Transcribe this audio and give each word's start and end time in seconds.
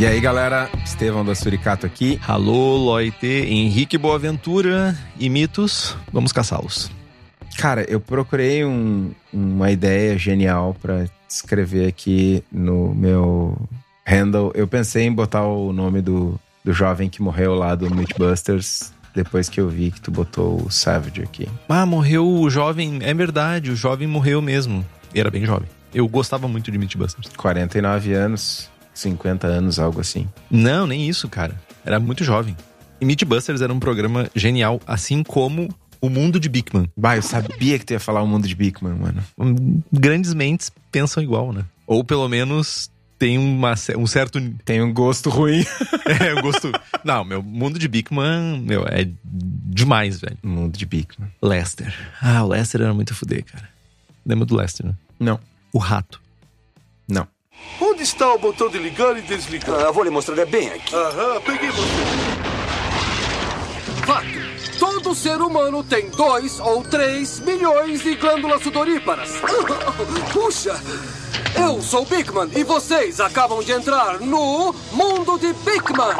E 0.00 0.06
aí, 0.06 0.20
galera, 0.20 0.70
Estevão 0.84 1.24
da 1.24 1.34
Suricato 1.34 1.84
aqui. 1.84 2.20
Alô, 2.26 2.76
Loite, 2.76 3.26
Henrique 3.26 3.98
Boaventura 3.98 4.96
e 5.18 5.28
mitos, 5.28 5.96
vamos 6.12 6.30
caçá-los. 6.32 6.88
Cara, 7.56 7.84
eu 7.90 7.98
procurei 8.00 8.64
um- 8.64 9.10
uma 9.32 9.72
ideia 9.72 10.16
genial 10.16 10.76
pra 10.80 11.06
escrever 11.28 11.88
aqui 11.88 12.44
no 12.52 12.94
meu 12.94 13.58
handle. 14.06 14.52
Eu 14.54 14.68
pensei 14.68 15.04
em 15.04 15.12
botar 15.12 15.42
o 15.44 15.72
nome 15.72 16.00
do, 16.00 16.38
do 16.64 16.72
jovem 16.72 17.08
que 17.08 17.20
morreu 17.20 17.54
lá 17.56 17.74
do 17.74 17.92
Mythbusters, 17.92 18.92
depois 19.12 19.48
que 19.48 19.60
eu 19.60 19.68
vi 19.68 19.90
que 19.90 20.00
tu 20.00 20.12
botou 20.12 20.62
o 20.64 20.70
Savage 20.70 21.22
aqui. 21.22 21.48
Ah, 21.68 21.84
morreu 21.84 22.24
o 22.24 22.48
jovem, 22.48 23.00
é 23.02 23.12
verdade, 23.12 23.72
o 23.72 23.76
jovem 23.76 24.06
morreu 24.06 24.40
mesmo. 24.40 24.86
Era 25.12 25.28
bem 25.30 25.44
jovem. 25.44 25.68
Eu 25.92 26.06
gostava 26.06 26.46
muito 26.46 26.70
de 26.70 26.78
Mythbusters. 26.78 27.28
49 27.36 28.12
anos, 28.12 28.70
50 28.98 29.46
anos, 29.46 29.78
algo 29.78 30.00
assim. 30.00 30.28
Não, 30.50 30.86
nem 30.86 31.08
isso, 31.08 31.28
cara. 31.28 31.54
Era 31.84 31.98
muito 32.00 32.24
jovem. 32.24 32.56
E 33.00 33.04
Mythbusters 33.04 33.60
era 33.60 33.72
um 33.72 33.78
programa 33.78 34.28
genial, 34.34 34.80
assim 34.86 35.22
como 35.22 35.68
O 36.00 36.08
Mundo 36.08 36.38
de 36.40 36.48
Bigman. 36.48 36.90
Bah, 36.96 37.16
eu 37.16 37.22
sabia 37.22 37.78
que 37.78 37.84
tu 37.84 37.92
ia 37.92 38.00
falar 38.00 38.22
o 38.22 38.26
mundo 38.26 38.46
de 38.48 38.54
Bigman, 38.54 38.94
mano. 38.94 39.22
Hum, 39.38 39.80
Grandes 39.92 40.34
mentes 40.34 40.70
pensam 40.90 41.22
igual, 41.22 41.52
né? 41.52 41.64
Ou 41.86 42.02
pelo 42.04 42.28
menos 42.28 42.90
tem 43.18 43.36
uma, 43.38 43.74
um 43.96 44.06
certo 44.06 44.40
Tem 44.64 44.80
um 44.82 44.92
gosto 44.92 45.28
ruim. 45.30 45.64
é, 46.20 46.32
eu 46.32 46.42
gosto. 46.42 46.70
Não, 47.04 47.24
meu 47.24 47.42
mundo 47.42 47.78
de 47.78 47.88
Bigman, 47.88 48.60
meu, 48.60 48.84
é 48.86 49.08
demais, 49.24 50.20
velho. 50.20 50.36
mundo 50.42 50.76
de 50.76 50.84
Bigman. 50.86 51.30
Lester. 51.42 51.92
Ah, 52.20 52.42
o 52.44 52.48
Lester 52.48 52.80
era 52.82 52.92
muito 52.94 53.12
a 53.12 53.16
fuder, 53.16 53.44
cara. 53.44 53.68
Lembra 54.26 54.44
do 54.44 54.54
Lester, 54.56 54.86
né? 54.86 54.94
Não, 55.18 55.40
O 55.72 55.78
rato. 55.78 56.20
não. 57.08 57.26
Onde 57.80 58.02
está 58.02 58.32
o 58.32 58.38
botão 58.38 58.68
de 58.68 58.78
ligar 58.78 59.16
e 59.16 59.22
desligar? 59.22 59.86
Ah, 59.86 59.90
vou 59.90 60.02
lhe 60.04 60.10
mostrar, 60.10 60.38
é 60.38 60.44
bem 60.44 60.68
aqui. 60.68 60.94
Aham, 60.94 61.40
peguei 61.40 61.70
você. 61.70 62.38
Fato. 64.04 64.48
Todo 64.78 65.14
ser 65.14 65.40
humano 65.40 65.82
tem 65.82 66.08
dois 66.10 66.60
ou 66.60 66.82
três 66.82 67.40
milhões 67.40 68.02
de 68.02 68.14
glândulas 68.14 68.62
sudoríparas. 68.62 69.30
Puxa! 70.32 70.80
Eu 71.56 71.82
sou 71.82 72.04
Bigman 72.04 72.48
e 72.54 72.62
vocês 72.62 73.20
acabam 73.20 73.62
de 73.62 73.72
entrar 73.72 74.20
no 74.20 74.74
mundo 74.92 75.38
de 75.38 75.52
Bigman. 75.52 76.14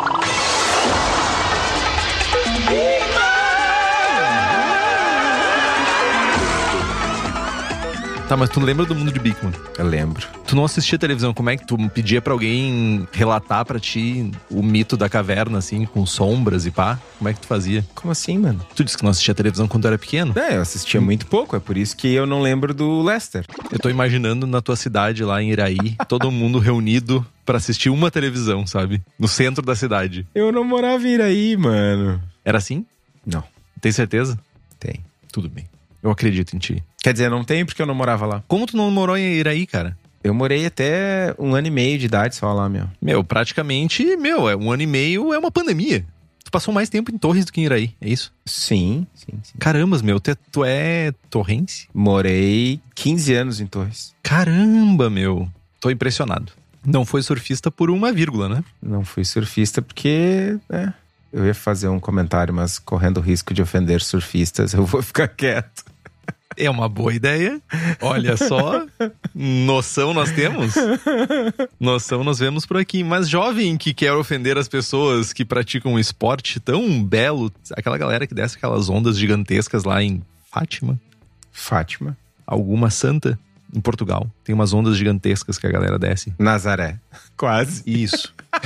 Tá, 8.29 8.37
mas 8.37 8.51
tu 8.51 8.61
lembra 8.61 8.85
do 8.85 8.95
mundo 8.95 9.11
de 9.11 9.19
Bigman? 9.19 9.55
Eu 9.79 9.87
lembro. 9.87 10.27
Tu 10.47 10.55
não 10.55 10.63
assistia 10.63 10.99
televisão, 10.99 11.33
como 11.33 11.49
é 11.49 11.57
que 11.57 11.67
tu 11.67 11.79
pedia 11.89 12.21
pra 12.21 12.35
alguém 12.35 13.09
relatar 13.11 13.65
pra 13.65 13.81
ti 13.81 14.31
o 14.51 14.63
mito 14.63 14.99
da 14.99 15.09
caverna, 15.09 15.57
assim, 15.57 15.87
com 15.87 16.05
sombras 16.05 16.67
e 16.67 16.71
pá? 16.71 17.01
Como 17.17 17.31
é 17.31 17.33
que 17.33 17.41
tu 17.41 17.47
fazia? 17.47 17.87
Como 17.95 18.13
assim, 18.13 18.37
mano? 18.37 18.61
Tu 18.77 18.85
disse 18.85 18.99
que 18.99 19.03
não 19.03 19.11
assistia 19.11 19.35
televisão 19.35 19.67
quando 19.67 19.85
tu 19.85 19.89
era 19.89 19.97
pequeno? 19.99 20.35
É, 20.39 20.57
eu 20.57 20.61
assistia 20.61 21.01
muito 21.01 21.27
pouco, 21.27 21.57
é 21.57 21.61
por 21.61 21.79
isso 21.79 21.97
que 21.97 22.13
eu 22.13 22.27
não 22.27 22.43
lembro 22.43 22.75
do 22.75 23.01
Lester. 23.03 23.47
Eu 23.73 23.79
tô 23.79 23.89
imaginando 23.89 24.47
na 24.47 24.61
tua 24.61 24.77
cidade, 24.77 25.25
lá 25.25 25.43
em 25.43 25.51
Iraí, 25.51 25.97
todo 26.07 26.31
mundo 26.31 26.59
reunido 26.59 27.27
pra 27.47 27.57
assistir 27.57 27.89
uma 27.89 28.11
televisão, 28.11 28.67
sabe? 28.67 29.01
No 29.19 29.27
centro 29.27 29.65
da 29.65 29.75
cidade. 29.75 30.27
Eu 30.35 30.53
não 30.53 30.65
morava 30.65 31.03
em 31.09 31.15
Iraí, 31.15 31.57
mano. 31.57 32.21
Era 32.45 32.59
assim? 32.59 32.85
Não, 33.25 33.43
Tem 33.81 33.91
certeza? 33.91 34.39
tem. 34.79 35.03
Tudo 35.33 35.49
bem. 35.49 35.65
Eu 36.03 36.11
acredito 36.11 36.55
em 36.55 36.59
ti. 36.59 36.83
Quer 37.03 37.13
dizer, 37.13 37.31
não 37.31 37.45
tem 37.45 37.65
porque 37.65 37.81
eu 37.81 37.87
não 37.87 37.95
morava 37.95 38.27
lá. 38.27 38.43
Como 38.49 38.67
tu 38.67 38.77
não 38.77 38.91
morou 38.91 39.17
em 39.17 39.35
Iraí, 39.35 39.67
cara? 39.67 39.97
Eu 40.23 40.35
morei 40.35 40.67
até 40.67 41.35
um 41.39 41.55
ano 41.55 41.69
e 41.69 41.71
meio 41.71 41.99
de 41.99 42.07
idade 42.07 42.35
só 42.35 42.53
lá, 42.53 42.69
meu. 42.69 42.89
Meu, 43.01 43.23
praticamente, 43.23 44.17
meu, 44.17 44.49
é 44.49 44.57
um 44.57 44.71
ano 44.71 44.83
e 44.83 44.87
meio 44.87 45.33
é 45.33 45.39
uma 45.39 45.51
pandemia. 45.51 46.05
Tu 46.45 46.51
passou 46.51 46.73
mais 46.73 46.89
tempo 46.89 47.15
em 47.15 47.19
Torres 47.19 47.45
do 47.45 47.53
que 47.53 47.61
em 47.61 47.65
Iraí, 47.65 47.95
é 48.01 48.09
isso? 48.09 48.33
Sim, 48.45 49.07
sim, 49.15 49.39
sim. 49.43 49.59
Carambas, 49.59 50.03
meu, 50.03 50.19
tu 50.19 50.31
é, 50.31 50.37
tu 50.51 50.65
é 50.65 51.13
torrense? 51.31 51.89
Morei 51.93 52.81
15 52.95 53.35
anos 53.35 53.61
em 53.61 53.67
Torres. 53.67 54.15
Caramba, 54.23 55.09
meu. 55.11 55.49
Tô 55.79 55.91
impressionado. 55.91 56.53
Não 56.85 57.05
foi 57.05 57.23
surfista 57.23 57.71
por 57.71 57.91
uma 57.91 58.13
vírgula, 58.13 58.49
né? 58.49 58.65
Não 58.83 59.05
fui 59.05 59.25
surfista 59.25 59.83
porque, 59.83 60.59
né, 60.69 60.95
eu 61.33 61.45
ia 61.47 61.55
fazer 61.55 61.89
um 61.89 62.01
comentário, 62.01 62.55
mas 62.55 62.79
correndo 62.79 63.19
o 63.19 63.21
risco 63.21 63.53
de 63.53 63.61
ofender 63.61 64.01
surfistas, 64.01 64.73
eu 64.75 64.85
vou 64.85 65.03
ficar 65.03 65.29
quieto. 65.29 65.85
É 66.59 66.69
uma 66.69 66.89
boa 66.89 67.15
ideia. 67.15 67.61
Olha 68.01 68.37
só. 68.37 68.85
Noção 69.33 70.13
nós 70.13 70.33
temos. 70.33 70.75
Noção 71.79 72.25
nós 72.25 72.41
vemos 72.41 72.67
por 72.67 72.77
aqui. 72.77 73.05
Mas 73.05 73.29
jovem 73.29 73.77
que 73.77 73.95
quer 73.95 74.13
ofender 74.13 74.59
as 74.59 74.67
pessoas 74.67 75.33
que 75.33 75.45
praticam 75.45 75.93
um 75.93 75.99
esporte 75.99 76.59
tão 76.59 77.03
belo, 77.03 77.53
aquela 77.77 77.97
galera 77.97 78.27
que 78.27 78.35
desce 78.35 78.57
aquelas 78.57 78.89
ondas 78.89 79.17
gigantescas 79.17 79.85
lá 79.85 80.03
em 80.03 80.21
Fátima, 80.51 80.99
Fátima. 81.53 82.17
alguma 82.45 82.91
santa 82.91 83.39
em 83.73 83.81
Portugal. 83.81 84.29
Tem 84.43 84.55
umas 84.55 84.73
ondas 84.73 84.97
gigantescas 84.97 85.59
que 85.59 85.67
a 85.67 85.71
galera 85.71 85.99
desce. 85.99 86.35
Nazaré. 86.39 86.99
Quase. 87.37 87.83
Isso. 87.87 88.35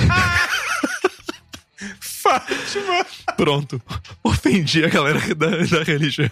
Fátima. 1.99 3.05
Pronto. 3.37 3.79
Ofendi 4.23 4.83
a 4.85 4.89
galera 4.89 5.19
da, 5.35 5.49
da 5.49 5.83
religião. 5.83 6.29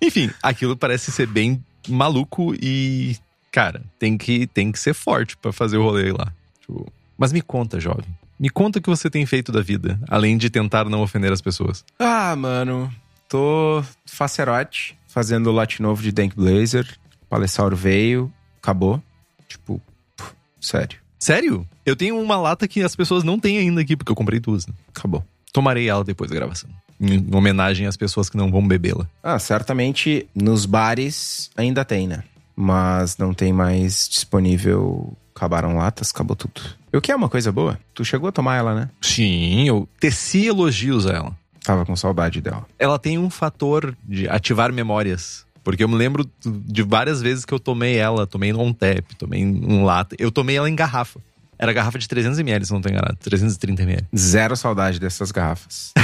Enfim, 0.00 0.30
aquilo 0.42 0.76
parece 0.76 1.10
ser 1.10 1.26
bem 1.26 1.64
maluco 1.88 2.54
e, 2.60 3.16
cara, 3.50 3.82
tem 3.98 4.16
que, 4.16 4.46
tem 4.46 4.70
que 4.72 4.78
ser 4.78 4.94
forte 4.94 5.36
pra 5.36 5.52
fazer 5.52 5.76
o 5.76 5.82
rolê 5.82 6.12
lá. 6.12 6.32
Tipo, 6.60 6.90
mas 7.16 7.32
me 7.32 7.40
conta, 7.40 7.80
jovem. 7.80 8.06
Me 8.38 8.50
conta 8.50 8.78
o 8.78 8.82
que 8.82 8.90
você 8.90 9.08
tem 9.08 9.24
feito 9.26 9.52
da 9.52 9.62
vida, 9.62 9.98
além 10.08 10.36
de 10.36 10.50
tentar 10.50 10.84
não 10.86 11.02
ofender 11.02 11.32
as 11.32 11.40
pessoas. 11.40 11.84
Ah, 11.98 12.34
mano, 12.36 12.92
tô 13.28 13.82
facerote, 14.04 14.98
fazendo 15.06 15.48
o 15.48 15.52
lote 15.52 15.80
novo 15.80 16.02
de 16.02 16.12
Dank 16.12 16.34
Blazer. 16.34 16.86
O 17.22 17.26
Palessauro 17.26 17.76
veio, 17.76 18.32
acabou. 18.60 19.02
Tipo, 19.48 19.80
pff, 20.16 20.32
sério, 20.60 20.98
Sério? 21.24 21.66
Eu 21.86 21.96
tenho 21.96 22.20
uma 22.20 22.36
lata 22.36 22.68
que 22.68 22.82
as 22.82 22.94
pessoas 22.94 23.24
não 23.24 23.40
têm 23.40 23.56
ainda 23.56 23.80
aqui, 23.80 23.96
porque 23.96 24.12
eu 24.12 24.16
comprei 24.16 24.38
duas. 24.38 24.66
Né? 24.66 24.74
acabou. 24.94 25.24
Tomarei 25.54 25.88
ela 25.88 26.04
depois 26.04 26.30
da 26.30 26.36
gravação. 26.36 26.68
Em 27.04 27.34
homenagem 27.34 27.86
às 27.86 27.96
pessoas 27.96 28.30
que 28.30 28.36
não 28.36 28.50
vão 28.50 28.66
bebê-la. 28.66 29.06
Ah, 29.22 29.38
certamente 29.38 30.26
nos 30.34 30.64
bares 30.66 31.50
ainda 31.56 31.84
tem, 31.84 32.06
né? 32.08 32.24
Mas 32.56 33.16
não 33.18 33.34
tem 33.34 33.52
mais 33.52 34.08
disponível. 34.08 35.16
Acabaram 35.34 35.76
latas, 35.76 36.10
acabou 36.14 36.36
tudo. 36.36 36.60
O 36.92 37.00
que 37.00 37.10
é 37.10 37.16
uma 37.16 37.28
coisa 37.28 37.50
boa? 37.50 37.78
Tu 37.92 38.04
chegou 38.04 38.28
a 38.28 38.32
tomar 38.32 38.56
ela, 38.56 38.74
né? 38.74 38.88
Sim, 39.00 39.66
eu 39.66 39.88
teci 39.98 40.46
elogios 40.46 41.06
a 41.08 41.12
ela. 41.12 41.36
Tava 41.64 41.84
com 41.84 41.96
saudade 41.96 42.40
dela. 42.40 42.64
ela 42.78 42.98
tem 42.98 43.18
um 43.18 43.28
fator 43.28 43.96
de 44.06 44.28
ativar 44.28 44.72
memórias. 44.72 45.44
Porque 45.64 45.82
eu 45.82 45.88
me 45.88 45.96
lembro 45.96 46.30
de 46.44 46.82
várias 46.82 47.22
vezes 47.22 47.44
que 47.44 47.54
eu 47.54 47.58
tomei 47.58 47.96
ela, 47.96 48.26
tomei 48.26 48.52
no 48.52 48.60
on-tap, 48.60 49.14
tomei 49.16 49.40
em 49.40 49.82
lata. 49.82 50.14
Eu 50.18 50.30
tomei 50.30 50.56
ela 50.56 50.68
em 50.68 50.76
garrafa. 50.76 51.20
Era 51.58 51.72
garrafa 51.72 51.98
de 51.98 52.06
300ml, 52.06 52.64
se 52.64 52.72
não 52.72 52.80
tô 52.80 52.88
enganado. 52.88 53.16
330ml. 53.24 54.04
Zero 54.16 54.56
saudade 54.56 54.98
dessas 54.98 55.30
garrafas. 55.30 55.92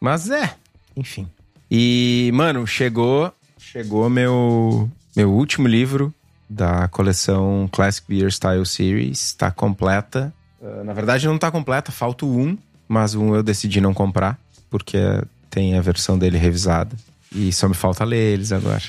Mas 0.00 0.30
é, 0.30 0.54
enfim. 0.96 1.28
E, 1.70 2.30
mano, 2.34 2.66
chegou, 2.66 3.32
chegou 3.58 4.10
meu 4.10 4.90
meu 5.14 5.30
último 5.30 5.68
livro 5.68 6.12
da 6.48 6.88
coleção 6.88 7.68
Classic 7.70 8.06
Beer 8.08 8.30
Style 8.30 8.66
Series, 8.66 9.34
tá 9.34 9.50
completa. 9.50 10.32
Uh, 10.60 10.84
na 10.84 10.92
verdade, 10.92 11.26
não 11.26 11.38
tá 11.38 11.50
completa, 11.50 11.92
falta 11.92 12.26
o 12.26 12.40
1, 12.40 12.58
mas 12.88 13.14
1 13.14 13.36
eu 13.36 13.42
decidi 13.42 13.80
não 13.80 13.94
comprar, 13.94 14.38
porque 14.68 14.98
tem 15.48 15.76
a 15.76 15.80
versão 15.80 16.18
dele 16.18 16.38
revisada. 16.38 16.96
E 17.32 17.52
só 17.52 17.68
me 17.68 17.74
falta 17.74 18.04
ler 18.04 18.34
eles 18.34 18.50
agora. 18.50 18.82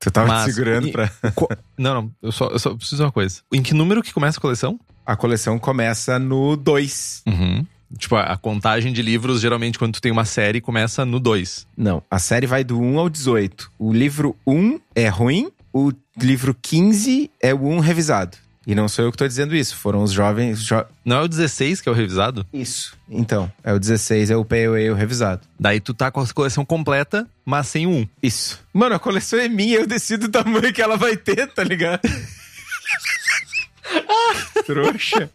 Tu 0.00 0.10
tava 0.10 0.28
Mas- 0.28 0.44
te 0.46 0.52
segurando 0.52 0.88
e- 0.88 0.92
pra. 0.92 1.10
Não, 1.76 1.94
não, 2.02 2.10
eu 2.22 2.30
só, 2.32 2.46
eu 2.48 2.58
só 2.58 2.74
preciso 2.74 2.96
de 2.96 3.02
uma 3.02 3.12
coisa. 3.12 3.40
Em 3.52 3.62
que 3.62 3.74
número 3.74 4.02
que 4.02 4.12
começa 4.12 4.38
a 4.38 4.40
coleção? 4.40 4.78
A 5.04 5.16
coleção 5.16 5.58
começa 5.58 6.18
no 6.18 6.56
2. 6.56 7.22
Uhum. 7.26 7.66
Tipo, 7.96 8.16
a, 8.16 8.22
a 8.24 8.36
contagem 8.36 8.92
de 8.92 9.00
livros, 9.02 9.40
geralmente, 9.40 9.78
quando 9.78 9.94
tu 9.94 10.00
tem 10.00 10.12
uma 10.12 10.24
série, 10.24 10.60
começa 10.60 11.04
no 11.04 11.18
2. 11.18 11.66
Não, 11.76 12.02
a 12.10 12.18
série 12.18 12.46
vai 12.46 12.62
do 12.62 12.78
1 12.80 12.98
ao 12.98 13.08
18. 13.08 13.72
O 13.78 13.92
livro 13.92 14.36
1 14.46 14.78
é 14.94 15.08
ruim, 15.08 15.50
o 15.72 15.90
livro 16.20 16.54
15 16.60 17.30
é 17.40 17.54
o 17.54 17.66
1 17.66 17.78
revisado. 17.80 18.36
E 18.70 18.74
não 18.74 18.86
sou 18.86 19.06
eu 19.06 19.10
que 19.10 19.16
tô 19.16 19.26
dizendo 19.26 19.56
isso, 19.56 19.74
foram 19.74 20.02
os 20.02 20.12
jovens. 20.12 20.62
jo- 20.62 20.84
Não 21.02 21.16
é 21.16 21.22
o 21.22 21.28
16 21.28 21.80
que 21.80 21.88
é 21.88 21.92
o 21.92 21.94
revisado? 21.94 22.46
Isso. 22.52 22.94
Então, 23.08 23.50
é 23.64 23.72
o 23.72 23.78
16, 23.78 24.30
é 24.30 24.36
o 24.36 24.44
Pale 24.44 24.66
Ale 24.66 24.92
revisado. 24.92 25.40
Daí 25.58 25.80
tu 25.80 25.94
tá 25.94 26.10
com 26.10 26.20
a 26.20 26.28
coleção 26.28 26.66
completa, 26.66 27.26
mas 27.46 27.66
sem 27.68 27.86
1. 27.86 28.06
Isso. 28.22 28.60
Mano, 28.70 28.94
a 28.94 28.98
coleção 28.98 29.38
é 29.38 29.48
minha, 29.48 29.78
eu 29.78 29.86
decido 29.86 30.26
o 30.26 30.30
tamanho 30.30 30.70
que 30.70 30.82
ela 30.82 30.98
vai 30.98 31.16
ter, 31.16 31.46
tá 31.46 31.64
ligado? 31.64 32.02
Trouxa. 34.66 35.30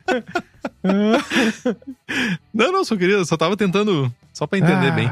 Não, 2.53 2.71
não, 2.71 2.85
só 2.85 2.95
queria, 2.95 3.25
só 3.25 3.35
tava 3.35 3.57
tentando, 3.57 4.13
só 4.31 4.45
pra 4.45 4.59
entender 4.59 4.89
Ah. 4.89 4.91
bem. 4.91 5.11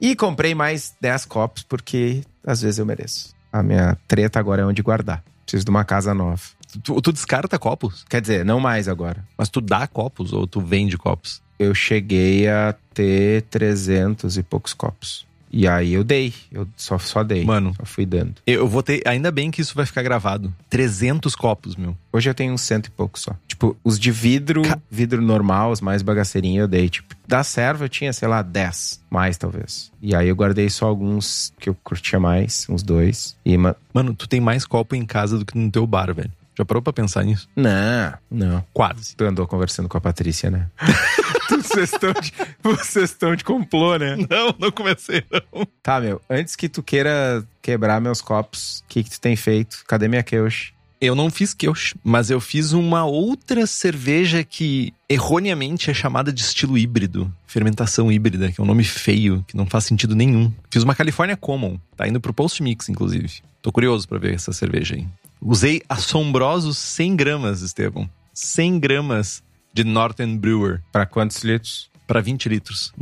E 0.00 0.14
comprei 0.16 0.54
mais 0.54 0.94
10 1.00 1.24
copos, 1.26 1.62
porque 1.64 2.22
às 2.46 2.62
vezes 2.62 2.78
eu 2.78 2.86
mereço. 2.86 3.34
A 3.52 3.62
minha 3.62 3.96
treta 4.06 4.38
agora 4.38 4.62
é 4.62 4.64
onde 4.64 4.80
guardar. 4.80 5.22
Preciso 5.44 5.64
de 5.64 5.70
uma 5.70 5.84
casa 5.84 6.14
nova. 6.14 6.40
Tu, 6.82 7.00
tu 7.00 7.12
descarta 7.12 7.58
copos, 7.58 8.04
Quer 8.08 8.20
dizer, 8.20 8.44
não 8.44 8.60
mais 8.60 8.88
agora. 8.88 9.24
mas 9.36 9.48
tu 9.48 9.60
dá 9.60 9.86
copos 9.86 10.32
ou 10.32 10.46
tu 10.46 10.60
vende 10.60 10.96
copos? 10.98 11.40
Eu 11.58 11.74
cheguei 11.74 12.48
a 12.48 12.74
ter 12.94 13.42
300 13.42 14.36
e 14.36 14.42
poucos 14.42 14.72
copos. 14.74 15.26
E 15.50 15.66
aí 15.66 15.94
eu 15.94 16.04
dei. 16.04 16.34
Eu 16.52 16.68
só, 16.76 16.98
só 16.98 17.24
dei. 17.24 17.42
Mano. 17.42 17.72
Só 17.74 17.84
fui 17.86 18.04
dando. 18.04 18.34
Eu 18.46 18.68
vou 18.68 18.82
ter, 18.82 19.00
ainda 19.06 19.30
bem 19.32 19.50
que 19.50 19.62
isso 19.62 19.74
vai 19.74 19.86
ficar 19.86 20.02
gravado. 20.02 20.52
300 20.68 21.34
copos, 21.34 21.74
meu. 21.74 21.96
Hoje 22.12 22.28
eu 22.28 22.34
tenho 22.34 22.52
uns 22.52 22.60
cento 22.60 22.88
e 22.88 22.90
poucos 22.90 23.22
só. 23.22 23.32
Tipo, 23.48 23.74
os 23.82 23.98
de 23.98 24.10
vidro, 24.10 24.60
Ca- 24.62 24.78
vidro 24.90 25.22
normal, 25.22 25.70
os 25.72 25.80
mais 25.80 26.02
bagaceirinhos, 26.02 26.60
eu 26.60 26.68
dei. 26.68 26.90
Tipo, 26.90 27.14
da 27.26 27.42
serva 27.42 27.86
eu 27.86 27.88
tinha, 27.88 28.12
sei 28.12 28.28
lá, 28.28 28.42
10. 28.42 29.00
Mais, 29.10 29.38
talvez. 29.38 29.90
E 30.02 30.14
aí 30.14 30.28
eu 30.28 30.36
guardei 30.36 30.68
só 30.68 30.86
alguns 30.86 31.50
que 31.58 31.70
eu 31.70 31.74
curtia 31.82 32.20
mais, 32.20 32.66
uns 32.68 32.82
dois. 32.82 33.34
E, 33.42 33.56
ma... 33.56 33.74
Mano, 33.92 34.14
tu 34.14 34.28
tem 34.28 34.40
mais 34.40 34.66
copo 34.66 34.94
em 34.94 35.06
casa 35.06 35.38
do 35.38 35.46
que 35.46 35.56
no 35.56 35.70
teu 35.70 35.86
bar, 35.86 36.14
velho. 36.14 36.30
Já 36.58 36.64
parou 36.64 36.82
pra 36.82 36.92
pensar 36.92 37.22
nisso? 37.24 37.48
não, 37.54 38.18
não. 38.28 38.64
Quase. 38.72 39.14
Tu 39.14 39.24
andou 39.24 39.46
conversando 39.46 39.88
com 39.88 39.96
a 39.96 40.00
Patrícia, 40.00 40.50
né? 40.50 40.66
vocês 41.48 41.92
estão 41.92 42.12
de, 42.12 42.32
vocês 42.60 43.10
estão 43.10 43.36
de 43.36 43.44
complô, 43.44 43.96
né? 43.96 44.16
Não, 44.28 44.52
não 44.58 44.72
comecei, 44.72 45.22
não. 45.30 45.64
Tá, 45.80 46.00
meu, 46.00 46.20
antes 46.28 46.56
que 46.56 46.68
tu 46.68 46.82
queira 46.82 47.46
quebrar 47.62 48.00
meus 48.00 48.20
copos, 48.20 48.80
o 48.80 48.88
que, 48.88 49.04
que 49.04 49.10
tu 49.10 49.20
tem 49.20 49.36
feito? 49.36 49.84
Cadê 49.86 50.08
minha 50.08 50.22
Keush? 50.24 50.72
Eu 51.00 51.14
não 51.14 51.30
fiz 51.30 51.54
Keush, 51.54 51.94
mas 52.02 52.28
eu 52.28 52.40
fiz 52.40 52.72
uma 52.72 53.04
outra 53.04 53.64
cerveja 53.68 54.42
que 54.42 54.92
erroneamente 55.08 55.92
é 55.92 55.94
chamada 55.94 56.32
de 56.32 56.40
estilo 56.40 56.76
híbrido. 56.76 57.32
Fermentação 57.46 58.10
híbrida, 58.10 58.50
que 58.50 58.60
é 58.60 58.64
um 58.64 58.66
nome 58.66 58.82
feio, 58.82 59.44
que 59.46 59.56
não 59.56 59.64
faz 59.64 59.84
sentido 59.84 60.16
nenhum. 60.16 60.52
Fiz 60.68 60.82
uma 60.82 60.96
California 60.96 61.36
Common. 61.36 61.78
Tá 61.96 62.08
indo 62.08 62.20
pro 62.20 62.34
Post 62.34 62.60
Mix, 62.64 62.88
inclusive. 62.88 63.30
Tô 63.62 63.70
curioso 63.70 64.08
pra 64.08 64.18
ver 64.18 64.34
essa 64.34 64.52
cerveja 64.52 64.96
aí. 64.96 65.06
Usei 65.40 65.82
assombrosos 65.88 66.76
100 66.78 67.16
gramas, 67.16 67.62
Estevão. 67.62 68.08
100 68.34 68.78
gramas 68.80 69.42
de 69.72 69.84
Northern 69.84 70.36
Brewer 70.38 70.80
Pra 70.92 71.06
quantos 71.06 71.42
litros? 71.42 71.90
para 72.06 72.20
20 72.22 72.48
litros. 72.48 72.92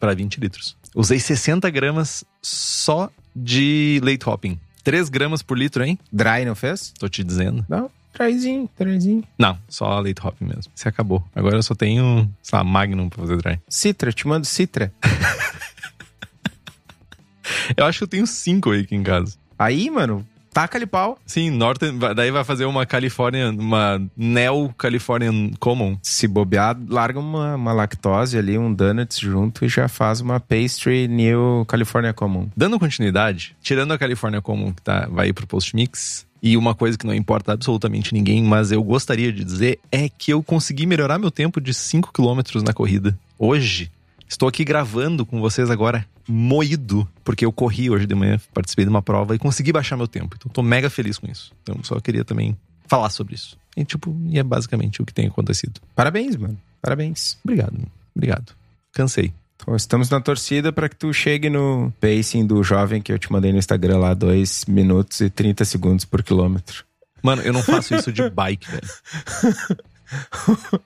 Para 0.00 0.12
20 0.14 0.40
litros. 0.40 0.76
Usei 0.94 1.20
60 1.20 1.70
gramas 1.70 2.24
só 2.42 3.10
de 3.34 4.00
late 4.02 4.28
hopping. 4.28 4.58
3 4.82 5.08
gramas 5.08 5.40
por 5.42 5.56
litro, 5.58 5.84
hein? 5.84 5.98
Dry, 6.12 6.44
não 6.44 6.54
fez? 6.54 6.92
Tô 6.98 7.08
te 7.08 7.22
dizendo. 7.22 7.64
Não, 7.68 7.88
dryzinho, 8.12 8.68
dryzinho. 8.78 9.22
Não, 9.38 9.56
só 9.68 10.00
late 10.00 10.20
hopping 10.22 10.46
mesmo. 10.46 10.72
Se 10.74 10.88
acabou. 10.88 11.24
Agora 11.34 11.56
eu 11.56 11.62
só 11.62 11.74
tenho, 11.74 12.28
sei 12.42 12.56
lá, 12.58 12.64
Magnum 12.64 13.08
pra 13.08 13.20
fazer 13.22 13.36
dry. 13.36 13.60
Citra, 13.68 14.12
te 14.12 14.26
mando 14.26 14.46
Citra. 14.46 14.92
Eu 17.76 17.84
acho 17.84 17.98
que 17.98 18.04
eu 18.04 18.08
tenho 18.08 18.26
cinco 18.26 18.70
aí 18.70 18.80
aqui 18.82 18.94
em 18.94 19.02
casa. 19.02 19.36
Aí, 19.58 19.88
mano, 19.90 20.26
taca-lhe 20.56 20.86
pau. 20.86 21.18
Sim, 21.26 21.50
Norton, 21.50 21.98
daí 22.16 22.30
vai 22.30 22.42
fazer 22.42 22.64
uma 22.64 22.86
California, 22.86 23.50
uma 23.50 24.00
Neo 24.16 24.72
Californian 24.78 25.50
Common. 25.60 25.98
Se 26.02 26.26
bobear, 26.26 26.74
larga 26.88 27.20
uma, 27.20 27.56
uma 27.56 27.74
lactose 27.74 28.38
ali, 28.38 28.56
um 28.56 28.72
donuts 28.72 29.18
junto 29.18 29.66
e 29.66 29.68
já 29.68 29.86
faz 29.86 30.22
uma 30.22 30.40
pastry 30.40 31.08
New 31.08 31.66
California 31.68 32.14
Common. 32.14 32.48
Dando 32.56 32.78
continuidade, 32.78 33.54
tirando 33.60 33.92
a 33.92 33.98
California 33.98 34.40
Common 34.40 34.72
que 34.72 34.80
tá, 34.80 35.06
vai 35.10 35.30
pro 35.30 35.46
Post 35.46 35.76
Mix, 35.76 36.24
e 36.42 36.56
uma 36.56 36.74
coisa 36.74 36.96
que 36.96 37.06
não 37.06 37.14
importa 37.14 37.52
absolutamente 37.52 38.14
ninguém, 38.14 38.42
mas 38.42 38.72
eu 38.72 38.82
gostaria 38.82 39.30
de 39.30 39.44
dizer, 39.44 39.78
é 39.92 40.08
que 40.08 40.32
eu 40.32 40.42
consegui 40.42 40.86
melhorar 40.86 41.18
meu 41.18 41.30
tempo 41.30 41.60
de 41.60 41.74
5 41.74 42.12
km 42.12 42.62
na 42.64 42.72
corrida. 42.72 43.18
Hoje, 43.38 43.90
estou 44.26 44.48
aqui 44.48 44.64
gravando 44.64 45.26
com 45.26 45.38
vocês 45.38 45.70
agora, 45.70 46.06
moído, 46.26 47.08
porque 47.24 47.44
eu 47.44 47.52
corri 47.52 47.90
hoje 47.90 48.06
de 48.06 48.14
manhã, 48.14 48.40
participei 48.52 48.84
de 48.84 48.88
uma 48.88 49.02
prova 49.02 49.34
e 49.34 49.38
consegui 49.38 49.72
baixar 49.72 49.96
meu 49.96 50.08
tempo. 50.08 50.36
Então 50.36 50.50
tô 50.50 50.62
mega 50.62 50.90
feliz 50.90 51.18
com 51.18 51.30
isso. 51.30 51.52
Então 51.62 51.76
só 51.82 52.00
queria 52.00 52.24
também 52.24 52.56
falar 52.86 53.10
sobre 53.10 53.34
isso. 53.34 53.58
E 53.76 53.84
tipo, 53.84 54.16
e 54.26 54.38
é 54.38 54.42
basicamente 54.42 55.02
o 55.02 55.06
que 55.06 55.12
tem 55.12 55.26
acontecido. 55.26 55.80
Parabéns, 55.94 56.36
mano. 56.36 56.58
Parabéns. 56.80 57.38
Obrigado, 57.44 57.78
obrigado. 58.14 58.52
Cansei. 58.92 59.32
Então, 59.56 59.74
estamos 59.74 60.10
na 60.10 60.20
torcida 60.20 60.72
para 60.72 60.88
que 60.88 60.96
tu 60.96 61.12
chegue 61.12 61.48
no 61.48 61.92
pacing 62.00 62.46
do 62.46 62.62
jovem 62.62 63.00
que 63.00 63.10
eu 63.10 63.18
te 63.18 63.32
mandei 63.32 63.52
no 63.52 63.58
Instagram 63.58 63.98
lá, 63.98 64.14
2 64.14 64.66
minutos 64.66 65.20
e 65.20 65.30
30 65.30 65.64
segundos 65.64 66.04
por 66.04 66.22
quilômetro. 66.22 66.84
Mano, 67.22 67.42
eu 67.42 67.52
não 67.52 67.62
faço 67.62 67.94
isso 67.94 68.12
de 68.12 68.28
bike, 68.30 68.70
velho. 68.70 68.88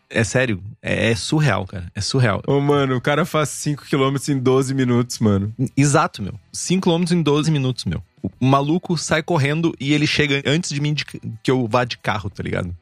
É 0.08 0.24
sério, 0.24 0.62
é, 0.82 1.10
é 1.10 1.14
surreal, 1.14 1.66
cara. 1.66 1.90
É 1.94 2.00
surreal. 2.00 2.42
Ô, 2.46 2.60
mano, 2.60 2.96
o 2.96 3.00
cara 3.00 3.24
faz 3.24 3.48
5 3.50 3.84
quilômetros 3.84 4.28
em 4.28 4.38
12 4.38 4.74
minutos, 4.74 5.18
mano. 5.18 5.52
Exato, 5.76 6.22
meu. 6.22 6.34
5km 6.52 7.12
em 7.12 7.22
12 7.22 7.50
minutos, 7.50 7.84
meu. 7.84 8.02
O 8.38 8.44
maluco 8.46 8.98
sai 8.98 9.22
correndo 9.22 9.74
e 9.80 9.92
ele 9.94 10.06
chega 10.06 10.42
antes 10.44 10.70
de 10.70 10.80
mim 10.80 10.92
de- 10.92 11.04
que 11.04 11.50
eu 11.50 11.66
vá 11.66 11.84
de 11.84 11.96
carro, 11.96 12.28
tá 12.28 12.42
ligado? 12.42 12.74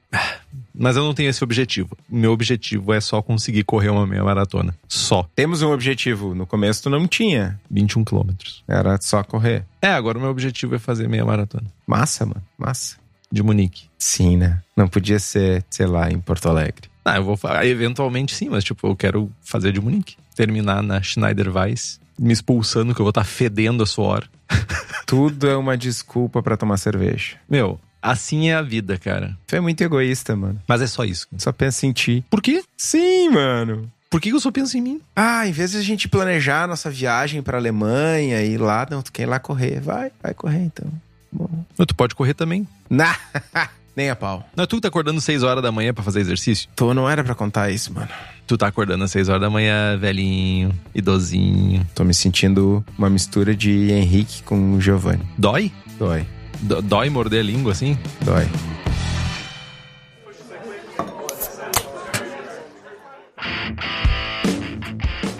Mas 0.74 0.96
eu 0.96 1.04
não 1.04 1.14
tenho 1.14 1.28
esse 1.30 1.44
objetivo. 1.44 1.96
Meu 2.08 2.32
objetivo 2.32 2.92
é 2.92 3.00
só 3.00 3.20
conseguir 3.22 3.62
correr 3.64 3.88
uma 3.90 4.06
meia 4.06 4.24
maratona. 4.24 4.74
Só. 4.88 5.28
Temos 5.36 5.62
um 5.62 5.70
objetivo. 5.70 6.34
No 6.34 6.46
começo 6.46 6.82
tu 6.84 6.90
não 6.90 7.06
tinha. 7.06 7.60
21 7.70 8.04
quilômetros. 8.04 8.64
Era 8.66 8.98
só 9.00 9.22
correr. 9.22 9.64
É, 9.82 9.88
agora 9.88 10.18
o 10.18 10.20
meu 10.20 10.30
objetivo 10.30 10.74
é 10.74 10.78
fazer 10.78 11.08
meia 11.08 11.24
maratona. 11.24 11.66
Massa, 11.86 12.24
mano. 12.26 12.42
Massa. 12.56 12.96
De 13.30 13.42
Munique. 13.42 13.88
Sim, 13.98 14.36
né? 14.36 14.60
Não 14.76 14.88
podia 14.88 15.18
ser, 15.18 15.64
sei 15.70 15.86
lá, 15.86 16.10
em 16.10 16.18
Porto 16.20 16.48
Alegre. 16.48 16.88
Ah, 17.04 17.16
eu 17.16 17.24
vou 17.24 17.36
fa- 17.36 17.64
eventualmente 17.66 18.34
sim, 18.34 18.48
mas 18.48 18.64
tipo, 18.64 18.86
eu 18.86 18.96
quero 18.96 19.30
fazer 19.42 19.72
de 19.72 19.80
Munique. 19.80 20.16
Terminar 20.34 20.82
na 20.82 21.02
Schneider 21.02 21.54
Weiss, 21.54 22.00
me 22.18 22.32
expulsando 22.32 22.94
que 22.94 23.00
eu 23.00 23.04
vou 23.04 23.10
estar 23.10 23.24
fedendo 23.24 23.82
a 23.82 23.86
suor. 23.86 24.28
Tudo 25.06 25.48
é 25.48 25.56
uma 25.56 25.76
desculpa 25.76 26.42
pra 26.42 26.56
tomar 26.56 26.76
cerveja. 26.76 27.36
Meu, 27.48 27.80
assim 28.02 28.50
é 28.50 28.54
a 28.54 28.62
vida, 28.62 28.98
cara. 28.98 29.36
Tu 29.46 29.56
é 29.56 29.60
muito 29.60 29.80
egoísta, 29.82 30.36
mano. 30.36 30.60
Mas 30.66 30.80
é 30.82 30.86
só 30.86 31.04
isso. 31.04 31.26
Só 31.38 31.50
pensa 31.52 31.86
em 31.86 31.92
ti. 31.92 32.24
Por 32.30 32.40
quê? 32.42 32.62
Sim, 32.76 33.30
mano. 33.30 33.90
Por 34.10 34.20
que 34.20 34.30
eu 34.30 34.40
só 34.40 34.50
penso 34.50 34.76
em 34.78 34.80
mim? 34.80 35.00
Ah, 35.14 35.46
em 35.46 35.52
vez 35.52 35.72
de 35.72 35.78
a 35.78 35.82
gente 35.82 36.08
planejar 36.08 36.62
a 36.64 36.66
nossa 36.66 36.90
viagem 36.90 37.42
pra 37.42 37.58
Alemanha 37.58 38.42
e 38.42 38.52
ir 38.54 38.58
lá, 38.58 38.86
não, 38.90 39.02
tu 39.02 39.12
quer 39.12 39.24
ir 39.24 39.26
lá 39.26 39.38
correr. 39.38 39.80
Vai, 39.80 40.10
vai 40.22 40.32
correr 40.32 40.60
então. 40.62 40.90
Mas 41.32 41.86
Tu 41.86 41.94
pode 41.94 42.14
correr 42.14 42.34
também. 42.34 42.66
Nah, 42.88 43.16
nem 43.96 44.10
a 44.10 44.16
pau. 44.16 44.48
Não 44.56 44.66
tu 44.66 44.76
que 44.76 44.82
tá 44.82 44.88
acordando 44.88 45.20
6 45.20 45.42
horas 45.42 45.62
da 45.62 45.70
manhã 45.72 45.92
pra 45.92 46.02
fazer 46.04 46.20
exercício? 46.20 46.68
Tô, 46.74 46.94
não 46.94 47.08
era 47.08 47.22
pra 47.24 47.34
contar 47.34 47.70
isso, 47.70 47.92
mano. 47.92 48.08
Tu 48.46 48.56
tá 48.56 48.66
acordando 48.66 49.04
às 49.04 49.10
6 49.10 49.28
horas 49.28 49.42
da 49.42 49.50
manhã, 49.50 49.96
velhinho, 49.98 50.72
idosinho. 50.94 51.86
Tô 51.94 52.02
me 52.04 52.14
sentindo 52.14 52.84
uma 52.96 53.10
mistura 53.10 53.54
de 53.54 53.90
Henrique 53.92 54.42
com 54.42 54.80
Giovanni. 54.80 55.22
Dói? 55.36 55.70
Dói, 55.98 56.26
D- 56.60 56.80
dói 56.82 57.10
morder 57.10 57.40
a 57.40 57.42
língua 57.42 57.72
assim? 57.72 57.98
dói. 58.24 58.46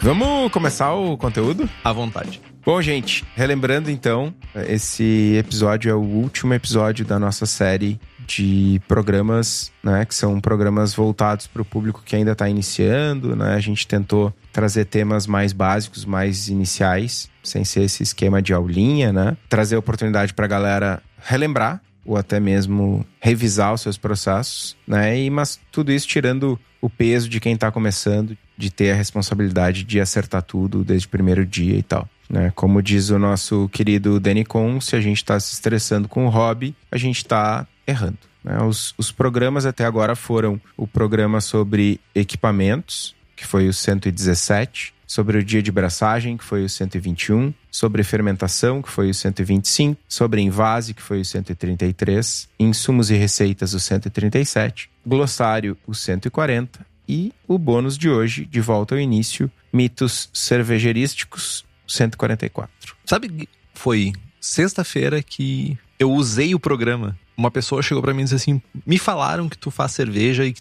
Vamos 0.00 0.50
começar 0.52 0.92
o 0.94 1.16
conteúdo? 1.16 1.68
À 1.84 1.92
vontade. 1.92 2.40
Bom, 2.64 2.82
gente, 2.82 3.24
relembrando 3.34 3.90
então, 3.90 4.34
esse 4.68 5.34
episódio 5.36 5.90
é 5.90 5.94
o 5.94 6.00
último 6.00 6.52
episódio 6.52 7.04
da 7.04 7.18
nossa 7.18 7.46
série 7.46 7.98
de 8.26 8.78
programas, 8.86 9.72
né, 9.82 10.04
que 10.04 10.14
são 10.14 10.38
programas 10.38 10.94
voltados 10.94 11.46
para 11.46 11.62
o 11.62 11.64
público 11.64 12.02
que 12.04 12.14
ainda 12.14 12.32
está 12.32 12.46
iniciando, 12.46 13.34
né? 13.34 13.54
A 13.54 13.60
gente 13.60 13.88
tentou 13.88 14.34
trazer 14.52 14.84
temas 14.84 15.26
mais 15.26 15.54
básicos, 15.54 16.04
mais 16.04 16.48
iniciais, 16.48 17.30
sem 17.42 17.64
ser 17.64 17.84
esse 17.84 18.02
esquema 18.02 18.42
de 18.42 18.52
aulinha, 18.52 19.12
né? 19.14 19.34
Trazer 19.48 19.76
oportunidade 19.76 20.34
para 20.34 20.44
a 20.44 20.48
galera 20.48 21.02
relembrar 21.22 21.80
ou 22.04 22.18
até 22.18 22.38
mesmo 22.38 23.04
revisar 23.18 23.72
os 23.72 23.80
seus 23.80 23.96
processos, 23.96 24.76
né? 24.86 25.18
E, 25.18 25.30
mas 25.30 25.58
tudo 25.72 25.90
isso 25.90 26.06
tirando 26.06 26.60
o 26.82 26.90
peso 26.90 27.28
de 27.30 27.40
quem 27.40 27.54
está 27.54 27.72
começando, 27.72 28.36
de 28.56 28.70
ter 28.70 28.92
a 28.92 28.94
responsabilidade 28.94 29.84
de 29.84 30.00
acertar 30.00 30.42
tudo 30.42 30.84
desde 30.84 31.06
o 31.06 31.10
primeiro 31.10 31.46
dia 31.46 31.76
e 31.76 31.82
tal. 31.82 32.06
Né? 32.28 32.52
Como 32.54 32.82
diz 32.82 33.10
o 33.10 33.18
nosso 33.18 33.68
querido 33.70 34.20
Danny 34.20 34.44
Con, 34.44 34.80
se 34.80 34.96
a 34.96 35.00
gente 35.00 35.18
está 35.18 35.38
se 35.40 35.54
estressando 35.54 36.08
com 36.08 36.26
o 36.26 36.28
hobby, 36.28 36.74
a 36.90 36.98
gente 36.98 37.18
está 37.18 37.66
errando. 37.86 38.18
Né? 38.44 38.62
Os, 38.62 38.94
os 38.98 39.10
programas 39.10 39.66
até 39.66 39.84
agora 39.84 40.14
foram 40.14 40.60
o 40.76 40.86
programa 40.86 41.40
sobre 41.40 42.00
equipamentos, 42.14 43.14
que 43.34 43.46
foi 43.46 43.68
o 43.68 43.72
117, 43.72 44.94
sobre 45.06 45.38
o 45.38 45.44
dia 45.44 45.62
de 45.62 45.72
braçagem, 45.72 46.36
que 46.36 46.44
foi 46.44 46.64
o 46.64 46.68
121, 46.68 47.54
sobre 47.70 48.04
fermentação, 48.04 48.82
que 48.82 48.90
foi 48.90 49.08
o 49.08 49.14
125, 49.14 49.98
sobre 50.06 50.42
invase, 50.42 50.92
que 50.92 51.00
foi 51.00 51.22
o 51.22 51.24
133, 51.24 52.46
insumos 52.60 53.10
e 53.10 53.14
receitas, 53.14 53.72
o 53.72 53.80
137, 53.80 54.90
glossário, 55.06 55.78
o 55.86 55.94
140 55.94 56.86
e 57.08 57.32
o 57.46 57.58
bônus 57.58 57.96
de 57.96 58.10
hoje, 58.10 58.44
de 58.44 58.60
volta 58.60 58.94
ao 58.94 59.00
início, 59.00 59.50
mitos 59.72 60.28
cervejerísticos, 60.32 61.64
144. 61.88 62.94
Sabe, 63.04 63.48
foi 63.74 64.12
sexta-feira 64.40 65.22
que 65.22 65.76
eu 65.98 66.12
usei 66.12 66.54
o 66.54 66.60
programa. 66.60 67.18
Uma 67.36 67.50
pessoa 67.50 67.82
chegou 67.82 68.02
para 68.02 68.14
mim 68.14 68.20
e 68.20 68.24
disse 68.24 68.34
assim: 68.36 68.62
"Me 68.86 68.98
falaram 68.98 69.48
que 69.48 69.58
tu 69.58 69.70
faz 69.70 69.92
cerveja 69.92 70.44
e 70.44 70.52
que 70.52 70.60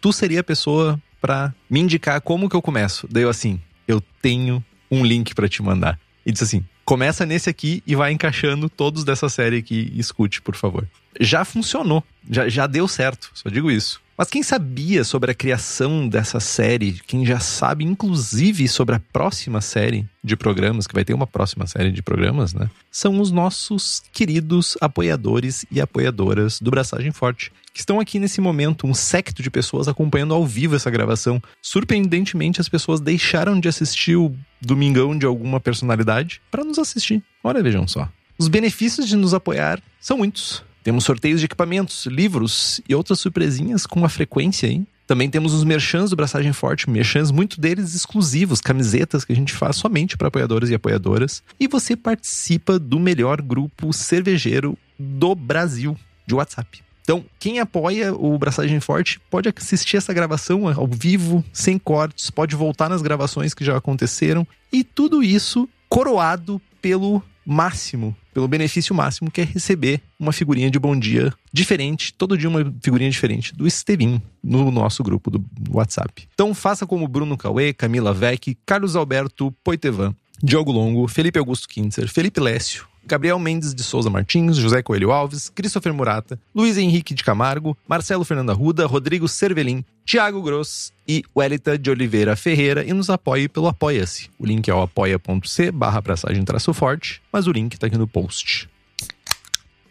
tu 0.00 0.12
seria 0.12 0.40
a 0.40 0.44
pessoa 0.44 1.00
para 1.20 1.54
me 1.68 1.80
indicar 1.80 2.20
como 2.20 2.48
que 2.48 2.56
eu 2.56 2.62
começo". 2.62 3.08
Daí 3.10 3.22
eu 3.22 3.30
assim: 3.30 3.60
"Eu 3.88 4.00
tenho 4.22 4.64
um 4.90 5.04
link 5.04 5.34
para 5.34 5.48
te 5.48 5.62
mandar". 5.62 5.98
E 6.24 6.32
disse 6.32 6.44
assim: 6.44 6.64
"Começa 6.84 7.24
nesse 7.24 7.48
aqui 7.48 7.82
e 7.86 7.94
vai 7.94 8.12
encaixando 8.12 8.68
todos 8.68 9.04
dessa 9.04 9.28
série 9.28 9.58
aqui, 9.58 9.92
escute, 9.96 10.42
por 10.42 10.54
favor". 10.54 10.86
Já 11.20 11.44
funcionou, 11.44 12.04
já, 12.30 12.48
já 12.48 12.66
deu 12.66 12.86
certo, 12.86 13.30
só 13.32 13.48
digo 13.48 13.70
isso. 13.70 14.00
Mas 14.16 14.30
quem 14.30 14.42
sabia 14.42 15.04
sobre 15.04 15.30
a 15.30 15.34
criação 15.34 16.08
dessa 16.08 16.40
série, 16.40 17.00
quem 17.06 17.26
já 17.26 17.38
sabe 17.38 17.84
inclusive 17.84 18.66
sobre 18.66 18.94
a 18.94 19.00
próxima 19.12 19.60
série 19.60 20.06
de 20.24 20.34
programas, 20.34 20.86
que 20.86 20.94
vai 20.94 21.04
ter 21.04 21.12
uma 21.12 21.26
próxima 21.26 21.66
série 21.66 21.92
de 21.92 22.02
programas, 22.02 22.54
né? 22.54 22.70
São 22.90 23.20
os 23.20 23.30
nossos 23.30 24.02
queridos 24.12 24.74
apoiadores 24.80 25.66
e 25.70 25.82
apoiadoras 25.82 26.58
do 26.60 26.70
Braçagem 26.70 27.12
Forte, 27.12 27.52
que 27.74 27.80
estão 27.80 28.00
aqui 28.00 28.18
nesse 28.18 28.40
momento, 28.40 28.86
um 28.86 28.94
secto 28.94 29.42
de 29.42 29.50
pessoas 29.50 29.86
acompanhando 29.86 30.32
ao 30.32 30.46
vivo 30.46 30.74
essa 30.74 30.90
gravação. 30.90 31.42
Surpreendentemente, 31.60 32.58
as 32.58 32.70
pessoas 32.70 33.00
deixaram 33.00 33.60
de 33.60 33.68
assistir 33.68 34.16
o 34.16 34.34
Domingão 34.62 35.16
de 35.16 35.26
alguma 35.26 35.60
personalidade 35.60 36.40
para 36.50 36.64
nos 36.64 36.78
assistir. 36.78 37.22
Olha, 37.44 37.62
vejam 37.62 37.86
só. 37.86 38.08
Os 38.38 38.48
benefícios 38.48 39.06
de 39.06 39.14
nos 39.14 39.34
apoiar 39.34 39.82
são 40.00 40.16
muitos. 40.16 40.64
Temos 40.86 41.02
sorteios 41.02 41.40
de 41.40 41.46
equipamentos, 41.46 42.06
livros 42.06 42.80
e 42.88 42.94
outras 42.94 43.18
surpresinhas 43.18 43.86
com 43.86 43.98
uma 43.98 44.08
frequência 44.08 44.68
aí. 44.68 44.86
Também 45.04 45.28
temos 45.28 45.52
os 45.52 45.64
merchans 45.64 46.10
do 46.10 46.16
Braçagem 46.16 46.52
Forte, 46.52 46.88
merchans, 46.88 47.32
muito 47.32 47.60
deles 47.60 47.92
exclusivos, 47.92 48.60
camisetas 48.60 49.24
que 49.24 49.32
a 49.32 49.34
gente 49.34 49.52
faz 49.52 49.74
somente 49.74 50.16
para 50.16 50.28
apoiadores 50.28 50.70
e 50.70 50.76
apoiadoras. 50.76 51.42
E 51.58 51.66
você 51.66 51.96
participa 51.96 52.78
do 52.78 53.00
melhor 53.00 53.42
grupo 53.42 53.92
cervejeiro 53.92 54.78
do 54.96 55.34
Brasil 55.34 55.98
de 56.24 56.36
WhatsApp. 56.36 56.80
Então, 57.02 57.24
quem 57.40 57.58
apoia 57.58 58.14
o 58.14 58.38
Braçagem 58.38 58.78
Forte 58.78 59.18
pode 59.28 59.48
assistir 59.48 59.96
essa 59.96 60.14
gravação 60.14 60.68
ao 60.68 60.86
vivo, 60.86 61.44
sem 61.52 61.80
cortes, 61.80 62.30
pode 62.30 62.54
voltar 62.54 62.88
nas 62.88 63.02
gravações 63.02 63.54
que 63.54 63.64
já 63.64 63.76
aconteceram. 63.76 64.46
E 64.72 64.84
tudo 64.84 65.20
isso 65.20 65.68
coroado 65.88 66.62
pelo 66.80 67.20
máximo, 67.44 68.16
pelo 68.36 68.46
benefício 68.46 68.94
máximo, 68.94 69.30
que 69.30 69.40
é 69.40 69.44
receber 69.44 69.98
uma 70.20 70.30
figurinha 70.30 70.70
de 70.70 70.78
bom 70.78 70.94
dia 70.94 71.32
diferente, 71.50 72.12
todo 72.12 72.36
dia 72.36 72.46
uma 72.46 72.70
figurinha 72.82 73.08
diferente 73.08 73.54
do 73.54 73.66
Estevin 73.66 74.20
no 74.44 74.70
nosso 74.70 75.02
grupo 75.02 75.30
do 75.30 75.42
WhatsApp. 75.70 76.28
Então 76.34 76.52
faça 76.54 76.86
como 76.86 77.08
Bruno 77.08 77.34
Cauê, 77.38 77.72
Camila 77.72 78.12
Vec, 78.12 78.54
Carlos 78.66 78.94
Alberto 78.94 79.50
Poitevan, 79.64 80.14
Diogo 80.42 80.70
Longo, 80.70 81.08
Felipe 81.08 81.38
Augusto 81.38 81.66
Kintzer, 81.66 82.12
Felipe 82.12 82.38
Lécio, 82.38 82.86
Gabriel 83.06 83.38
Mendes 83.38 83.74
de 83.74 83.82
Souza 83.82 84.10
Martins, 84.10 84.56
José 84.56 84.82
Coelho 84.82 85.12
Alves, 85.12 85.48
Christopher 85.48 85.94
Murata, 85.94 86.38
Luiz 86.54 86.76
Henrique 86.76 87.14
de 87.14 87.22
Camargo, 87.22 87.76
Marcelo 87.88 88.24
Fernando 88.24 88.50
Arruda, 88.50 88.86
Rodrigo 88.86 89.28
Cervelin, 89.28 89.84
Tiago 90.04 90.42
Gross 90.42 90.92
e 91.06 91.22
Welita 91.36 91.78
de 91.78 91.90
Oliveira 91.90 92.36
Ferreira 92.36 92.84
e 92.84 92.92
nos 92.92 93.08
apoie 93.10 93.48
pelo 93.48 93.68
Apoia-se. 93.68 94.30
O 94.38 94.46
link 94.46 94.68
é 94.68 94.74
o 94.74 94.82
apoia.c 94.82 95.70
barra 95.70 96.02
traço 96.44 96.72
forte, 96.74 97.22
mas 97.32 97.46
o 97.46 97.52
link 97.52 97.78
tá 97.78 97.86
aqui 97.86 97.96
no 97.96 98.06
post. 98.06 98.68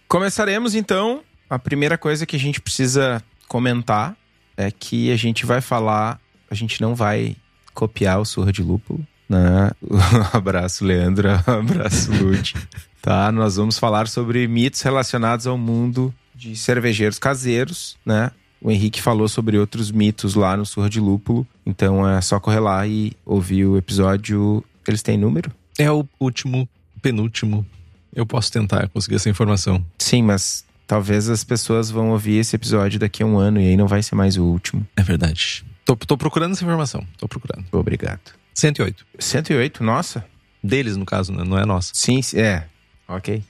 Começaremos 0.07 0.75
então. 0.75 1.23
A 1.49 1.59
primeira 1.59 1.97
coisa 1.97 2.25
que 2.25 2.35
a 2.35 2.39
gente 2.39 2.59
precisa 2.59 3.21
comentar 3.47 4.15
é 4.57 4.71
que 4.71 5.11
a 5.11 5.15
gente 5.15 5.45
vai 5.45 5.61
falar, 5.61 6.19
a 6.49 6.55
gente 6.55 6.81
não 6.81 6.95
vai 6.95 7.35
copiar 7.73 8.19
o 8.19 8.25
Surra 8.25 8.51
de 8.51 8.63
Lúpulo, 8.63 9.05
né? 9.29 9.71
Abraço, 10.33 10.85
Leandro, 10.85 11.29
abraço, 11.45 12.11
Lud. 12.11 12.53
tá? 13.01 13.31
Nós 13.31 13.55
vamos 13.55 13.77
falar 13.79 14.07
sobre 14.07 14.47
mitos 14.47 14.81
relacionados 14.81 15.47
ao 15.47 15.57
mundo 15.57 16.13
de 16.33 16.55
cervejeiros 16.55 17.17
caseiros, 17.19 17.97
né? 18.05 18.31
O 18.61 18.71
Henrique 18.71 19.01
falou 19.01 19.27
sobre 19.27 19.57
outros 19.57 19.91
mitos 19.91 20.33
lá 20.33 20.57
no 20.57 20.65
Surra 20.65 20.89
de 20.89 20.99
Lúpulo, 20.99 21.45
então 21.65 22.07
é 22.09 22.19
só 22.21 22.39
correr 22.39 22.59
lá 22.59 22.87
e 22.87 23.13
ouvir 23.25 23.65
o 23.65 23.77
episódio. 23.77 24.63
Eles 24.87 25.01
têm 25.03 25.17
número? 25.17 25.51
É 25.77 25.91
o 25.91 26.07
último, 26.19 26.67
penúltimo. 27.01 27.65
Eu 28.13 28.25
posso 28.25 28.51
tentar 28.51 28.87
conseguir 28.89 29.15
essa 29.15 29.29
informação. 29.29 29.85
Sim, 29.99 30.23
mas 30.23 30.63
talvez 30.87 31.29
as 31.29 31.43
pessoas 31.43 31.91
vão 31.91 32.11
ouvir 32.11 32.37
esse 32.37 32.55
episódio 32.55 32.99
daqui 32.99 33.23
a 33.23 33.25
um 33.25 33.37
ano 33.37 33.59
e 33.59 33.67
aí 33.67 33.77
não 33.77 33.87
vai 33.87 34.01
ser 34.01 34.15
mais 34.15 34.37
o 34.37 34.43
último. 34.43 34.87
É 34.95 35.03
verdade. 35.03 35.65
Tô, 35.83 35.95
tô 35.95 36.17
procurando 36.17 36.53
essa 36.53 36.63
informação. 36.63 37.05
Tô 37.17 37.27
procurando. 37.27 37.65
Obrigado. 37.71 38.33
108. 38.55 39.05
108, 39.19 39.83
nossa. 39.83 40.25
Deles, 40.63 40.97
no 40.97 41.05
caso, 41.05 41.31
né? 41.31 41.43
não 41.43 41.59
é 41.59 41.65
nossa. 41.65 41.91
Sim, 41.93 42.21
sim, 42.21 42.39
é. 42.39 42.65
Ok. 43.07 43.43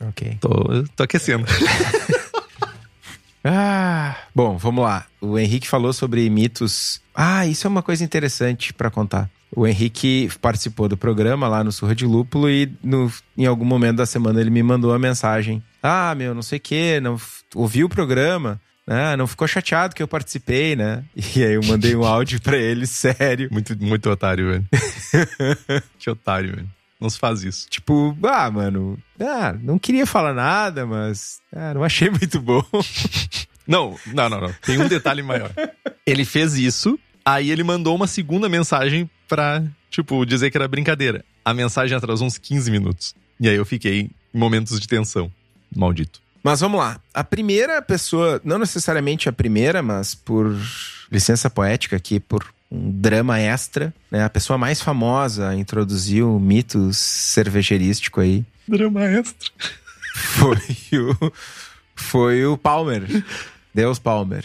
Ok. 0.00 0.38
Tô, 0.40 0.50
tô 0.96 1.02
aquecendo. 1.04 1.46
Ah, 3.48 4.16
bom, 4.34 4.56
vamos 4.56 4.82
lá. 4.82 5.06
O 5.20 5.38
Henrique 5.38 5.68
falou 5.68 5.92
sobre 5.92 6.28
mitos. 6.28 7.00
Ah, 7.14 7.46
isso 7.46 7.64
é 7.64 7.70
uma 7.70 7.82
coisa 7.82 8.02
interessante 8.02 8.74
para 8.74 8.90
contar. 8.90 9.30
O 9.54 9.64
Henrique 9.64 10.28
participou 10.42 10.88
do 10.88 10.96
programa 10.96 11.46
lá 11.46 11.62
no 11.62 11.70
Surra 11.70 11.94
de 11.94 12.04
Lúpulo 12.04 12.50
e 12.50 12.72
no, 12.82 13.10
em 13.38 13.46
algum 13.46 13.64
momento 13.64 13.98
da 13.98 14.06
semana 14.06 14.40
ele 14.40 14.50
me 14.50 14.64
mandou 14.64 14.90
uma 14.90 14.98
mensagem. 14.98 15.62
Ah, 15.80 16.12
meu, 16.16 16.34
não 16.34 16.42
sei 16.42 16.58
o 16.58 16.60
que, 16.60 16.98
não 16.98 17.16
ouviu 17.54 17.86
o 17.86 17.88
programa, 17.88 18.60
né? 18.86 19.16
Não 19.16 19.26
ficou 19.26 19.48
chateado 19.48 19.94
que 19.94 20.02
eu 20.02 20.08
participei, 20.08 20.76
né? 20.76 21.04
E 21.36 21.44
aí 21.44 21.54
eu 21.54 21.64
mandei 21.64 21.94
um 21.96 22.04
áudio 22.04 22.40
para 22.40 22.56
ele, 22.56 22.86
sério. 22.86 23.48
Muito, 23.50 23.76
muito 23.78 24.08
otário, 24.08 24.50
velho. 24.50 24.66
que 25.98 26.08
otário, 26.08 26.54
velho. 26.54 26.70
Não 27.00 27.10
se 27.10 27.18
faz 27.18 27.42
isso. 27.42 27.68
Tipo, 27.68 28.16
ah, 28.22 28.50
mano, 28.50 28.98
ah, 29.20 29.54
não 29.60 29.78
queria 29.78 30.06
falar 30.06 30.32
nada, 30.32 30.86
mas 30.86 31.40
ah, 31.54 31.74
não 31.74 31.84
achei 31.84 32.08
muito 32.10 32.40
bom. 32.40 32.64
Não, 33.66 33.98
não, 34.06 34.28
não, 34.28 34.40
não. 34.40 34.52
Tem 34.64 34.80
um 34.80 34.88
detalhe 34.88 35.22
maior. 35.22 35.50
Ele 36.06 36.24
fez 36.24 36.54
isso, 36.54 36.98
aí 37.24 37.50
ele 37.50 37.62
mandou 37.62 37.94
uma 37.94 38.06
segunda 38.06 38.48
mensagem 38.48 39.10
pra, 39.28 39.62
tipo, 39.90 40.24
dizer 40.24 40.50
que 40.50 40.56
era 40.56 40.68
brincadeira. 40.68 41.24
A 41.44 41.52
mensagem 41.52 41.96
atrasou 41.96 42.26
uns 42.26 42.38
15 42.38 42.70
minutos. 42.70 43.14
E 43.38 43.48
aí 43.48 43.56
eu 43.56 43.66
fiquei 43.66 44.00
em 44.00 44.10
momentos 44.32 44.80
de 44.80 44.86
tensão. 44.86 45.30
Maldito. 45.74 46.25
Mas 46.46 46.60
vamos 46.60 46.78
lá. 46.78 47.00
A 47.12 47.24
primeira 47.24 47.82
pessoa, 47.82 48.40
não 48.44 48.56
necessariamente 48.56 49.28
a 49.28 49.32
primeira, 49.32 49.82
mas 49.82 50.14
por 50.14 50.56
licença 51.10 51.50
poética 51.50 51.96
aqui, 51.96 52.20
por 52.20 52.46
um 52.70 52.88
drama 52.88 53.40
extra, 53.40 53.92
né? 54.08 54.22
A 54.22 54.30
pessoa 54.30 54.56
mais 54.56 54.80
famosa 54.80 55.48
a 55.48 55.56
introduzir 55.56 56.22
o 56.22 56.38
mito 56.38 56.92
cervejerístico 56.92 58.20
aí. 58.20 58.44
Drama 58.68 59.04
extra. 59.06 59.50
Foi 60.14 60.56
o, 60.92 61.32
foi 61.96 62.46
o 62.46 62.56
Palmer. 62.56 63.02
Deus 63.74 63.98
Palmer. 63.98 64.44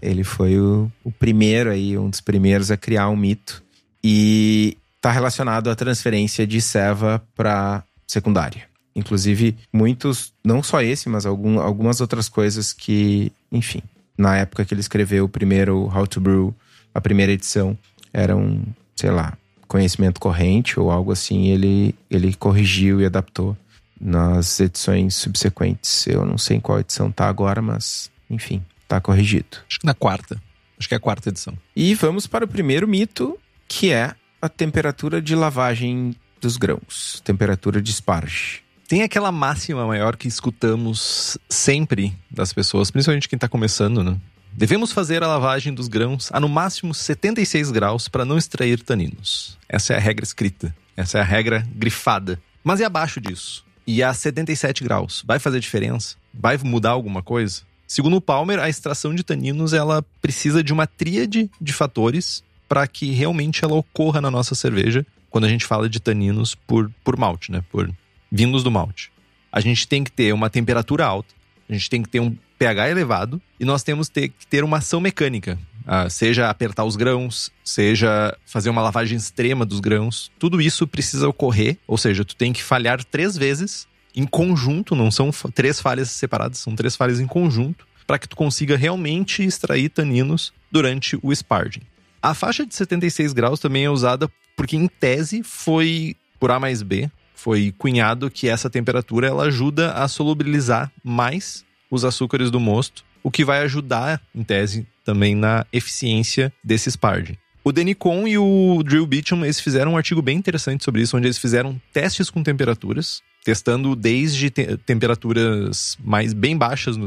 Ele 0.00 0.22
foi 0.22 0.56
o, 0.60 0.88
o 1.02 1.10
primeiro 1.10 1.68
aí, 1.72 1.98
um 1.98 2.08
dos 2.08 2.20
primeiros 2.20 2.70
a 2.70 2.76
criar 2.76 3.08
um 3.08 3.16
mito. 3.16 3.60
E 4.04 4.78
está 4.94 5.10
relacionado 5.10 5.68
à 5.68 5.74
transferência 5.74 6.46
de 6.46 6.60
Seva 6.60 7.20
para 7.34 7.82
secundária. 8.06 8.72
Inclusive, 8.94 9.56
muitos, 9.72 10.32
não 10.44 10.62
só 10.62 10.80
esse, 10.80 11.08
mas 11.08 11.26
algum, 11.26 11.58
algumas 11.58 12.00
outras 12.00 12.28
coisas 12.28 12.72
que, 12.72 13.32
enfim, 13.50 13.82
na 14.16 14.36
época 14.36 14.64
que 14.64 14.72
ele 14.72 14.80
escreveu 14.80 15.24
o 15.24 15.28
primeiro 15.28 15.90
How 15.94 16.06
to 16.06 16.20
Brew, 16.20 16.54
a 16.94 17.00
primeira 17.00 17.32
edição, 17.32 17.76
era 18.12 18.36
um, 18.36 18.62
sei 18.94 19.10
lá, 19.10 19.36
conhecimento 19.66 20.20
corrente 20.20 20.78
ou 20.78 20.90
algo 20.90 21.10
assim, 21.10 21.48
ele, 21.48 21.94
ele 22.08 22.32
corrigiu 22.34 23.00
e 23.00 23.06
adaptou 23.06 23.56
nas 24.00 24.60
edições 24.60 25.14
subsequentes. 25.16 26.06
Eu 26.06 26.24
não 26.24 26.38
sei 26.38 26.58
em 26.58 26.60
qual 26.60 26.78
edição 26.78 27.10
tá 27.10 27.28
agora, 27.28 27.60
mas, 27.60 28.10
enfim, 28.30 28.62
tá 28.86 29.00
corrigido. 29.00 29.58
Acho 29.68 29.80
que 29.80 29.86
na 29.86 29.94
quarta. 29.94 30.40
Acho 30.78 30.88
que 30.88 30.94
é 30.94 30.96
a 30.96 31.00
quarta 31.00 31.28
edição. 31.28 31.56
E 31.74 31.94
vamos 31.94 32.26
para 32.26 32.44
o 32.44 32.48
primeiro 32.48 32.86
mito, 32.86 33.38
que 33.66 33.90
é 33.90 34.14
a 34.40 34.48
temperatura 34.48 35.22
de 35.22 35.34
lavagem 35.34 36.14
dos 36.40 36.56
grãos, 36.56 37.20
temperatura 37.24 37.80
de 37.80 37.90
esparge. 37.90 38.63
Tem 38.86 39.02
aquela 39.02 39.32
máxima 39.32 39.86
maior 39.86 40.16
que 40.16 40.28
escutamos 40.28 41.38
sempre 41.48 42.14
das 42.30 42.52
pessoas, 42.52 42.90
principalmente 42.90 43.28
quem 43.28 43.36
está 43.36 43.48
começando, 43.48 44.04
né? 44.04 44.16
Devemos 44.52 44.92
fazer 44.92 45.22
a 45.22 45.26
lavagem 45.26 45.74
dos 45.74 45.88
grãos 45.88 46.30
a 46.32 46.38
no 46.38 46.48
máximo 46.48 46.94
76 46.94 47.70
graus 47.72 48.08
para 48.08 48.24
não 48.24 48.38
extrair 48.38 48.80
taninos. 48.80 49.58
Essa 49.68 49.94
é 49.94 49.96
a 49.96 50.00
regra 50.00 50.24
escrita. 50.24 50.74
Essa 50.96 51.18
é 51.18 51.20
a 51.22 51.24
regra 51.24 51.66
grifada. 51.74 52.40
Mas 52.62 52.78
e 52.78 52.84
abaixo 52.84 53.20
disso? 53.20 53.64
E 53.86 54.02
a 54.02 54.14
77 54.14 54.84
graus? 54.84 55.24
Vai 55.26 55.38
fazer 55.38 55.58
diferença? 55.58 56.16
Vai 56.32 56.56
mudar 56.58 56.90
alguma 56.90 57.22
coisa? 57.22 57.62
Segundo 57.86 58.16
o 58.16 58.20
Palmer, 58.20 58.60
a 58.60 58.68
extração 58.68 59.14
de 59.14 59.24
taninos 59.24 59.72
ela 59.72 60.04
precisa 60.22 60.62
de 60.62 60.72
uma 60.72 60.86
tríade 60.86 61.50
de 61.60 61.72
fatores 61.72 62.44
para 62.68 62.86
que 62.86 63.10
realmente 63.12 63.64
ela 63.64 63.74
ocorra 63.74 64.20
na 64.20 64.30
nossa 64.30 64.54
cerveja 64.54 65.04
quando 65.30 65.44
a 65.44 65.48
gente 65.48 65.66
fala 65.66 65.88
de 65.88 66.00
taninos 66.00 66.54
por, 66.54 66.90
por 67.02 67.16
malte, 67.16 67.50
né? 67.50 67.62
Por 67.70 67.92
vindos 68.34 68.64
do 68.64 68.70
malte. 68.70 69.12
A 69.52 69.60
gente 69.60 69.86
tem 69.86 70.02
que 70.02 70.10
ter 70.10 70.34
uma 70.34 70.50
temperatura 70.50 71.06
alta, 71.06 71.32
a 71.68 71.72
gente 71.72 71.88
tem 71.88 72.02
que 72.02 72.08
ter 72.08 72.18
um 72.18 72.36
pH 72.58 72.90
elevado 72.90 73.40
e 73.60 73.64
nós 73.64 73.84
temos 73.84 74.08
que 74.08 74.32
ter 74.50 74.64
uma 74.64 74.78
ação 74.78 75.00
mecânica. 75.00 75.56
Ah, 75.86 76.10
seja 76.10 76.50
apertar 76.50 76.84
os 76.84 76.96
grãos, 76.96 77.52
seja 77.62 78.36
fazer 78.44 78.70
uma 78.70 78.82
lavagem 78.82 79.16
extrema 79.16 79.64
dos 79.64 79.78
grãos. 79.78 80.32
Tudo 80.36 80.60
isso 80.60 80.84
precisa 80.84 81.28
ocorrer, 81.28 81.78
ou 81.86 81.96
seja, 81.96 82.24
tu 82.24 82.34
tem 82.34 82.52
que 82.52 82.62
falhar 82.62 83.04
três 83.04 83.36
vezes 83.36 83.86
em 84.16 84.26
conjunto, 84.26 84.96
não 84.96 85.10
são 85.12 85.30
três 85.54 85.80
falhas 85.80 86.10
separadas, 86.10 86.58
são 86.58 86.74
três 86.74 86.96
falhas 86.96 87.20
em 87.20 87.26
conjunto, 87.26 87.86
para 88.06 88.18
que 88.18 88.28
tu 88.28 88.34
consiga 88.34 88.76
realmente 88.76 89.44
extrair 89.44 89.90
taninos 89.90 90.52
durante 90.72 91.18
o 91.22 91.32
sparging. 91.32 91.82
A 92.20 92.34
faixa 92.34 92.66
de 92.66 92.74
76 92.74 93.32
graus 93.32 93.60
também 93.60 93.84
é 93.84 93.90
usada 93.90 94.28
porque, 94.56 94.76
em 94.76 94.88
tese, 94.88 95.42
foi 95.42 96.16
por 96.40 96.50
A 96.50 96.58
mais 96.58 96.82
B, 96.82 97.10
foi 97.44 97.74
cunhado 97.76 98.30
que 98.30 98.48
essa 98.48 98.70
temperatura 98.70 99.26
ela 99.26 99.44
ajuda 99.44 99.92
a 99.92 100.08
solubilizar 100.08 100.90
mais 101.04 101.62
os 101.90 102.02
açúcares 102.02 102.50
do 102.50 102.58
mosto, 102.58 103.04
o 103.22 103.30
que 103.30 103.44
vai 103.44 103.58
ajudar, 103.58 104.18
em 104.34 104.42
tese, 104.42 104.86
também 105.04 105.34
na 105.34 105.66
eficiência 105.70 106.50
desse 106.64 106.90
sparging. 106.90 107.36
O 107.62 107.70
Denicon 107.70 108.26
e 108.26 108.38
o 108.38 108.82
Drill 108.82 109.06
Beecham, 109.06 109.44
eles 109.44 109.60
fizeram 109.60 109.92
um 109.92 109.96
artigo 109.98 110.22
bem 110.22 110.38
interessante 110.38 110.82
sobre 110.84 111.02
isso, 111.02 111.18
onde 111.18 111.26
eles 111.26 111.36
fizeram 111.36 111.78
testes 111.92 112.30
com 112.30 112.42
temperaturas, 112.42 113.20
testando 113.44 113.94
desde 113.94 114.48
te 114.48 114.78
temperaturas 114.78 115.98
mais 116.02 116.32
bem 116.32 116.56
baixas, 116.56 116.96
no, 116.96 117.04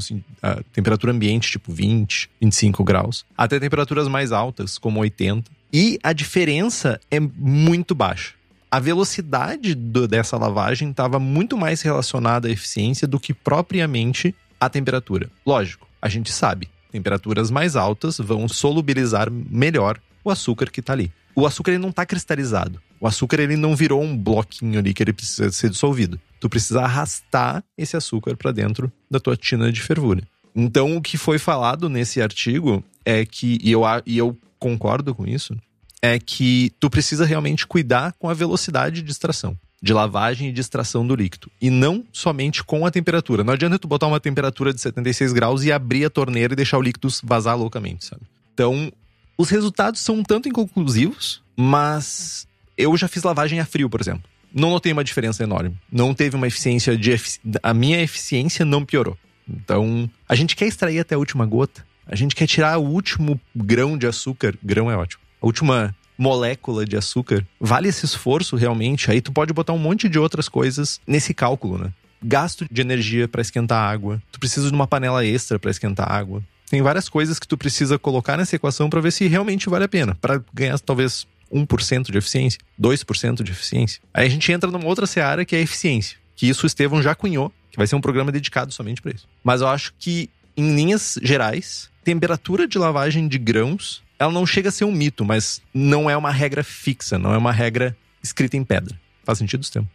temperatura 0.71 1.13
ambiente, 1.13 1.49
tipo 1.49 1.71
20, 1.71 2.29
25 2.39 2.83
graus, 2.83 3.25
até 3.35 3.59
temperaturas 3.59 4.07
mais 4.07 4.31
altas, 4.31 4.77
como 4.77 4.99
80. 4.99 5.49
E 5.73 5.97
a 6.03 6.13
diferença 6.13 6.99
é 7.09 7.19
muito 7.19 7.95
baixa. 7.95 8.36
A 8.69 8.79
velocidade 8.79 9.73
do, 9.73 10.07
dessa 10.07 10.37
lavagem 10.37 10.89
estava 10.91 11.19
muito 11.19 11.57
mais 11.57 11.81
relacionada 11.81 12.49
à 12.49 12.51
eficiência 12.51 13.07
do 13.07 13.19
que 13.19 13.33
propriamente 13.33 14.35
a 14.59 14.69
temperatura. 14.69 15.29
Lógico, 15.45 15.87
a 16.01 16.09
gente 16.09 16.33
sabe, 16.33 16.67
temperaturas 16.91 17.49
mais 17.49 17.77
altas 17.77 18.17
vão 18.17 18.47
solubilizar 18.47 19.31
melhor 19.31 19.99
o 20.23 20.29
açúcar 20.29 20.69
que 20.69 20.81
está 20.81 20.91
ali. 20.91 21.11
O 21.33 21.45
açúcar 21.45 21.71
ele 21.71 21.81
não 21.81 21.89
está 21.89 22.05
cristalizado. 22.05 22.81
O 22.99 23.07
açúcar 23.07 23.39
ele 23.39 23.55
não 23.55 23.75
virou 23.75 24.01
um 24.03 24.17
bloquinho 24.17 24.79
ali 24.79 24.93
que 24.93 25.01
ele 25.01 25.13
precisa 25.13 25.49
ser 25.51 25.69
dissolvido. 25.69 26.19
Tu 26.39 26.49
precisa 26.49 26.81
arrastar 26.81 27.63
esse 27.77 27.95
açúcar 27.95 28.35
para 28.35 28.51
dentro 28.51 28.91
da 29.09 29.19
tua 29.19 29.37
tina 29.37 29.71
de 29.71 29.81
fervura. 29.81 30.27
Então, 30.53 30.97
o 30.97 31.01
que 31.01 31.17
foi 31.17 31.37
falado 31.37 31.87
nesse 31.87 32.21
artigo 32.21 32.83
é 33.05 33.25
que, 33.25 33.59
e 33.61 33.71
eu, 33.71 33.83
e 34.05 34.17
eu 34.17 34.35
concordo 34.59 35.13
com 35.13 35.25
isso, 35.25 35.55
é 36.01 36.19
que 36.19 36.71
tu 36.79 36.89
precisa 36.89 37.25
realmente 37.25 37.65
cuidar 37.65 38.13
com 38.19 38.29
a 38.29 38.33
velocidade 38.33 39.01
de 39.01 39.11
extração 39.11 39.57
de 39.81 39.93
lavagem 39.93 40.49
e 40.49 40.51
de 40.51 40.59
extração 40.59 41.05
do 41.05 41.15
líquido. 41.15 41.51
E 41.61 41.69
não 41.69 42.03
somente 42.11 42.63
com 42.63 42.85
a 42.85 42.91
temperatura. 42.91 43.43
Não 43.43 43.53
adianta 43.53 43.77
tu 43.77 43.87
botar 43.87 44.07
uma 44.07 44.19
temperatura 44.19 44.73
de 44.73 44.81
76 44.81 45.33
graus 45.33 45.63
e 45.63 45.71
abrir 45.71 46.05
a 46.05 46.09
torneira 46.09 46.53
e 46.53 46.55
deixar 46.55 46.77
o 46.77 46.81
líquido 46.81 47.07
vazar 47.23 47.57
loucamente, 47.57 48.05
sabe? 48.05 48.23
Então, 48.53 48.91
os 49.37 49.49
resultados 49.49 50.01
são 50.01 50.15
um 50.15 50.23
tanto 50.23 50.49
inconclusivos, 50.49 51.43
mas 51.55 52.47
eu 52.77 52.97
já 52.97 53.07
fiz 53.07 53.23
lavagem 53.23 53.59
a 53.59 53.65
frio, 53.65 53.89
por 53.89 54.01
exemplo. 54.01 54.23
Não 54.53 54.71
notei 54.71 54.91
uma 54.91 55.03
diferença 55.03 55.43
enorme. 55.43 55.77
Não 55.91 56.13
teve 56.13 56.35
uma 56.35 56.47
eficiência 56.47 56.97
de. 56.97 57.11
Efici... 57.11 57.39
A 57.61 57.73
minha 57.73 58.01
eficiência 58.01 58.65
não 58.65 58.83
piorou. 58.83 59.17
Então, 59.47 60.09
a 60.27 60.35
gente 60.35 60.55
quer 60.55 60.65
extrair 60.65 60.99
até 60.99 61.13
a 61.15 61.17
última 61.19 61.45
gota. 61.45 61.85
A 62.05 62.15
gente 62.15 62.35
quer 62.35 62.47
tirar 62.47 62.77
o 62.77 62.83
último 62.83 63.39
grão 63.55 63.97
de 63.97 64.07
açúcar. 64.07 64.57
Grão 64.63 64.89
é 64.89 64.95
ótimo. 64.95 65.21
A 65.41 65.45
última 65.45 65.95
molécula 66.17 66.85
de 66.85 66.97
açúcar. 66.97 67.45
Vale 67.59 67.89
esse 67.89 68.05
esforço 68.05 68.55
realmente? 68.55 69.11
Aí 69.11 69.21
tu 69.21 69.31
pode 69.31 69.53
botar 69.53 69.73
um 69.73 69.77
monte 69.77 70.09
de 70.09 70.17
outras 70.17 70.49
coisas 70.49 70.99
nesse 71.05 71.33
cálculo, 71.33 71.77
né? 71.77 71.91
Gasto 72.21 72.65
de 72.69 72.81
energia 72.81 73.27
para 73.27 73.41
esquentar 73.41 73.79
água. 73.79 74.21
Tu 74.31 74.39
precisa 74.39 74.67
de 74.67 74.73
uma 74.73 74.87
panela 74.87 75.23
extra 75.23 75.59
para 75.59 75.69
esquentar 75.69 76.11
água. 76.11 76.41
Tem 76.69 76.81
várias 76.81 77.07
coisas 77.07 77.37
que 77.39 77.47
tu 77.47 77.57
precisa 77.57 77.99
colocar 77.99 78.35
nessa 78.35 78.55
equação 78.55 78.89
para 78.89 78.99
ver 78.99 79.11
se 79.11 79.27
realmente 79.27 79.69
vale 79.69 79.85
a 79.85 79.87
pena. 79.87 80.15
Para 80.15 80.43
ganhar 80.53 80.77
talvez 80.79 81.27
1% 81.53 82.11
de 82.11 82.17
eficiência, 82.17 82.59
2% 82.81 83.43
de 83.43 83.51
eficiência. 83.51 84.01
Aí 84.13 84.25
a 84.25 84.29
gente 84.29 84.51
entra 84.51 84.69
numa 84.69 84.85
outra 84.85 85.05
seara 85.05 85.45
que 85.45 85.55
é 85.55 85.59
a 85.59 85.61
eficiência. 85.61 86.17
Que 86.35 86.47
isso 86.47 86.65
o 86.65 86.67
Estevão 86.67 87.01
já 87.01 87.15
cunhou, 87.15 87.53
que 87.71 87.77
vai 87.77 87.87
ser 87.87 87.95
um 87.95 88.01
programa 88.01 88.31
dedicado 88.31 88.73
somente 88.73 89.01
para 89.01 89.11
isso. 89.11 89.27
Mas 89.43 89.61
eu 89.61 89.67
acho 89.67 89.93
que, 89.97 90.29
em 90.57 90.75
linhas 90.75 91.17
gerais, 91.21 91.89
temperatura 92.03 92.67
de 92.67 92.77
lavagem 92.77 93.27
de 93.27 93.37
grãos 93.37 94.03
ela 94.19 94.31
não 94.31 94.45
chega 94.45 94.69
a 94.69 94.71
ser 94.71 94.85
um 94.85 94.91
mito, 94.91 95.23
mas 95.23 95.61
não 95.73 96.09
é 96.09 96.17
uma 96.17 96.31
regra 96.31 96.63
fixa, 96.63 97.17
não 97.17 97.33
é 97.33 97.37
uma 97.37 97.51
regra 97.51 97.95
escrita 98.21 98.57
em 98.57 98.63
pedra. 98.63 98.99
Faz 99.23 99.37
sentido, 99.37 99.63
Stem? 99.63 99.87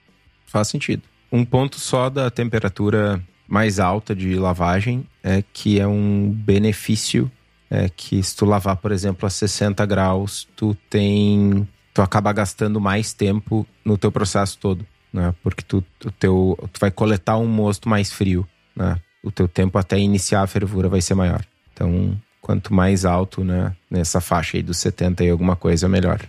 Faz 0.47 0.69
sentido. 0.69 1.03
Um 1.31 1.45
ponto 1.45 1.79
só 1.79 2.11
da 2.11 2.31
temperatura 2.31 3.23
mais 3.49 3.79
alta 3.79 4.15
de 4.15 4.35
lavagem 4.37 5.07
é 5.23 5.43
que 5.53 5.81
é 5.81 5.87
um 5.87 6.31
benefício 6.31 7.31
é 7.75 7.89
que 7.89 8.23
se 8.23 8.37
tu 8.37 8.45
lavar, 8.45 8.77
por 8.77 8.93
exemplo, 8.93 9.27
a 9.27 9.31
60 9.31 9.87
graus, 9.87 10.47
tu 10.55 10.77
tem 10.91 11.67
tu 11.95 12.03
acaba 12.03 12.31
gastando 12.31 12.79
mais 12.79 13.15
tempo 13.15 13.67
no 13.83 13.97
teu 13.97 14.13
processo 14.13 14.59
todo, 14.59 14.87
né? 15.11 15.35
Porque 15.43 15.63
tu, 15.63 15.83
o 16.05 16.11
teu, 16.11 16.59
tu 16.71 16.79
vai 16.79 16.91
coletar 16.91 17.39
um 17.39 17.47
mosto 17.47 17.89
mais 17.89 18.13
frio, 18.13 18.47
né? 18.77 19.01
O 19.23 19.31
teu 19.31 19.49
tempo 19.49 19.79
até 19.79 19.99
iniciar 19.99 20.43
a 20.43 20.47
fervura 20.47 20.89
vai 20.89 21.01
ser 21.01 21.15
maior. 21.15 21.43
Então, 21.73 22.15
quanto 22.43 22.75
mais 22.75 23.07
alto, 23.07 23.43
né, 23.43 23.75
nessa 23.91 24.21
faixa 24.21 24.59
aí 24.59 24.63
dos 24.63 24.77
70 24.77 25.25
e 25.25 25.31
alguma 25.31 25.57
coisa, 25.57 25.89
melhor. 25.89 26.21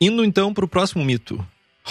Indo 0.00 0.24
então 0.24 0.54
para 0.54 0.64
o 0.64 0.68
próximo 0.68 1.04
mito: 1.04 1.44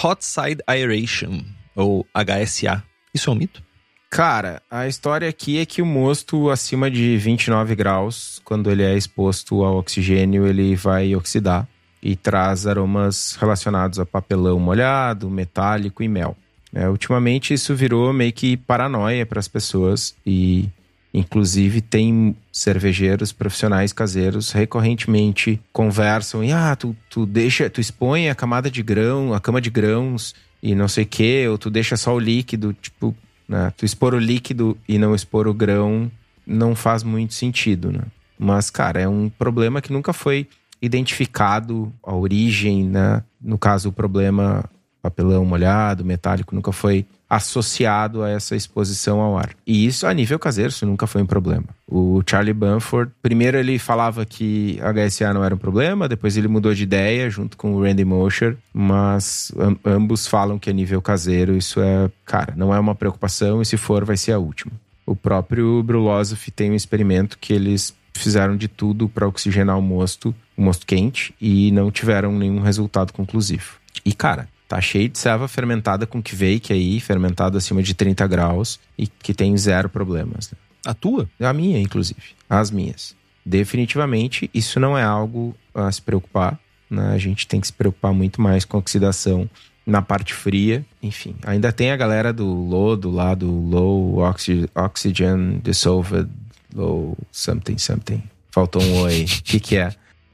Hot 0.03 0.25
Side 0.25 0.63
Aeration, 0.65 1.43
ou 1.75 2.07
HSA. 2.15 2.83
Isso 3.13 3.29
é 3.29 3.33
um 3.33 3.35
mito? 3.35 3.61
Cara, 4.09 4.61
a 4.69 4.87
história 4.87 5.29
aqui 5.29 5.59
é 5.59 5.65
que 5.65 5.81
o 5.81 5.85
mosto 5.85 6.49
acima 6.49 6.91
de 6.91 7.17
29 7.17 7.75
graus, 7.75 8.41
quando 8.43 8.69
ele 8.69 8.83
é 8.83 8.97
exposto 8.97 9.63
ao 9.63 9.77
oxigênio, 9.77 10.47
ele 10.47 10.75
vai 10.75 11.15
oxidar 11.15 11.67
e 12.03 12.15
traz 12.15 12.65
aromas 12.67 13.37
relacionados 13.39 13.99
a 13.99 14.05
papelão 14.05 14.59
molhado, 14.59 15.29
metálico 15.29 16.03
e 16.03 16.09
mel. 16.09 16.35
É, 16.73 16.89
ultimamente 16.89 17.53
isso 17.53 17.75
virou 17.75 18.11
meio 18.11 18.33
que 18.33 18.57
paranoia 18.57 19.25
para 19.25 19.39
as 19.39 19.47
pessoas 19.47 20.15
e 20.25 20.67
Inclusive, 21.13 21.81
tem 21.81 22.35
cervejeiros 22.51 23.33
profissionais 23.33 23.91
caseiros 23.91 24.51
recorrentemente 24.51 25.59
conversam 25.73 26.41
e 26.41 26.53
ah, 26.53 26.75
tu, 26.75 26.95
tu 27.09 27.25
deixa, 27.25 27.69
tu 27.69 27.81
expõe 27.81 28.29
a 28.29 28.35
camada 28.35 28.71
de 28.71 28.81
grão, 28.81 29.33
a 29.33 29.39
cama 29.39 29.59
de 29.59 29.69
grãos 29.69 30.33
e 30.63 30.73
não 30.73 30.87
sei 30.87 31.03
o 31.03 31.07
que, 31.07 31.47
ou 31.47 31.57
tu 31.57 31.69
deixa 31.69 31.97
só 31.97 32.15
o 32.15 32.19
líquido, 32.19 32.73
tipo, 32.73 33.15
né? 33.47 33.73
Tu 33.75 33.83
expor 33.83 34.13
o 34.13 34.19
líquido 34.19 34.77
e 34.87 34.97
não 34.97 35.13
expor 35.13 35.47
o 35.47 35.53
grão 35.53 36.09
não 36.47 36.75
faz 36.75 37.03
muito 37.03 37.33
sentido, 37.33 37.91
né? 37.91 38.03
Mas, 38.39 38.69
cara, 38.69 39.01
é 39.01 39.07
um 39.07 39.29
problema 39.29 39.81
que 39.81 39.91
nunca 39.91 40.13
foi 40.13 40.47
identificado 40.81 41.93
a 42.03 42.15
origem, 42.15 42.85
né? 42.85 43.21
No 43.39 43.57
caso, 43.57 43.89
o 43.89 43.91
problema 43.91 44.63
papelão 45.01 45.43
molhado, 45.43 46.05
metálico, 46.05 46.55
nunca 46.55 46.71
foi 46.71 47.05
associado 47.31 48.23
a 48.23 48.29
essa 48.29 48.57
exposição 48.57 49.21
ao 49.21 49.37
ar. 49.37 49.51
E 49.65 49.85
isso 49.85 50.05
a 50.05 50.13
nível 50.13 50.37
caseiro, 50.37 50.69
isso 50.69 50.85
nunca 50.85 51.07
foi 51.07 51.21
um 51.21 51.25
problema. 51.25 51.63
O 51.87 52.21
Charlie 52.29 52.53
Bamford, 52.53 53.09
primeiro 53.21 53.57
ele 53.57 53.79
falava 53.79 54.25
que 54.25 54.77
HSA 54.81 55.33
não 55.33 55.41
era 55.41 55.55
um 55.55 55.57
problema, 55.57 56.09
depois 56.09 56.35
ele 56.35 56.49
mudou 56.49 56.73
de 56.73 56.83
ideia 56.83 57.29
junto 57.29 57.55
com 57.55 57.73
o 57.73 57.81
Randy 57.81 58.03
Mosher, 58.03 58.57
mas 58.73 59.49
ambos 59.85 60.27
falam 60.27 60.59
que 60.59 60.69
a 60.69 60.73
nível 60.73 61.01
caseiro 61.01 61.55
isso 61.55 61.79
é, 61.79 62.11
cara, 62.25 62.53
não 62.57 62.75
é 62.75 62.79
uma 62.79 62.95
preocupação 62.95 63.61
e 63.61 63.65
se 63.65 63.77
for 63.77 64.03
vai 64.03 64.17
ser 64.17 64.33
a 64.33 64.39
última. 64.39 64.73
O 65.05 65.15
próprio 65.15 65.81
Brulosophy 65.83 66.51
tem 66.51 66.71
um 66.71 66.75
experimento 66.75 67.37
que 67.39 67.53
eles 67.53 67.95
fizeram 68.13 68.57
de 68.57 68.67
tudo 68.67 69.07
para 69.07 69.25
oxigenar 69.25 69.79
o 69.79 69.81
mosto, 69.81 70.35
o 70.57 70.61
mosto 70.61 70.85
quente, 70.85 71.33
e 71.39 71.71
não 71.71 71.89
tiveram 71.89 72.37
nenhum 72.37 72.59
resultado 72.59 73.13
conclusivo. 73.13 73.79
E 74.05 74.13
cara, 74.13 74.49
Tá 74.71 74.79
cheio 74.79 75.09
de 75.09 75.19
serva 75.19 75.49
fermentada 75.49 76.07
com 76.07 76.23
kveik 76.23 76.71
aí, 76.71 76.97
fermentado 77.01 77.57
acima 77.57 77.83
de 77.83 77.93
30 77.93 78.25
graus 78.25 78.79
e 78.97 79.05
que 79.05 79.33
tem 79.33 79.57
zero 79.57 79.89
problemas. 79.89 80.49
Né? 80.49 80.57
A 80.85 80.93
tua? 80.93 81.29
A 81.41 81.51
minha, 81.51 81.77
inclusive. 81.77 82.21
As 82.49 82.71
minhas. 82.71 83.13
Definitivamente, 83.45 84.49
isso 84.53 84.79
não 84.79 84.97
é 84.97 85.03
algo 85.03 85.53
a 85.75 85.91
se 85.91 86.01
preocupar. 86.01 86.57
Né? 86.89 87.05
A 87.13 87.17
gente 87.17 87.45
tem 87.47 87.59
que 87.59 87.67
se 87.67 87.73
preocupar 87.73 88.13
muito 88.13 88.41
mais 88.41 88.63
com 88.63 88.77
oxidação 88.77 89.49
na 89.85 90.01
parte 90.01 90.33
fria. 90.33 90.85
Enfim, 91.03 91.35
ainda 91.43 91.73
tem 91.73 91.91
a 91.91 91.97
galera 91.97 92.31
do 92.31 92.47
lodo 92.47 93.11
lá, 93.11 93.35
do 93.35 93.51
low 93.51 94.19
oxy, 94.19 94.69
oxygen 94.73 95.59
dissolved, 95.61 96.29
low 96.73 97.17
something 97.29 97.77
something. 97.77 98.23
Faltou 98.51 98.81
um 98.81 99.01
oi. 99.01 99.25
O 99.25 99.43
que 99.43 99.59
que 99.59 99.75
é? 99.75 99.89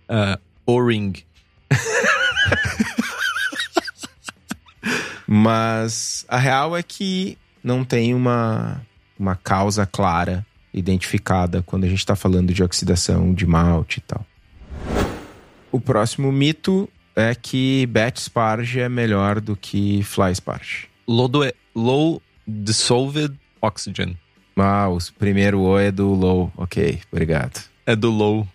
Uh, 0.08 0.39
O-ring. 0.63 1.23
Mas 5.27 6.25
a 6.29 6.37
real 6.37 6.75
é 6.75 6.81
que 6.81 7.37
não 7.63 7.83
tem 7.83 8.13
uma, 8.13 8.81
uma 9.19 9.35
causa 9.35 9.85
clara 9.85 10.45
identificada 10.73 11.61
quando 11.61 11.83
a 11.83 11.87
gente 11.87 11.99
está 11.99 12.15
falando 12.15 12.53
de 12.53 12.63
oxidação 12.63 13.33
de 13.33 13.45
malte 13.45 13.97
e 13.97 14.01
tal. 14.01 14.25
O 15.71 15.81
próximo 15.81 16.31
mito 16.31 16.87
é 17.15 17.35
que 17.35 17.85
Bat 17.87 18.21
Sparge 18.21 18.79
é 18.79 18.87
melhor 18.87 19.41
do 19.41 19.55
que 19.55 20.01
Fly 20.03 20.33
Sparge. 20.35 20.87
Lodo 21.07 21.43
é 21.43 21.51
low 21.75 22.21
dissolved 22.47 23.35
oxygen. 23.61 24.17
Ah, 24.55 24.87
o 24.89 24.97
primeiro 25.19 25.59
O 25.61 25.77
é 25.77 25.91
do 25.91 26.13
low. 26.13 26.51
Ok, 26.55 26.99
obrigado. 27.11 27.63
É 27.85 27.95
do 27.95 28.09
low. 28.09 28.47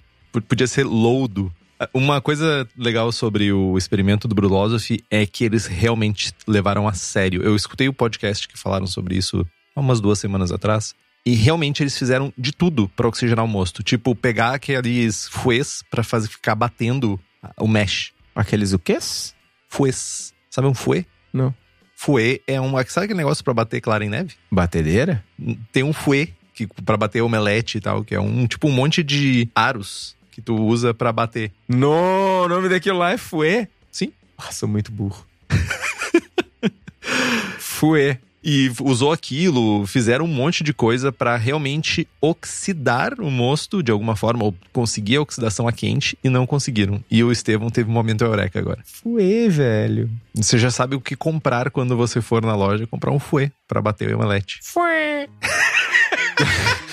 Podia 0.48 0.66
ser 0.66 0.84
lodo. 0.84 1.52
Uma 1.92 2.20
coisa 2.20 2.68
legal 2.76 3.10
sobre 3.12 3.52
o 3.52 3.76
experimento 3.76 4.28
do 4.28 4.34
Brulosophy 4.34 5.02
é 5.10 5.26
que 5.26 5.44
eles 5.44 5.66
realmente 5.66 6.32
levaram 6.46 6.86
a 6.86 6.92
sério. 6.92 7.42
Eu 7.42 7.56
escutei 7.56 7.88
o 7.88 7.92
podcast 7.92 8.46
que 8.46 8.58
falaram 8.58 8.86
sobre 8.86 9.16
isso 9.16 9.46
há 9.74 9.80
umas 9.80 10.00
duas 10.00 10.18
semanas 10.18 10.52
atrás. 10.52 10.94
E 11.24 11.34
realmente 11.34 11.82
eles 11.82 11.96
fizeram 11.96 12.32
de 12.36 12.52
tudo 12.52 12.88
para 12.88 13.06
oxigenar 13.06 13.44
o 13.44 13.48
mosto. 13.48 13.82
Tipo, 13.82 14.14
pegar 14.14 14.54
aqueles 14.54 15.28
fuês 15.28 15.82
pra 15.90 16.02
fazer 16.02 16.28
ficar 16.28 16.54
batendo 16.54 17.18
o 17.58 17.68
mesh. 17.68 18.12
Aqueles 18.34 18.72
o 18.72 18.78
quês? 18.78 19.34
Fuês. 19.68 20.34
Sabe 20.50 20.66
um 20.66 20.74
fuê? 20.74 21.06
Não. 21.32 21.54
Fuê 21.94 22.42
é 22.46 22.60
um. 22.60 22.72
Sabe 22.88 23.04
aquele 23.04 23.18
negócio 23.18 23.44
pra 23.44 23.54
bater 23.54 23.80
clara 23.80 24.04
em 24.04 24.08
neve? 24.08 24.34
Batedeira? 24.50 25.24
Tem 25.70 25.84
um 25.84 25.92
fuê 25.92 26.30
que 26.52 26.66
para 26.66 26.96
bater 26.96 27.22
omelete 27.22 27.78
e 27.78 27.80
tal, 27.80 28.04
que 28.04 28.14
é 28.14 28.20
um 28.20 28.46
tipo 28.46 28.68
um 28.68 28.72
monte 28.72 29.02
de 29.02 29.48
aros 29.54 30.16
que 30.32 30.42
tu 30.42 30.56
usa 30.56 30.92
pra 30.92 31.12
bater. 31.12 31.52
No, 31.68 32.44
o 32.44 32.48
nome 32.48 32.68
daquilo 32.68 32.98
lá 32.98 33.12
é 33.12 33.18
Fue. 33.18 33.68
Sim. 33.90 34.12
Nossa, 34.36 34.66
muito 34.66 34.90
burro. 34.90 35.24
Fue. 37.58 38.18
E 38.44 38.72
usou 38.80 39.12
aquilo, 39.12 39.86
fizeram 39.86 40.24
um 40.24 40.28
monte 40.28 40.64
de 40.64 40.74
coisa 40.74 41.12
pra 41.12 41.36
realmente 41.36 42.08
oxidar 42.20 43.14
o 43.20 43.30
mosto 43.30 43.84
de 43.84 43.92
alguma 43.92 44.16
forma, 44.16 44.42
ou 44.42 44.54
conseguir 44.72 45.16
a 45.16 45.22
oxidação 45.22 45.68
a 45.68 45.72
quente, 45.72 46.18
e 46.24 46.28
não 46.28 46.44
conseguiram. 46.44 47.04
E 47.08 47.22
o 47.22 47.30
Estevão 47.30 47.70
teve 47.70 47.88
um 47.88 47.92
momento 47.92 48.24
eureka 48.24 48.58
agora. 48.58 48.80
Fue, 48.84 49.48
velho. 49.48 50.10
Você 50.34 50.58
já 50.58 50.72
sabe 50.72 50.96
o 50.96 51.00
que 51.00 51.14
comprar 51.14 51.70
quando 51.70 51.96
você 51.96 52.20
for 52.20 52.44
na 52.44 52.56
loja, 52.56 52.84
comprar 52.84 53.12
um 53.12 53.20
fuê 53.20 53.52
pra 53.68 53.80
bater 53.80 54.12
o 54.12 54.16
omelete. 54.16 54.58
Fue. 54.60 55.28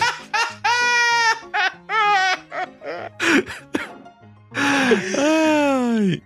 Ai. 5.17 6.21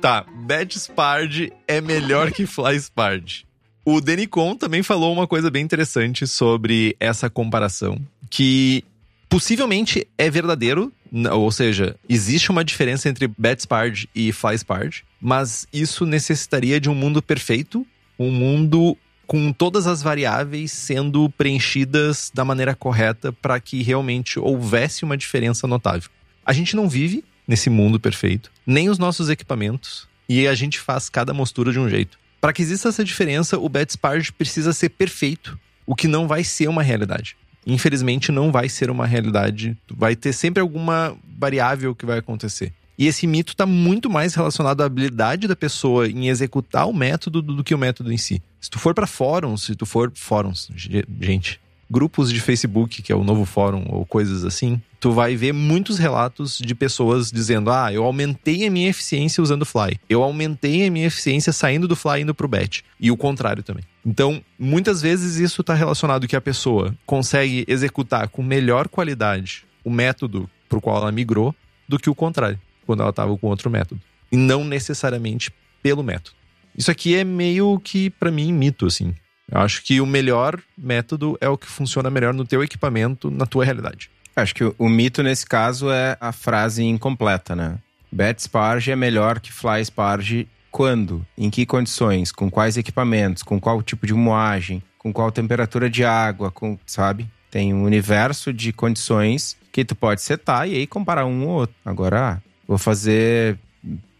tá, 0.00 0.24
Bad 0.46 0.76
Spard 0.76 1.52
é 1.68 1.80
melhor 1.80 2.32
que 2.32 2.46
Fly 2.46 2.76
Spard. 2.76 3.46
O 3.84 4.00
Denicon 4.00 4.56
também 4.56 4.82
falou 4.82 5.12
uma 5.12 5.26
coisa 5.26 5.50
bem 5.50 5.62
interessante 5.64 6.26
sobre 6.26 6.96
essa 7.00 7.30
comparação, 7.30 8.00
que 8.28 8.84
possivelmente 9.28 10.06
é 10.18 10.28
verdadeiro, 10.28 10.92
ou 11.32 11.50
seja, 11.50 11.96
existe 12.08 12.50
uma 12.50 12.64
diferença 12.64 13.08
entre 13.08 13.26
Bad 13.26 13.60
Spard 13.60 14.08
e 14.14 14.32
Fly 14.32 14.54
Spard, 14.56 15.02
mas 15.20 15.66
isso 15.72 16.04
necessitaria 16.04 16.80
de 16.80 16.90
um 16.90 16.94
mundo 16.94 17.22
perfeito, 17.22 17.86
um 18.18 18.30
mundo 18.30 18.96
com 19.30 19.52
todas 19.52 19.86
as 19.86 20.02
variáveis 20.02 20.72
sendo 20.72 21.30
preenchidas 21.30 22.32
da 22.34 22.44
maneira 22.44 22.74
correta 22.74 23.30
para 23.30 23.60
que 23.60 23.80
realmente 23.80 24.40
houvesse 24.40 25.04
uma 25.04 25.16
diferença 25.16 25.68
notável. 25.68 26.10
A 26.44 26.52
gente 26.52 26.74
não 26.74 26.88
vive 26.88 27.22
nesse 27.46 27.70
mundo 27.70 28.00
perfeito, 28.00 28.50
nem 28.66 28.90
os 28.90 28.98
nossos 28.98 29.30
equipamentos, 29.30 30.08
e 30.28 30.48
a 30.48 30.54
gente 30.56 30.80
faz 30.80 31.08
cada 31.08 31.32
mostura 31.32 31.70
de 31.70 31.78
um 31.78 31.88
jeito. 31.88 32.18
Para 32.40 32.52
que 32.52 32.60
exista 32.60 32.88
essa 32.88 33.04
diferença, 33.04 33.56
o 33.56 33.68
Betsparge 33.68 34.32
precisa 34.32 34.72
ser 34.72 34.88
perfeito, 34.88 35.56
o 35.86 35.94
que 35.94 36.08
não 36.08 36.26
vai 36.26 36.42
ser 36.42 36.68
uma 36.68 36.82
realidade. 36.82 37.36
Infelizmente, 37.64 38.32
não 38.32 38.50
vai 38.50 38.68
ser 38.68 38.90
uma 38.90 39.06
realidade. 39.06 39.78
Vai 39.88 40.16
ter 40.16 40.32
sempre 40.32 40.60
alguma 40.60 41.16
variável 41.38 41.94
que 41.94 42.04
vai 42.04 42.18
acontecer. 42.18 42.72
E 42.98 43.06
esse 43.06 43.28
mito 43.28 43.52
está 43.52 43.64
muito 43.64 44.10
mais 44.10 44.34
relacionado 44.34 44.80
à 44.80 44.86
habilidade 44.86 45.46
da 45.46 45.54
pessoa 45.54 46.08
em 46.08 46.28
executar 46.28 46.88
o 46.88 46.92
método 46.92 47.40
do 47.40 47.62
que 47.62 47.76
o 47.76 47.78
método 47.78 48.12
em 48.12 48.18
si. 48.18 48.42
Se 48.60 48.70
tu 48.70 48.78
for 48.78 48.94
para 48.94 49.06
fóruns, 49.06 49.62
se 49.62 49.74
tu 49.74 49.86
for 49.86 50.12
fóruns, 50.14 50.68
ge- 50.76 51.04
gente, 51.20 51.58
grupos 51.90 52.32
de 52.32 52.40
Facebook, 52.40 53.02
que 53.02 53.10
é 53.12 53.16
o 53.16 53.24
novo 53.24 53.44
fórum 53.44 53.84
ou 53.88 54.04
coisas 54.06 54.44
assim, 54.44 54.80
tu 55.00 55.12
vai 55.12 55.34
ver 55.34 55.52
muitos 55.52 55.98
relatos 55.98 56.58
de 56.58 56.74
pessoas 56.74 57.32
dizendo: 57.32 57.70
"Ah, 57.70 57.92
eu 57.92 58.04
aumentei 58.04 58.66
a 58.66 58.70
minha 58.70 58.88
eficiência 58.90 59.42
usando 59.42 59.62
o 59.62 59.66
Fly. 59.66 59.98
Eu 60.08 60.22
aumentei 60.22 60.86
a 60.86 60.90
minha 60.90 61.06
eficiência 61.06 61.52
saindo 61.52 61.88
do 61.88 61.96
Fly 61.96 62.20
indo 62.20 62.34
pro 62.34 62.46
Bet". 62.46 62.84
E 63.00 63.10
o 63.10 63.16
contrário 63.16 63.62
também. 63.62 63.82
Então, 64.04 64.42
muitas 64.58 65.00
vezes 65.02 65.36
isso 65.36 65.62
está 65.62 65.74
relacionado 65.74 66.28
que 66.28 66.36
a 66.36 66.40
pessoa 66.40 66.94
consegue 67.06 67.64
executar 67.66 68.28
com 68.28 68.42
melhor 68.42 68.88
qualidade 68.88 69.64
o 69.82 69.90
método 69.90 70.48
pro 70.68 70.80
qual 70.80 70.98
ela 70.98 71.10
migrou 71.12 71.54
do 71.88 71.98
que 71.98 72.08
o 72.10 72.14
contrário, 72.14 72.60
quando 72.86 73.00
ela 73.00 73.10
estava 73.10 73.36
com 73.36 73.46
outro 73.48 73.68
método. 73.70 74.00
E 74.30 74.36
não 74.36 74.62
necessariamente 74.64 75.50
pelo 75.82 76.02
método. 76.04 76.36
Isso 76.76 76.90
aqui 76.90 77.16
é 77.16 77.24
meio 77.24 77.78
que, 77.80 78.10
pra 78.10 78.30
mim, 78.30 78.52
mito, 78.52 78.86
assim. 78.86 79.14
Eu 79.50 79.60
acho 79.60 79.82
que 79.82 80.00
o 80.00 80.06
melhor 80.06 80.60
método 80.78 81.36
é 81.40 81.48
o 81.48 81.58
que 81.58 81.66
funciona 81.66 82.10
melhor 82.10 82.32
no 82.32 82.44
teu 82.44 82.62
equipamento, 82.62 83.30
na 83.30 83.46
tua 83.46 83.64
realidade. 83.64 84.10
Acho 84.36 84.54
que 84.54 84.64
o, 84.64 84.74
o 84.78 84.88
mito 84.88 85.22
nesse 85.22 85.44
caso 85.44 85.90
é 85.90 86.16
a 86.20 86.32
frase 86.32 86.84
incompleta, 86.84 87.56
né? 87.56 87.78
Bet 88.12 88.42
Sparge 88.42 88.90
é 88.90 88.96
melhor 88.96 89.40
que 89.40 89.52
Fly 89.52 89.84
Sparge 89.84 90.48
quando? 90.70 91.26
Em 91.36 91.50
que 91.50 91.66
condições? 91.66 92.30
Com 92.30 92.50
quais 92.50 92.76
equipamentos? 92.76 93.42
Com 93.42 93.60
qual 93.60 93.82
tipo 93.82 94.06
de 94.06 94.14
moagem? 94.14 94.82
Com 94.98 95.12
qual 95.12 95.32
temperatura 95.32 95.90
de 95.90 96.04
água? 96.04 96.50
Com, 96.50 96.78
sabe? 96.86 97.28
Tem 97.50 97.74
um 97.74 97.84
universo 97.84 98.52
de 98.52 98.72
condições 98.72 99.56
que 99.72 99.84
tu 99.84 99.94
pode 99.94 100.22
setar 100.22 100.68
e 100.68 100.76
aí 100.76 100.86
comparar 100.86 101.26
um 101.26 101.46
ou 101.46 101.60
outro. 101.60 101.74
Agora, 101.84 102.34
ah, 102.34 102.38
vou 102.66 102.78
fazer 102.78 103.58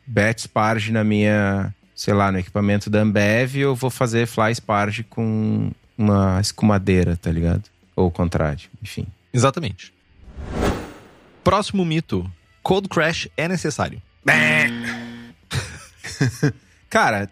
Bet 0.06 0.42
Sparge 0.42 0.92
na 0.92 1.04
minha, 1.04 1.72
sei 2.00 2.14
lá, 2.14 2.32
no 2.32 2.38
equipamento 2.38 2.88
da 2.88 3.00
Ambev 3.00 3.66
ou 3.66 3.76
vou 3.76 3.90
fazer 3.90 4.26
Fly 4.26 4.54
Sparge 4.54 5.04
com 5.04 5.70
uma 5.98 6.40
escumadeira, 6.40 7.14
tá 7.14 7.30
ligado? 7.30 7.64
Ou 7.94 8.06
o 8.06 8.10
contrário, 8.10 8.70
enfim. 8.82 9.06
Exatamente. 9.34 9.92
Próximo 11.44 11.84
mito: 11.84 12.24
Cold 12.62 12.88
Crash 12.88 13.28
é 13.36 13.46
necessário. 13.46 14.00
Cara, 16.88 17.28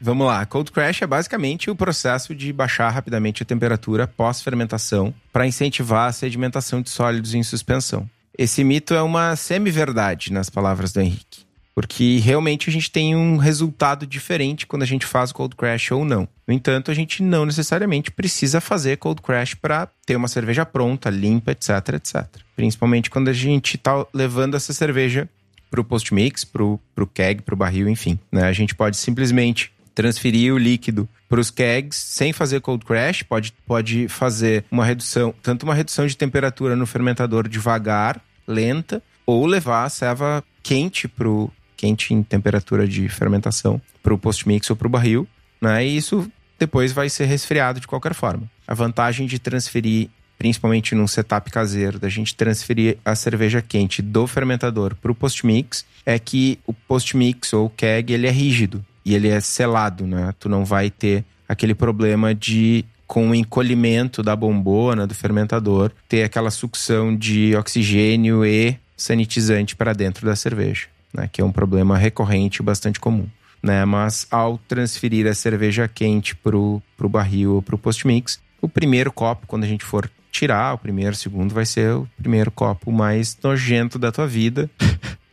vamos 0.00 0.26
lá. 0.26 0.44
Cold 0.46 0.72
crash 0.72 1.00
é 1.00 1.06
basicamente 1.06 1.70
o 1.70 1.76
processo 1.76 2.34
de 2.34 2.52
baixar 2.52 2.90
rapidamente 2.90 3.42
a 3.42 3.46
temperatura 3.46 4.06
pós-fermentação 4.06 5.14
para 5.32 5.46
incentivar 5.46 6.08
a 6.08 6.12
sedimentação 6.12 6.82
de 6.82 6.90
sólidos 6.90 7.34
em 7.34 7.42
suspensão. 7.42 8.06
Esse 8.36 8.62
mito 8.62 8.92
é 8.92 9.00
uma 9.00 9.34
semi-verdade, 9.34 10.30
nas 10.30 10.50
palavras 10.50 10.92
do 10.92 11.00
Henrique. 11.00 11.46
Porque 11.74 12.18
realmente 12.18 12.68
a 12.68 12.72
gente 12.72 12.90
tem 12.90 13.16
um 13.16 13.36
resultado 13.36 14.06
diferente 14.06 14.66
quando 14.66 14.82
a 14.82 14.86
gente 14.86 15.06
faz 15.06 15.32
cold 15.32 15.56
crash 15.56 15.90
ou 15.92 16.04
não. 16.04 16.28
No 16.46 16.52
entanto, 16.52 16.90
a 16.90 16.94
gente 16.94 17.22
não 17.22 17.46
necessariamente 17.46 18.10
precisa 18.10 18.60
fazer 18.60 18.98
cold 18.98 19.22
crash 19.22 19.54
para 19.54 19.88
ter 20.04 20.16
uma 20.16 20.28
cerveja 20.28 20.66
pronta, 20.66 21.08
limpa, 21.08 21.52
etc, 21.52 21.94
etc. 21.94 22.26
Principalmente 22.54 23.08
quando 23.08 23.28
a 23.28 23.32
gente 23.32 23.76
está 23.76 24.06
levando 24.12 24.54
essa 24.54 24.72
cerveja 24.72 25.28
pro 25.70 25.82
post-mix, 25.82 26.44
pro, 26.44 26.78
pro 26.94 27.06
keg, 27.06 27.40
pro 27.40 27.56
barril, 27.56 27.88
enfim. 27.88 28.18
Né? 28.30 28.42
A 28.42 28.52
gente 28.52 28.74
pode 28.74 28.98
simplesmente 28.98 29.72
transferir 29.94 30.52
o 30.52 30.58
líquido 30.58 31.08
para 31.28 31.40
os 31.40 31.50
kegs 31.50 31.96
sem 31.96 32.32
fazer 32.32 32.60
cold 32.60 32.84
crash, 32.84 33.22
pode, 33.22 33.54
pode 33.66 34.08
fazer 34.08 34.64
uma 34.70 34.84
redução, 34.84 35.34
tanto 35.42 35.64
uma 35.64 35.74
redução 35.74 36.06
de 36.06 36.16
temperatura 36.16 36.76
no 36.76 36.86
fermentador 36.86 37.48
devagar, 37.48 38.20
lenta, 38.46 39.02
ou 39.24 39.46
levar 39.46 39.84
a 39.84 39.88
ceva 39.88 40.44
quente 40.62 41.08
pro 41.08 41.50
quente 41.82 42.14
em 42.14 42.22
temperatura 42.22 42.86
de 42.86 43.08
fermentação 43.08 43.82
para 44.00 44.14
o 44.14 44.18
post-mix 44.18 44.70
ou 44.70 44.76
para 44.76 44.86
o 44.86 44.90
barril, 44.90 45.26
né? 45.60 45.84
E 45.84 45.96
isso 45.96 46.30
depois 46.56 46.92
vai 46.92 47.08
ser 47.08 47.24
resfriado 47.24 47.80
de 47.80 47.88
qualquer 47.88 48.14
forma. 48.14 48.48
A 48.68 48.72
vantagem 48.72 49.26
de 49.26 49.40
transferir 49.40 50.08
principalmente 50.38 50.94
num 50.94 51.06
setup 51.06 51.52
caseiro, 51.52 52.00
da 52.00 52.08
gente 52.08 52.34
transferir 52.34 52.98
a 53.04 53.14
cerveja 53.14 53.62
quente 53.62 54.02
do 54.02 54.26
fermentador 54.26 54.96
para 54.96 55.12
o 55.12 55.14
post-mix, 55.14 55.84
é 56.04 56.18
que 56.18 56.58
o 56.66 56.72
post-mix 56.72 57.52
ou 57.52 57.66
o 57.66 57.70
keg 57.70 58.12
ele 58.12 58.26
é 58.26 58.30
rígido 58.30 58.84
e 59.04 59.14
ele 59.14 59.28
é 59.28 59.40
selado, 59.40 60.04
né? 60.04 60.34
Tu 60.40 60.48
não 60.48 60.64
vai 60.64 60.90
ter 60.90 61.24
aquele 61.48 61.74
problema 61.74 62.34
de 62.34 62.84
com 63.06 63.30
o 63.30 63.34
encolhimento 63.34 64.22
da 64.22 64.34
bombona 64.34 65.06
do 65.06 65.14
fermentador 65.14 65.92
ter 66.08 66.24
aquela 66.24 66.50
sucção 66.50 67.14
de 67.14 67.54
oxigênio 67.54 68.44
e 68.44 68.76
sanitizante 68.96 69.76
para 69.76 69.92
dentro 69.92 70.26
da 70.26 70.34
cerveja. 70.34 70.88
Né, 71.12 71.28
que 71.30 71.40
é 71.40 71.44
um 71.44 71.52
problema 71.52 71.96
recorrente 71.96 72.60
e 72.60 72.64
bastante 72.64 72.98
comum. 72.98 73.26
Né? 73.62 73.84
Mas 73.84 74.26
ao 74.30 74.58
transferir 74.58 75.26
a 75.26 75.34
cerveja 75.34 75.86
quente 75.88 76.34
pro, 76.34 76.82
pro 76.96 77.08
barril 77.08 77.56
ou 77.56 77.62
pro 77.62 77.78
post-mix, 77.78 78.40
o 78.60 78.68
primeiro 78.68 79.12
copo, 79.12 79.46
quando 79.46 79.64
a 79.64 79.68
gente 79.68 79.84
for 79.84 80.10
tirar, 80.30 80.74
o 80.74 80.78
primeiro, 80.78 81.12
o 81.12 81.16
segundo, 81.16 81.54
vai 81.54 81.66
ser 81.66 81.94
o 81.94 82.08
primeiro 82.16 82.50
copo 82.50 82.90
mais 82.90 83.36
nojento 83.42 83.98
da 83.98 84.10
tua 84.10 84.26
vida. 84.26 84.70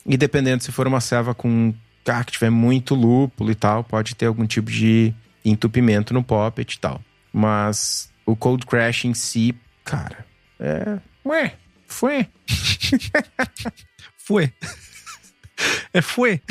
e 0.05 0.17
dependendo 0.17 0.63
se 0.63 0.71
for 0.71 0.87
uma 0.87 0.99
ceva 0.99 1.33
com 1.33 1.73
ah, 2.05 2.23
que 2.23 2.31
tiver 2.31 2.49
muito 2.49 2.95
lúpulo 2.95 3.51
e 3.51 3.55
tal, 3.55 3.83
pode 3.83 4.15
ter 4.15 4.25
algum 4.25 4.45
tipo 4.45 4.71
de 4.71 5.13
entupimento 5.45 6.13
no 6.13 6.23
poppet 6.23 6.73
e 6.73 6.79
tal. 6.79 7.01
Mas 7.31 8.11
o 8.25 8.35
cold 8.35 8.65
crash 8.65 9.05
em 9.05 9.13
si, 9.13 9.55
cara, 9.83 10.25
é. 10.59 10.97
Ué, 11.25 11.53
foi. 11.87 12.27
Foi. 14.17 14.53
é 15.93 16.01
foi. 16.01 16.41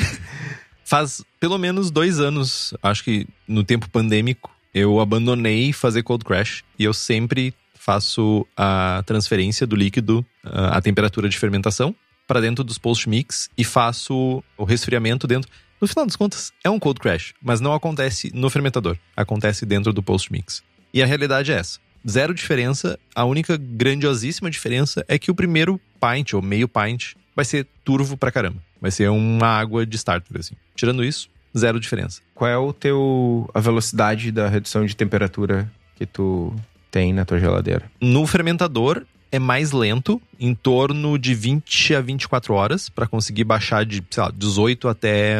Faz 0.83 1.23
pelo 1.39 1.57
menos 1.57 1.91
dois 1.91 2.19
anos, 2.19 2.73
acho 2.81 3.03
que 3.03 3.27
no 3.47 3.63
tempo 3.63 3.89
pandêmico, 3.89 4.51
eu 4.73 4.99
abandonei 4.99 5.73
fazer 5.73 6.03
cold 6.03 6.23
crash 6.23 6.63
e 6.77 6.83
eu 6.83 6.93
sempre 6.93 7.53
faço 7.73 8.45
a 8.55 9.01
transferência 9.05 9.65
do 9.65 9.75
líquido 9.75 10.25
à 10.43 10.81
temperatura 10.81 11.29
de 11.29 11.37
fermentação 11.37 11.95
para 12.27 12.41
dentro 12.41 12.63
dos 12.63 12.77
post 12.77 13.09
mix 13.09 13.49
e 13.57 13.63
faço 13.63 14.43
o 14.57 14.63
resfriamento 14.63 15.25
dentro. 15.25 15.49
No 15.81 15.87
final 15.87 16.05
das 16.05 16.15
contas, 16.15 16.51
é 16.63 16.69
um 16.69 16.77
cold 16.77 16.99
crash, 16.99 17.33
mas 17.41 17.61
não 17.61 17.73
acontece 17.73 18.31
no 18.33 18.49
fermentador, 18.49 18.97
acontece 19.15 19.65
dentro 19.65 19.91
do 19.93 20.03
post 20.03 20.31
mix. 20.31 20.61
E 20.93 21.01
a 21.01 21.05
realidade 21.05 21.51
é 21.51 21.55
essa. 21.55 21.79
Zero 22.07 22.33
diferença, 22.33 22.99
a 23.15 23.25
única 23.25 23.57
grandiosíssima 23.57 24.49
diferença 24.49 25.03
é 25.07 25.17
que 25.17 25.31
o 25.31 25.35
primeiro 25.35 25.79
pint 25.99 26.33
ou 26.33 26.41
meio 26.41 26.67
pint 26.67 27.13
vai 27.39 27.45
ser 27.45 27.65
turvo 27.85 28.17
pra 28.17 28.31
caramba. 28.31 28.61
Vai 28.81 28.91
ser 28.91 29.09
uma 29.09 29.47
água 29.47 29.85
de 29.85 29.95
starter, 29.95 30.37
assim. 30.37 30.55
Tirando 30.75 31.03
isso, 31.03 31.29
zero 31.57 31.79
diferença. 31.79 32.21
Qual 32.35 32.49
é 32.49 32.57
o 32.57 32.73
teu 32.73 33.49
a 33.53 33.61
velocidade 33.61 34.29
da 34.29 34.49
redução 34.49 34.85
de 34.85 34.93
temperatura 34.93 35.71
que 35.95 36.05
tu 36.05 36.53
tem 36.91 37.13
na 37.13 37.23
tua 37.23 37.39
geladeira? 37.39 37.89
No 38.01 38.27
fermentador 38.27 39.05
é 39.31 39.39
mais 39.39 39.71
lento, 39.71 40.21
em 40.37 40.53
torno 40.53 41.17
de 41.17 41.33
20 41.33 41.95
a 41.95 42.01
24 42.01 42.53
horas, 42.53 42.89
para 42.89 43.07
conseguir 43.07 43.45
baixar 43.45 43.85
de, 43.85 44.03
sei 44.09 44.23
lá, 44.23 44.31
18 44.35 44.89
até 44.89 45.37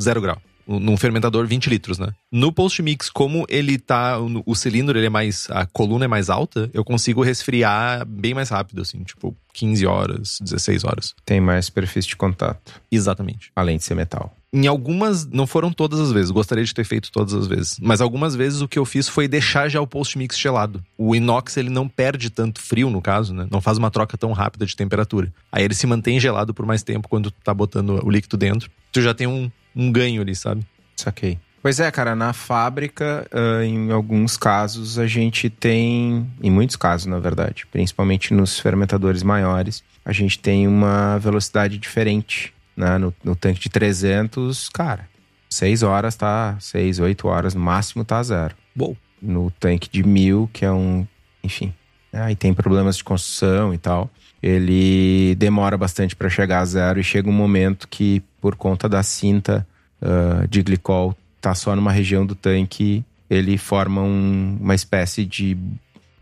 0 0.00 0.20
grau. 0.20 0.42
Num 0.68 0.96
fermentador 0.96 1.46
20 1.46 1.70
litros, 1.70 1.98
né? 1.98 2.08
No 2.30 2.52
post 2.52 2.82
mix, 2.82 3.08
como 3.08 3.46
ele 3.48 3.78
tá. 3.78 4.18
O 4.44 4.54
cilindro 4.54 4.98
ele 4.98 5.06
é 5.06 5.10
mais. 5.10 5.48
A 5.50 5.64
coluna 5.64 6.04
é 6.04 6.08
mais 6.08 6.28
alta, 6.28 6.70
eu 6.74 6.84
consigo 6.84 7.22
resfriar 7.22 8.04
bem 8.06 8.34
mais 8.34 8.50
rápido, 8.50 8.82
assim, 8.82 9.02
tipo 9.02 9.34
15 9.54 9.86
horas, 9.86 10.38
16 10.40 10.84
horas. 10.84 11.14
Tem 11.24 11.40
mais 11.40 11.66
superfície 11.66 12.08
de 12.08 12.16
contato. 12.16 12.74
Exatamente. 12.92 13.50
Além 13.56 13.78
de 13.78 13.84
ser 13.84 13.94
metal. 13.94 14.34
Em 14.50 14.66
algumas, 14.66 15.26
não 15.26 15.46
foram 15.46 15.70
todas 15.70 16.00
as 16.00 16.10
vezes, 16.10 16.30
gostaria 16.30 16.64
de 16.64 16.72
ter 16.72 16.84
feito 16.84 17.12
todas 17.12 17.34
as 17.34 17.46
vezes. 17.46 17.78
Mas 17.80 18.00
algumas 18.00 18.34
vezes 18.34 18.62
o 18.62 18.68
que 18.68 18.78
eu 18.78 18.84
fiz 18.86 19.06
foi 19.06 19.28
deixar 19.28 19.68
já 19.68 19.78
o 19.78 19.86
post-mix 19.86 20.38
gelado. 20.38 20.82
O 20.96 21.14
inox, 21.14 21.58
ele 21.58 21.68
não 21.68 21.86
perde 21.86 22.30
tanto 22.30 22.60
frio, 22.60 22.88
no 22.88 23.02
caso, 23.02 23.34
né? 23.34 23.46
Não 23.50 23.60
faz 23.60 23.76
uma 23.76 23.90
troca 23.90 24.16
tão 24.16 24.32
rápida 24.32 24.64
de 24.64 24.74
temperatura. 24.74 25.32
Aí 25.52 25.64
ele 25.64 25.74
se 25.74 25.86
mantém 25.86 26.18
gelado 26.18 26.54
por 26.54 26.64
mais 26.64 26.82
tempo 26.82 27.08
quando 27.08 27.30
tu 27.30 27.36
tá 27.44 27.52
botando 27.52 28.00
o 28.02 28.10
líquido 28.10 28.38
dentro. 28.38 28.70
Tu 28.90 29.02
já 29.02 29.12
tem 29.12 29.26
um, 29.26 29.50
um 29.78 29.92
ganho 29.92 30.20
ali, 30.20 30.34
sabe? 30.34 30.66
Saquei. 30.96 31.38
Pois 31.62 31.80
é, 31.80 31.90
cara, 31.90 32.14
na 32.14 32.32
fábrica, 32.32 33.26
uh, 33.32 33.62
em 33.62 33.90
alguns 33.90 34.36
casos, 34.36 34.98
a 34.98 35.06
gente 35.06 35.48
tem, 35.48 36.28
em 36.42 36.50
muitos 36.50 36.76
casos, 36.76 37.06
na 37.06 37.18
verdade, 37.18 37.66
principalmente 37.70 38.34
nos 38.34 38.58
fermentadores 38.58 39.22
maiores, 39.22 39.82
a 40.04 40.12
gente 40.12 40.38
tem 40.38 40.66
uma 40.66 41.18
velocidade 41.18 41.78
diferente. 41.78 42.54
Né? 42.76 42.96
No, 42.96 43.14
no 43.24 43.34
tanque 43.34 43.60
de 43.60 43.68
300, 43.68 44.68
cara, 44.68 45.08
6 45.50 45.82
horas 45.82 46.14
tá, 46.14 46.56
6, 46.60 47.00
8 47.00 47.26
horas 47.26 47.54
no 47.54 47.60
máximo 47.60 48.04
tá 48.04 48.22
zero. 48.22 48.54
Bom. 48.74 48.94
No 49.20 49.50
tanque 49.50 49.88
de 49.90 50.04
1000, 50.04 50.48
que 50.52 50.64
é 50.64 50.70
um, 50.70 51.04
enfim, 51.42 51.74
né? 52.12 52.22
aí 52.22 52.36
tem 52.36 52.54
problemas 52.54 52.96
de 52.96 53.02
construção 53.02 53.74
e 53.74 53.78
tal, 53.78 54.08
ele 54.42 55.34
demora 55.36 55.76
bastante 55.76 56.14
para 56.14 56.28
chegar 56.28 56.60
a 56.60 56.64
zero 56.64 57.00
e 57.00 57.04
chega 57.04 57.28
um 57.28 57.32
momento 57.32 57.88
que, 57.88 58.22
por 58.40 58.54
conta 58.54 58.88
da 58.88 59.02
cinta 59.02 59.66
uh, 60.00 60.46
de 60.48 60.62
glicol 60.62 61.16
tá 61.40 61.54
só 61.54 61.74
numa 61.74 61.92
região 61.92 62.26
do 62.26 62.34
tanque, 62.34 63.04
ele 63.28 63.58
forma 63.58 64.02
um, 64.02 64.58
uma 64.60 64.74
espécie 64.74 65.24
de. 65.24 65.56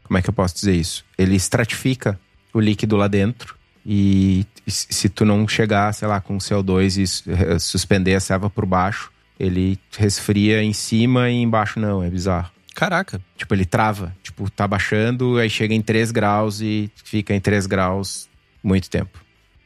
Como 0.04 0.18
é 0.18 0.22
que 0.22 0.28
eu 0.28 0.34
posso 0.34 0.54
dizer 0.54 0.74
isso? 0.74 1.04
Ele 1.18 1.34
estratifica 1.34 2.18
o 2.52 2.60
líquido 2.60 2.96
lá 2.96 3.08
dentro. 3.08 3.56
E 3.84 4.44
se 4.66 5.08
tu 5.08 5.24
não 5.24 5.46
chegar, 5.46 5.92
sei 5.94 6.08
lá, 6.08 6.20
com 6.20 6.38
CO2 6.38 6.98
e 6.98 7.60
suspender 7.60 8.14
a 8.14 8.20
serva 8.20 8.50
por 8.50 8.66
baixo, 8.66 9.12
ele 9.38 9.78
resfria 9.96 10.62
em 10.62 10.72
cima 10.72 11.30
e 11.30 11.34
embaixo 11.36 11.78
não. 11.78 12.02
É 12.02 12.10
bizarro. 12.10 12.50
Caraca. 12.76 13.18
Tipo, 13.36 13.54
ele 13.54 13.64
trava. 13.64 14.14
Tipo, 14.22 14.50
tá 14.50 14.68
baixando, 14.68 15.38
aí 15.38 15.48
chega 15.48 15.72
em 15.74 15.80
3 15.80 16.10
graus 16.12 16.60
e 16.60 16.90
fica 16.94 17.34
em 17.34 17.40
3 17.40 17.66
graus 17.66 18.28
muito 18.62 18.90
tempo. 18.90 19.18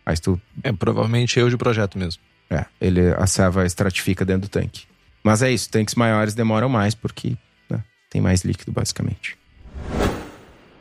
Aí 0.06 0.16
tu. 0.16 0.40
É, 0.62 0.72
provavelmente 0.72 1.38
erro 1.38 1.50
de 1.50 1.56
projeto 1.56 1.98
mesmo. 1.98 2.22
É, 2.48 2.64
ele, 2.80 3.12
a 3.18 3.26
serva 3.26 3.66
estratifica 3.66 4.24
dentro 4.24 4.42
do 4.42 4.48
tanque. 4.48 4.84
Mas 5.24 5.42
é 5.42 5.50
isso, 5.50 5.68
tanques 5.68 5.96
maiores 5.96 6.34
demoram 6.34 6.68
mais 6.68 6.94
porque 6.94 7.36
né, 7.68 7.82
tem 8.08 8.20
mais 8.20 8.42
líquido, 8.42 8.70
basicamente. 8.70 9.36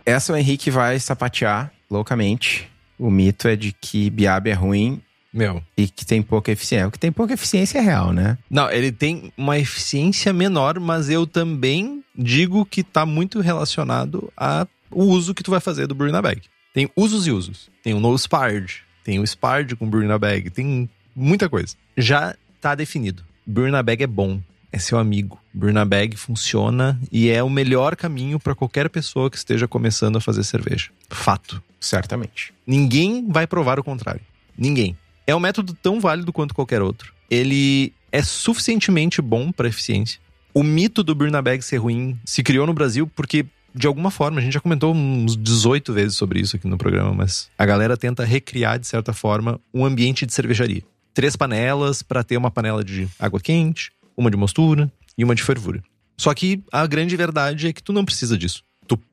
Essa 0.05 0.31
o 0.31 0.37
Henrique 0.37 0.69
vai 0.69 0.99
sapatear 0.99 1.71
loucamente. 1.89 2.69
O 2.97 3.09
mito 3.09 3.47
é 3.47 3.55
de 3.55 3.71
que 3.71 4.09
Biab 4.09 4.49
é 4.49 4.53
ruim 4.53 5.01
Meu. 5.31 5.61
e 5.77 5.87
que 5.87 6.05
tem 6.05 6.21
pouca 6.21 6.51
eficiência. 6.51 6.87
O 6.87 6.91
que 6.91 6.99
tem 6.99 7.11
pouca 7.11 7.33
eficiência 7.33 7.77
é 7.77 7.81
real, 7.81 8.11
né? 8.11 8.37
Não, 8.49 8.69
ele 8.71 8.91
tem 8.91 9.31
uma 9.37 9.59
eficiência 9.59 10.33
menor, 10.33 10.79
mas 10.79 11.09
eu 11.09 11.27
também 11.27 12.03
digo 12.15 12.65
que 12.65 12.83
tá 12.83 13.05
muito 13.05 13.39
relacionado 13.39 14.31
ao 14.35 14.67
uso 14.91 15.33
que 15.33 15.43
tu 15.43 15.51
vai 15.51 15.59
fazer 15.59 15.87
do 15.87 15.95
Brewing 15.95 16.19
Bag. 16.21 16.41
Tem 16.73 16.89
usos 16.95 17.27
e 17.27 17.31
usos. 17.31 17.69
Tem 17.83 17.93
o 17.93 17.99
no 17.99 18.15
Spard, 18.15 18.81
tem 19.03 19.19
o 19.19 19.23
Spard 19.23 19.75
com 19.75 19.89
Brewing 19.89 20.17
Bag, 20.17 20.49
tem 20.49 20.89
muita 21.15 21.49
coisa. 21.49 21.75
Já 21.97 22.35
tá 22.59 22.75
definido. 22.75 23.23
Burna 23.45 23.81
Bag 23.81 24.03
é 24.03 24.07
bom, 24.07 24.39
é 24.71 24.77
seu 24.77 24.97
amigo. 24.97 25.39
Burna 25.53 25.83
Bag 25.83 26.15
funciona 26.15 26.99
e 27.11 27.29
é 27.29 27.41
o 27.41 27.49
melhor 27.49 27.95
caminho 27.95 28.39
para 28.39 28.55
qualquer 28.55 28.89
pessoa 28.89 29.29
que 29.29 29.37
esteja 29.37 29.67
começando 29.67 30.17
a 30.17 30.21
fazer 30.21 30.43
cerveja. 30.43 30.89
Fato. 31.09 31.61
Certamente. 31.79 32.53
Ninguém 32.67 33.27
vai 33.27 33.47
provar 33.47 33.79
o 33.79 33.83
contrário. 33.83 34.21
Ninguém. 34.57 34.95
É 35.29 35.35
um 35.35 35.39
método 35.39 35.73
tão 35.75 35.99
válido 35.99 36.33
quanto 36.33 36.55
qualquer 36.55 36.81
outro. 36.81 37.13
Ele 37.29 37.93
é 38.11 38.23
suficientemente 38.23 39.21
bom 39.21 39.51
para 39.51 39.67
eficiência. 39.67 40.19
O 40.55 40.63
mito 40.63 41.03
do 41.03 41.13
Burna 41.13 41.39
Bag 41.39 41.61
ser 41.61 41.77
ruim 41.77 42.19
se 42.25 42.41
criou 42.41 42.65
no 42.65 42.73
Brasil 42.73 43.05
porque 43.15 43.45
de 43.75 43.85
alguma 43.85 44.09
forma, 44.09 44.39
a 44.39 44.43
gente 44.43 44.53
já 44.53 44.59
comentou 44.59 44.91
uns 44.91 45.37
18 45.37 45.93
vezes 45.93 46.17
sobre 46.17 46.39
isso 46.39 46.55
aqui 46.55 46.67
no 46.67 46.79
programa, 46.79 47.13
mas 47.13 47.51
a 47.55 47.63
galera 47.67 47.95
tenta 47.95 48.25
recriar, 48.25 48.79
de 48.79 48.87
certa 48.87 49.13
forma, 49.13 49.61
um 49.71 49.85
ambiente 49.85 50.25
de 50.25 50.33
cervejaria 50.33 50.81
três 51.13 51.35
panelas 51.35 52.01
para 52.01 52.23
ter 52.23 52.35
uma 52.35 52.49
panela 52.49 52.83
de 52.83 53.07
água 53.19 53.39
quente, 53.39 53.91
uma 54.17 54.31
de 54.31 54.37
mostura 54.37 54.91
e 55.15 55.23
uma 55.23 55.35
de 55.35 55.43
fervura. 55.43 55.83
Só 56.17 56.33
que 56.33 56.63
a 56.71 56.87
grande 56.87 57.15
verdade 57.15 57.67
é 57.67 57.73
que 57.73 57.83
tu 57.83 57.93
não 57.93 58.03
precisa 58.03 58.37
disso. 58.37 58.63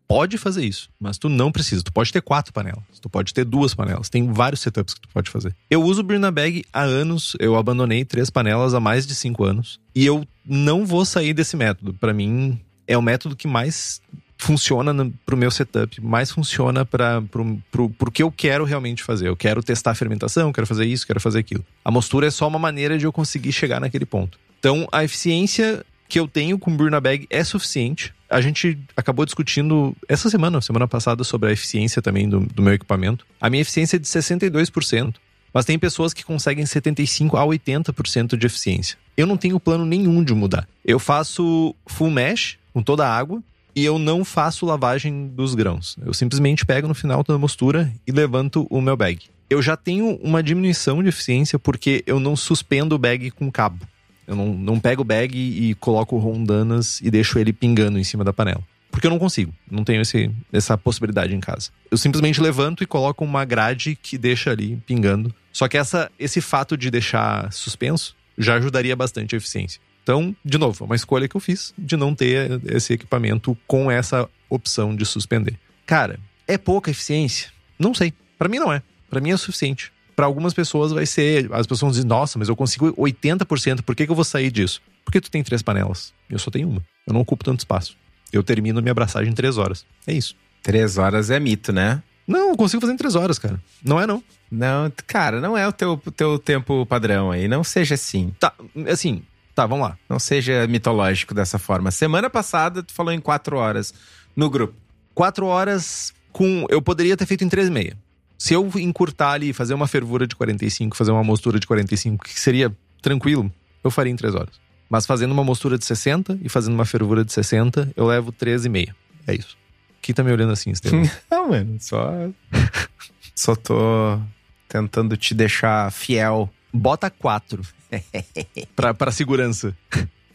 Pode 0.08 0.38
fazer 0.38 0.64
isso, 0.64 0.88
mas 1.00 1.18
tu 1.18 1.28
não 1.28 1.50
precisa. 1.50 1.82
Tu 1.82 1.92
pode 1.92 2.12
ter 2.12 2.22
quatro 2.22 2.52
panelas, 2.52 2.82
tu 3.00 3.08
pode 3.08 3.34
ter 3.34 3.44
duas 3.44 3.74
panelas. 3.74 4.08
Tem 4.08 4.32
vários 4.32 4.60
setups 4.60 4.94
que 4.94 5.00
tu 5.00 5.08
pode 5.08 5.30
fazer. 5.30 5.54
Eu 5.68 5.82
uso 5.82 6.00
o 6.00 6.04
Brina 6.04 6.30
Bag 6.30 6.64
há 6.72 6.82
anos, 6.82 7.36
eu 7.40 7.56
abandonei 7.56 8.04
três 8.04 8.30
panelas 8.30 8.74
há 8.74 8.80
mais 8.80 9.06
de 9.06 9.14
cinco 9.14 9.44
anos. 9.44 9.80
E 9.94 10.06
eu 10.06 10.26
não 10.44 10.86
vou 10.86 11.04
sair 11.04 11.34
desse 11.34 11.56
método. 11.56 11.92
Para 11.94 12.12
mim, 12.12 12.60
é 12.86 12.96
o 12.96 13.02
método 13.02 13.34
que 13.34 13.48
mais 13.48 14.00
funciona 14.38 14.92
no, 14.92 15.10
pro 15.24 15.36
meu 15.36 15.50
setup, 15.50 16.00
mais 16.00 16.30
funciona 16.30 16.84
para 16.84 17.22
pro, 17.22 17.58
pro, 17.70 17.90
pro 17.90 18.10
que 18.10 18.22
eu 18.22 18.30
quero 18.30 18.64
realmente 18.64 19.02
fazer. 19.02 19.28
Eu 19.28 19.36
quero 19.36 19.62
testar 19.62 19.92
a 19.92 19.94
fermentação, 19.94 20.52
quero 20.52 20.66
fazer 20.66 20.84
isso, 20.84 21.06
quero 21.06 21.20
fazer 21.20 21.38
aquilo. 21.38 21.64
A 21.84 21.90
mostura 21.90 22.26
é 22.26 22.30
só 22.30 22.46
uma 22.46 22.58
maneira 22.58 22.98
de 22.98 23.06
eu 23.06 23.12
conseguir 23.12 23.52
chegar 23.52 23.80
naquele 23.80 24.06
ponto. 24.06 24.38
Então, 24.58 24.86
a 24.92 25.04
eficiência 25.04 25.84
que 26.08 26.18
eu 26.18 26.28
tenho 26.28 26.58
com 26.58 26.76
Burna 26.76 27.00
Bag 27.00 27.26
é 27.30 27.42
suficiente. 27.44 28.14
A 28.28 28.40
gente 28.40 28.78
acabou 28.96 29.24
discutindo 29.24 29.96
essa 30.08 30.28
semana, 30.28 30.60
semana 30.60 30.88
passada, 30.88 31.22
sobre 31.24 31.50
a 31.50 31.52
eficiência 31.52 32.02
também 32.02 32.28
do, 32.28 32.40
do 32.40 32.62
meu 32.62 32.74
equipamento. 32.74 33.26
A 33.40 33.48
minha 33.48 33.62
eficiência 33.62 33.96
é 33.96 33.98
de 33.98 34.06
62%. 34.06 35.14
Mas 35.56 35.64
tem 35.64 35.78
pessoas 35.78 36.12
que 36.12 36.22
conseguem 36.22 36.64
75% 36.64 37.34
a 37.34 37.42
80% 37.42 38.36
de 38.36 38.46
eficiência. 38.46 38.98
Eu 39.16 39.26
não 39.26 39.38
tenho 39.38 39.58
plano 39.58 39.86
nenhum 39.86 40.22
de 40.22 40.34
mudar. 40.34 40.68
Eu 40.84 40.98
faço 40.98 41.74
full 41.86 42.10
mesh 42.10 42.58
com 42.74 42.82
toda 42.82 43.06
a 43.06 43.16
água 43.16 43.42
e 43.74 43.82
eu 43.82 43.98
não 43.98 44.22
faço 44.22 44.66
lavagem 44.66 45.28
dos 45.28 45.54
grãos. 45.54 45.96
Eu 46.04 46.12
simplesmente 46.12 46.66
pego 46.66 46.86
no 46.86 46.94
final 46.94 47.22
da 47.22 47.38
mostura 47.38 47.90
e 48.06 48.12
levanto 48.12 48.66
o 48.68 48.82
meu 48.82 48.96
bag. 48.98 49.20
Eu 49.48 49.62
já 49.62 49.76
tenho 49.76 50.16
uma 50.16 50.42
diminuição 50.42 51.02
de 51.02 51.08
eficiência 51.08 51.58
porque 51.58 52.04
eu 52.06 52.20
não 52.20 52.36
suspendo 52.36 52.94
o 52.94 52.98
bag 52.98 53.30
com 53.30 53.50
cabo. 53.50 53.86
Eu 54.26 54.34
não, 54.36 54.52
não 54.54 54.80
pego 54.80 55.02
o 55.02 55.04
bag 55.04 55.36
e 55.36 55.74
coloco 55.74 56.16
rondanas 56.18 57.00
e 57.00 57.10
deixo 57.10 57.38
ele 57.38 57.52
pingando 57.52 57.98
em 57.98 58.04
cima 58.04 58.24
da 58.24 58.32
panela. 58.32 58.62
Porque 58.90 59.06
eu 59.06 59.10
não 59.10 59.18
consigo, 59.18 59.52
não 59.70 59.84
tenho 59.84 60.00
esse, 60.00 60.30
essa 60.52 60.76
possibilidade 60.78 61.34
em 61.34 61.40
casa. 61.40 61.70
Eu 61.90 61.98
simplesmente 61.98 62.40
levanto 62.40 62.82
e 62.82 62.86
coloco 62.86 63.24
uma 63.24 63.44
grade 63.44 63.94
que 63.94 64.16
deixa 64.16 64.50
ali 64.50 64.76
pingando. 64.86 65.34
Só 65.52 65.68
que 65.68 65.76
essa, 65.76 66.10
esse 66.18 66.40
fato 66.40 66.76
de 66.76 66.90
deixar 66.90 67.52
suspenso 67.52 68.16
já 68.38 68.54
ajudaria 68.54 68.96
bastante 68.96 69.34
a 69.34 69.38
eficiência. 69.38 69.80
Então, 70.02 70.34
de 70.44 70.56
novo, 70.56 70.84
é 70.84 70.86
uma 70.86 70.96
escolha 70.96 71.28
que 71.28 71.36
eu 71.36 71.40
fiz 71.40 71.74
de 71.76 71.96
não 71.96 72.14
ter 72.14 72.60
esse 72.66 72.92
equipamento 72.94 73.56
com 73.66 73.90
essa 73.90 74.28
opção 74.48 74.94
de 74.94 75.04
suspender. 75.04 75.58
Cara, 75.84 76.18
é 76.46 76.56
pouca 76.56 76.90
eficiência? 76.90 77.50
Não 77.78 77.92
sei. 77.92 78.14
Para 78.38 78.48
mim 78.48 78.58
não 78.58 78.72
é. 78.72 78.82
Para 79.10 79.20
mim 79.20 79.32
é 79.32 79.36
suficiente. 79.36 79.92
Para 80.16 80.26
algumas 80.26 80.54
pessoas 80.54 80.92
vai 80.92 81.04
ser. 81.04 81.52
As 81.52 81.66
pessoas 81.66 81.92
dizem, 81.92 82.08
nossa, 82.08 82.38
mas 82.38 82.48
eu 82.48 82.56
consigo 82.56 82.90
80%, 82.94 83.82
por 83.82 83.94
que, 83.94 84.06
que 84.06 84.10
eu 84.10 84.16
vou 84.16 84.24
sair 84.24 84.50
disso? 84.50 84.80
Porque 85.04 85.20
tu 85.20 85.30
tem 85.30 85.44
três 85.44 85.62
panelas. 85.62 86.12
Eu 86.28 86.38
só 86.38 86.50
tenho 86.50 86.68
uma. 86.68 86.82
Eu 87.06 87.12
não 87.12 87.20
ocupo 87.20 87.44
tanto 87.44 87.60
espaço. 87.60 87.96
Eu 88.32 88.42
termino 88.42 88.80
minha 88.80 88.92
abraçagem 88.92 89.30
em 89.30 89.34
três 89.34 89.58
horas. 89.58 89.84
É 90.06 90.12
isso. 90.12 90.34
Três 90.62 90.98
horas 90.98 91.30
é 91.30 91.38
mito, 91.38 91.72
né? 91.72 92.02
Não, 92.26 92.50
eu 92.50 92.56
consigo 92.56 92.80
fazer 92.80 92.94
em 92.94 92.96
três 92.96 93.14
horas, 93.14 93.38
cara. 93.38 93.60
Não 93.84 94.00
é, 94.00 94.06
não. 94.06 94.22
Não, 94.50 94.90
cara, 95.06 95.40
não 95.40 95.56
é 95.56 95.66
o 95.68 95.72
teu, 95.72 96.00
teu 96.16 96.38
tempo 96.38 96.84
padrão 96.86 97.30
aí. 97.30 97.46
Não 97.46 97.62
seja 97.62 97.94
assim. 97.94 98.34
Tá, 98.40 98.52
assim, 98.90 99.22
tá, 99.54 99.64
vamos 99.66 99.88
lá. 99.88 99.98
Não 100.08 100.18
seja 100.18 100.66
mitológico 100.66 101.34
dessa 101.34 101.58
forma. 101.58 101.90
Semana 101.90 102.28
passada 102.28 102.82
tu 102.82 102.92
falou 102.92 103.12
em 103.12 103.20
quatro 103.20 103.56
horas 103.56 103.94
no 104.34 104.50
grupo. 104.50 104.74
Quatro 105.14 105.46
horas 105.46 106.12
com. 106.32 106.66
Eu 106.68 106.82
poderia 106.82 107.16
ter 107.16 107.26
feito 107.26 107.44
em 107.44 107.48
três 107.48 107.68
e 107.68 107.70
meia. 107.70 107.96
Se 108.38 108.54
eu 108.54 108.70
encurtar 108.76 109.32
ali, 109.32 109.52
fazer 109.52 109.74
uma 109.74 109.86
fervura 109.86 110.26
de 110.26 110.36
45, 110.36 110.96
fazer 110.96 111.10
uma 111.10 111.24
mostura 111.24 111.58
de 111.58 111.66
45, 111.66 112.24
que 112.24 112.38
seria 112.38 112.74
tranquilo, 113.00 113.50
eu 113.82 113.90
faria 113.90 114.12
em 114.12 114.16
três 114.16 114.34
horas. 114.34 114.60
Mas 114.88 115.06
fazendo 115.06 115.32
uma 115.32 115.42
mostura 115.42 115.78
de 115.78 115.84
60 115.84 116.38
e 116.42 116.48
fazendo 116.48 116.74
uma 116.74 116.84
fervura 116.84 117.24
de 117.24 117.32
60, 117.32 117.92
eu 117.96 118.06
levo 118.06 118.30
13 118.30 118.66
e 118.66 118.70
meia. 118.70 118.96
É 119.26 119.34
isso. 119.34 119.56
Que 120.00 120.14
tá 120.14 120.22
me 120.22 120.30
olhando 120.30 120.52
assim, 120.52 120.70
Estevam? 120.70 121.02
Não, 121.30 121.48
mano, 121.48 121.76
só. 121.80 122.12
só 123.34 123.56
tô 123.56 124.20
tentando 124.68 125.16
te 125.16 125.34
deixar 125.34 125.90
fiel. 125.90 126.48
Bota 126.72 127.10
4. 127.10 127.62
pra, 128.76 128.94
pra 128.94 129.10
segurança. 129.10 129.76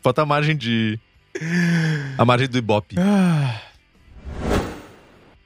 Bota 0.04 0.24
a 0.24 0.26
margem 0.26 0.58
de. 0.58 1.00
A 2.18 2.26
margem 2.26 2.50
do 2.50 2.58
Ibope. 2.58 2.96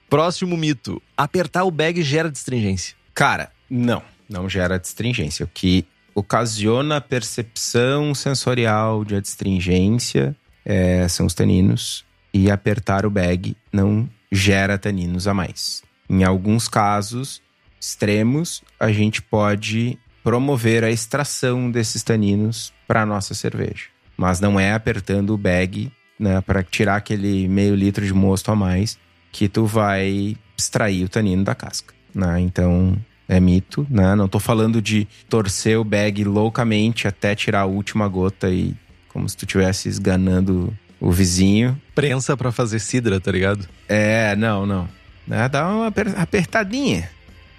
Próximo 0.10 0.56
mito. 0.56 1.02
Apertar 1.18 1.64
o 1.64 1.72
bag 1.72 2.02
gera 2.02 2.32
distringência. 2.32 2.96
Cara, 3.14 3.52
não. 3.70 4.02
Não 4.30 4.50
gera 4.50 4.76
adstringência. 4.76 5.46
O 5.46 5.50
que 5.50 5.86
ocasiona 6.14 6.98
a 6.98 7.02
percepção 7.02 8.14
sensorial 8.16 9.04
de 9.04 9.16
adstringência 9.16 10.36
é, 10.64 11.08
são 11.08 11.26
os 11.26 11.34
taninos. 11.34 12.06
E 12.34 12.52
apertar 12.52 13.06
o 13.06 13.10
bag 13.10 13.56
não 13.72 14.10
gera 14.32 14.78
taninos 14.78 15.28
a 15.28 15.34
mais. 15.34 15.84
Em 16.10 16.24
alguns 16.24 16.68
casos 16.68 17.42
extremos, 17.80 18.64
a 18.80 18.92
gente 18.92 19.22
pode 19.22 19.98
promover 20.24 20.84
a 20.84 20.90
extração 20.90 21.70
desses 21.70 22.04
taninos 22.04 22.74
para 22.88 23.06
nossa 23.06 23.34
cerveja. 23.34 23.86
Mas 24.18 24.40
não 24.40 24.60
é 24.60 24.74
apertando 24.74 25.32
o 25.32 25.38
bag 25.38 25.92
né, 26.20 26.42
para 26.42 26.64
tirar 26.64 26.96
aquele 26.96 27.48
meio 27.48 27.76
litro 27.76 28.06
de 28.06 28.14
mosto 28.14 28.52
a 28.52 28.56
mais 28.56 28.98
que 29.36 29.50
tu 29.50 29.66
vai 29.66 30.38
extrair 30.58 31.04
o 31.04 31.10
tanino 31.10 31.44
da 31.44 31.54
casca. 31.54 31.94
Né? 32.14 32.40
Então 32.40 32.98
é 33.28 33.38
mito, 33.38 33.86
né? 33.90 34.16
Não 34.16 34.30
tô 34.30 34.40
falando 34.40 34.82
de 34.82 35.06
torcer 35.28 35.78
o 35.78 35.84
bag 35.84 36.24
loucamente 36.24 37.06
até 37.06 37.36
tirar 37.36 37.62
a 37.62 37.66
última 37.66 38.08
gota 38.08 38.50
e 38.50 38.74
como 39.10 39.28
se 39.28 39.36
tu 39.36 39.44
estivesse 39.44 39.90
esganando 39.90 40.74
o 41.02 41.12
vizinho. 41.12 41.78
Prensa 41.94 42.38
para 42.38 42.50
fazer 42.50 42.80
cidra, 42.80 43.20
tá 43.20 43.30
ligado? 43.30 43.68
É, 43.90 44.38
não, 44.38 44.66
não. 44.66 44.88
Né? 45.28 45.50
Dá 45.50 45.68
uma 45.68 45.88
apertadinha. 45.88 47.10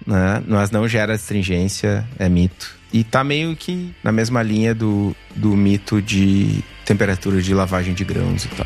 Né? 0.05 0.43
Mas 0.47 0.71
não 0.71 0.87
gera 0.87 1.13
astringência, 1.13 2.07
é 2.17 2.27
mito. 2.27 2.75
E 2.91 3.03
tá 3.03 3.23
meio 3.23 3.55
que 3.55 3.93
na 4.03 4.11
mesma 4.11 4.41
linha 4.41 4.73
do, 4.73 5.15
do 5.35 5.55
mito 5.55 6.01
de 6.01 6.63
temperatura 6.85 7.39
de 7.39 7.53
lavagem 7.53 7.93
de 7.93 8.03
grãos 8.03 8.45
e 8.45 8.47
tal. 8.47 8.65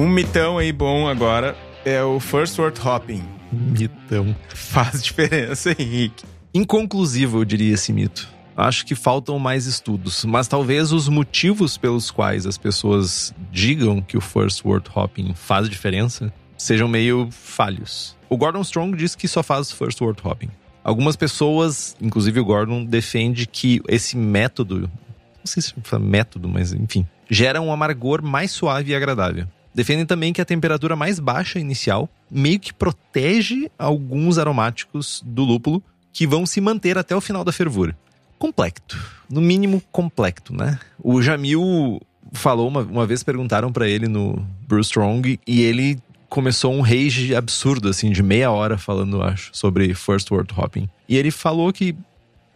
Um 0.00 0.08
mitão 0.08 0.56
aí 0.56 0.72
bom 0.72 1.06
agora 1.06 1.54
é 1.84 2.02
o 2.02 2.18
First 2.18 2.58
Word 2.58 2.80
Hopping. 2.80 3.22
Mitão. 3.52 4.34
Faz 4.48 5.02
diferença, 5.04 5.76
Henrique. 5.78 6.24
Inconclusivo, 6.54 7.40
eu 7.40 7.44
diria 7.44 7.74
esse 7.74 7.92
mito. 7.92 8.26
Acho 8.56 8.86
que 8.86 8.94
faltam 8.94 9.38
mais 9.38 9.66
estudos, 9.66 10.24
mas 10.24 10.48
talvez 10.48 10.90
os 10.90 11.06
motivos 11.06 11.76
pelos 11.76 12.10
quais 12.10 12.46
as 12.46 12.56
pessoas 12.56 13.34
digam 13.52 14.00
que 14.00 14.16
o 14.16 14.22
First 14.22 14.64
Word 14.64 14.88
Hopping 14.94 15.34
faz 15.34 15.68
diferença 15.68 16.32
sejam 16.56 16.88
meio 16.88 17.28
falhos. 17.30 18.16
O 18.30 18.38
Gordon 18.38 18.62
Strong 18.62 18.96
diz 18.96 19.14
que 19.14 19.28
só 19.28 19.42
faz 19.42 19.70
First 19.70 20.00
Word 20.00 20.18
Hopping. 20.24 20.48
Algumas 20.82 21.14
pessoas, 21.14 21.94
inclusive 22.00 22.40
o 22.40 22.44
Gordon, 22.46 22.86
defende 22.86 23.46
que 23.46 23.82
esse 23.86 24.16
método, 24.16 24.90
não 25.36 25.44
sei 25.44 25.62
se 25.62 25.74
é 25.92 25.98
método, 25.98 26.48
mas 26.48 26.72
enfim, 26.72 27.06
gera 27.28 27.60
um 27.60 27.70
amargor 27.70 28.22
mais 28.22 28.50
suave 28.50 28.92
e 28.92 28.94
agradável. 28.94 29.46
Defendem 29.74 30.04
também 30.04 30.32
que 30.32 30.40
a 30.40 30.44
temperatura 30.44 30.96
mais 30.96 31.18
baixa 31.18 31.58
inicial 31.58 32.08
meio 32.30 32.58
que 32.58 32.72
protege 32.72 33.70
alguns 33.78 34.38
aromáticos 34.38 35.22
do 35.24 35.44
lúpulo 35.44 35.82
que 36.12 36.26
vão 36.26 36.44
se 36.44 36.60
manter 36.60 36.98
até 36.98 37.14
o 37.14 37.20
final 37.20 37.44
da 37.44 37.52
fervura. 37.52 37.96
Complexo. 38.38 38.98
No 39.28 39.40
mínimo, 39.40 39.82
complexo, 39.92 40.52
né? 40.52 40.78
O 41.02 41.22
Jamil 41.22 42.00
falou 42.32 42.68
uma, 42.68 42.80
uma 42.80 43.06
vez, 43.06 43.22
perguntaram 43.22 43.72
para 43.72 43.88
ele 43.88 44.08
no 44.08 44.44
Bruce 44.66 44.88
Strong 44.88 45.38
e 45.46 45.62
ele 45.62 45.98
começou 46.28 46.72
um 46.72 46.80
rage 46.80 47.34
absurdo, 47.34 47.88
assim, 47.88 48.10
de 48.10 48.22
meia 48.22 48.50
hora 48.50 48.78
falando, 48.78 49.22
acho, 49.22 49.50
sobre 49.52 49.92
First 49.94 50.30
World 50.30 50.52
Hopping. 50.56 50.88
E 51.08 51.16
ele 51.16 51.30
falou 51.30 51.72
que, 51.72 51.94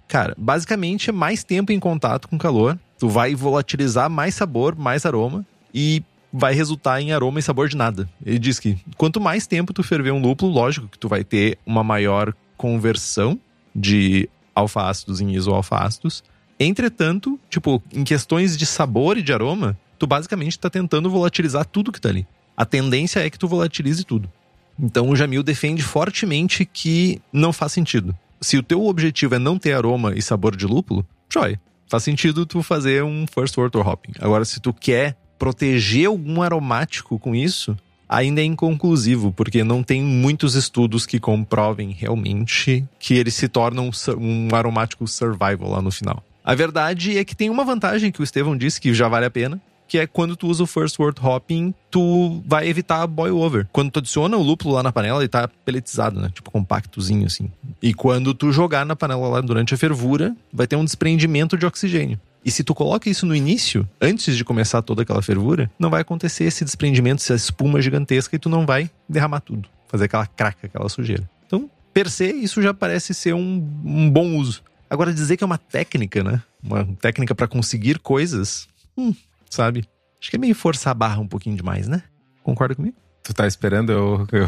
cara, 0.08 0.34
basicamente 0.38 1.10
é 1.10 1.12
mais 1.12 1.42
tempo 1.42 1.72
em 1.72 1.80
contato 1.80 2.28
com 2.28 2.38
calor, 2.38 2.78
tu 2.98 3.08
vai 3.08 3.34
volatilizar 3.34 4.08
mais 4.08 4.34
sabor, 4.34 4.76
mais 4.76 5.04
aroma 5.04 5.44
e 5.74 6.02
vai 6.36 6.52
resultar 6.52 7.00
em 7.00 7.12
aroma 7.12 7.38
e 7.38 7.42
sabor 7.42 7.68
de 7.68 7.76
nada. 7.76 8.08
Ele 8.26 8.40
diz 8.40 8.58
que 8.58 8.76
quanto 8.96 9.20
mais 9.20 9.46
tempo 9.46 9.72
tu 9.72 9.84
ferver 9.84 10.10
um 10.10 10.20
lúpulo, 10.20 10.50
lógico 10.50 10.88
que 10.88 10.98
tu 10.98 11.08
vai 11.08 11.22
ter 11.22 11.56
uma 11.64 11.84
maior 11.84 12.34
conversão 12.56 13.38
de 13.72 14.28
alfa-ácidos 14.52 15.20
em 15.20 15.32
isoalfa-ácidos. 15.32 16.24
Entretanto, 16.58 17.38
tipo, 17.48 17.80
em 17.92 18.02
questões 18.02 18.58
de 18.58 18.66
sabor 18.66 19.16
e 19.16 19.22
de 19.22 19.32
aroma, 19.32 19.78
tu 19.96 20.08
basicamente 20.08 20.52
está 20.52 20.68
tentando 20.68 21.08
volatilizar 21.08 21.64
tudo 21.64 21.92
que 21.92 22.00
tá 22.00 22.08
ali. 22.08 22.26
A 22.56 22.64
tendência 22.64 23.20
é 23.20 23.30
que 23.30 23.38
tu 23.38 23.46
volatilize 23.46 24.02
tudo. 24.02 24.28
Então 24.76 25.10
o 25.10 25.14
Jamil 25.14 25.42
defende 25.44 25.84
fortemente 25.84 26.64
que 26.64 27.22
não 27.32 27.52
faz 27.52 27.70
sentido. 27.70 28.16
Se 28.40 28.58
o 28.58 28.62
teu 28.62 28.84
objetivo 28.86 29.36
é 29.36 29.38
não 29.38 29.56
ter 29.56 29.72
aroma 29.72 30.14
e 30.16 30.22
sabor 30.22 30.56
de 30.56 30.66
lúpulo, 30.66 31.06
joia. 31.32 31.60
Faz 31.88 32.02
sentido 32.02 32.44
tu 32.44 32.60
fazer 32.60 33.04
um 33.04 33.24
first 33.24 33.56
order 33.56 33.86
hopping. 33.86 34.14
Agora, 34.18 34.44
se 34.44 34.58
tu 34.58 34.72
quer 34.72 35.16
proteger 35.44 36.06
algum 36.06 36.40
aromático 36.40 37.18
com 37.18 37.34
isso 37.34 37.76
ainda 38.08 38.40
é 38.40 38.44
inconclusivo, 38.44 39.30
porque 39.30 39.62
não 39.62 39.82
tem 39.82 40.00
muitos 40.00 40.54
estudos 40.54 41.04
que 41.04 41.20
comprovem 41.20 41.90
realmente 41.90 42.82
que 42.98 43.12
ele 43.12 43.30
se 43.30 43.46
torna 43.46 43.82
um, 43.82 43.90
um 44.18 44.48
aromático 44.54 45.06
survival 45.06 45.68
lá 45.68 45.82
no 45.82 45.90
final. 45.90 46.24
A 46.42 46.54
verdade 46.54 47.18
é 47.18 47.24
que 47.26 47.36
tem 47.36 47.50
uma 47.50 47.62
vantagem 47.62 48.10
que 48.10 48.22
o 48.22 48.24
Estevão 48.24 48.56
disse 48.56 48.80
que 48.80 48.94
já 48.94 49.06
vale 49.06 49.26
a 49.26 49.30
pena, 49.30 49.60
que 49.86 49.98
é 49.98 50.06
quando 50.06 50.34
tu 50.34 50.46
usa 50.46 50.62
o 50.62 50.66
first 50.66 50.98
word 50.98 51.20
hopping, 51.22 51.74
tu 51.90 52.42
vai 52.46 52.66
evitar 52.66 53.06
boil 53.06 53.36
over. 53.36 53.66
Quando 53.70 53.90
tu 53.90 53.98
adiciona 53.98 54.38
o 54.38 54.42
lúpulo 54.42 54.74
lá 54.74 54.82
na 54.82 54.92
panela, 54.92 55.20
ele 55.20 55.28
tá 55.28 55.46
peletizado, 55.46 56.18
né? 56.18 56.30
Tipo 56.32 56.50
compactozinho 56.50 57.26
assim. 57.26 57.50
E 57.82 57.92
quando 57.92 58.32
tu 58.32 58.50
jogar 58.50 58.86
na 58.86 58.96
panela 58.96 59.28
lá 59.28 59.42
durante 59.42 59.74
a 59.74 59.76
fervura, 59.76 60.34
vai 60.50 60.66
ter 60.66 60.76
um 60.76 60.84
desprendimento 60.84 61.58
de 61.58 61.66
oxigênio. 61.66 62.18
E 62.44 62.50
se 62.50 62.62
tu 62.62 62.74
coloca 62.74 63.08
isso 63.08 63.24
no 63.24 63.34
início, 63.34 63.88
antes 64.00 64.36
de 64.36 64.44
começar 64.44 64.82
toda 64.82 65.02
aquela 65.02 65.22
fervura, 65.22 65.70
não 65.78 65.88
vai 65.88 66.02
acontecer 66.02 66.44
esse 66.44 66.64
desprendimento, 66.64 67.20
essa 67.20 67.34
espuma 67.34 67.80
gigantesca 67.80 68.36
e 68.36 68.38
tu 68.38 68.50
não 68.50 68.66
vai 68.66 68.90
derramar 69.08 69.40
tudo, 69.40 69.66
fazer 69.88 70.04
aquela 70.04 70.26
craca, 70.26 70.66
aquela 70.66 70.88
sujeira. 70.90 71.28
Então, 71.46 71.70
per 71.92 72.10
se, 72.10 72.30
isso 72.30 72.60
já 72.60 72.74
parece 72.74 73.14
ser 73.14 73.34
um, 73.34 73.66
um 73.84 74.10
bom 74.10 74.36
uso. 74.36 74.62
Agora, 74.90 75.12
dizer 75.12 75.38
que 75.38 75.42
é 75.42 75.46
uma 75.46 75.56
técnica, 75.56 76.22
né? 76.22 76.42
Uma 76.62 76.84
técnica 77.00 77.34
para 77.34 77.48
conseguir 77.48 77.98
coisas, 77.98 78.68
hum, 78.96 79.14
sabe? 79.48 79.84
Acho 80.20 80.30
que 80.30 80.36
é 80.36 80.38
meio 80.38 80.54
forçar 80.54 80.90
a 80.90 80.94
barra 80.94 81.20
um 81.20 81.26
pouquinho 81.26 81.56
demais, 81.56 81.88
né? 81.88 82.02
Concorda 82.42 82.74
comigo? 82.74 82.96
Tu 83.22 83.32
tá 83.32 83.46
esperando 83.46 83.90
eu. 83.90 84.26
Eu, 84.30 84.46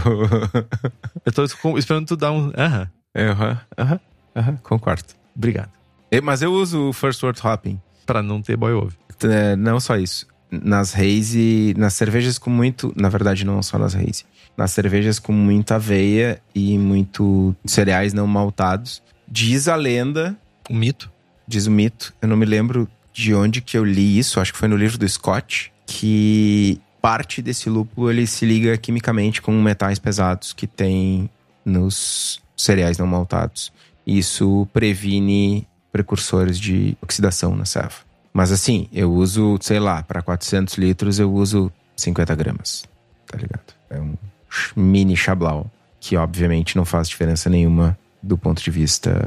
eu 1.24 1.32
tô 1.32 1.44
esperando 1.78 2.06
tu 2.06 2.16
dar 2.16 2.30
um. 2.30 2.52
Aham. 2.56 2.90
Aham, 3.16 3.60
aham, 3.78 4.00
aham, 4.36 4.56
concordo. 4.62 5.04
Obrigado. 5.34 5.70
Mas 6.22 6.42
eu 6.42 6.52
uso 6.52 6.90
o 6.90 6.92
First 6.92 7.22
Word 7.22 7.40
Hopping. 7.42 7.80
Pra 8.06 8.22
não 8.22 8.40
ter 8.40 8.56
boy 8.56 8.72
over. 8.72 8.92
É, 9.22 9.56
não 9.56 9.78
só 9.80 9.96
isso. 9.96 10.26
Nas 10.50 10.94
haze, 10.94 11.74
nas 11.76 11.92
cervejas 11.94 12.38
com 12.38 12.48
muito. 12.50 12.92
Na 12.96 13.08
verdade, 13.08 13.44
não 13.44 13.60
só 13.62 13.78
nas 13.78 13.94
haze. 13.94 14.24
Nas 14.56 14.70
cervejas 14.70 15.18
com 15.18 15.32
muita 15.32 15.74
aveia 15.74 16.40
e 16.54 16.78
muito 16.78 17.54
cereais 17.64 18.12
não 18.14 18.26
maltados, 18.26 19.02
Diz 19.28 19.66
a 19.66 19.74
lenda, 19.74 20.36
Um 20.70 20.76
mito. 20.76 21.10
diz 21.48 21.66
o 21.66 21.70
mito, 21.70 22.14
eu 22.22 22.28
não 22.28 22.36
me 22.36 22.46
lembro 22.46 22.88
de 23.12 23.34
onde 23.34 23.60
que 23.60 23.76
eu 23.76 23.84
li 23.84 24.16
isso, 24.18 24.38
acho 24.40 24.52
que 24.52 24.58
foi 24.58 24.68
no 24.68 24.76
livro 24.76 24.96
do 24.96 25.08
Scott, 25.08 25.72
que 25.84 26.80
parte 27.02 27.42
desse 27.42 27.68
lúpulo 27.68 28.08
ele 28.10 28.24
se 28.26 28.46
liga 28.46 28.76
quimicamente 28.78 29.42
com 29.42 29.52
metais 29.60 29.98
pesados 29.98 30.52
que 30.52 30.66
tem 30.66 31.28
nos 31.64 32.40
cereais 32.56 32.98
não 32.98 33.06
maltados. 33.06 33.72
Isso 34.06 34.68
previne 34.72 35.66
precursores 35.96 36.58
de 36.60 36.94
oxidação 37.00 37.56
na 37.56 37.64
serva. 37.64 37.96
Mas 38.34 38.52
assim, 38.52 38.86
eu 38.92 39.10
uso, 39.10 39.56
sei 39.62 39.80
lá, 39.80 40.02
para 40.02 40.20
400 40.20 40.74
litros 40.74 41.18
eu 41.18 41.32
uso 41.32 41.72
50 41.96 42.34
gramas, 42.34 42.84
tá 43.26 43.38
ligado? 43.38 43.74
É 43.88 43.98
um 43.98 44.14
mini 44.76 45.16
chablau, 45.16 45.70
que 45.98 46.18
obviamente 46.18 46.76
não 46.76 46.84
faz 46.84 47.08
diferença 47.08 47.48
nenhuma 47.48 47.98
do 48.22 48.36
ponto 48.36 48.62
de 48.62 48.70
vista 48.70 49.26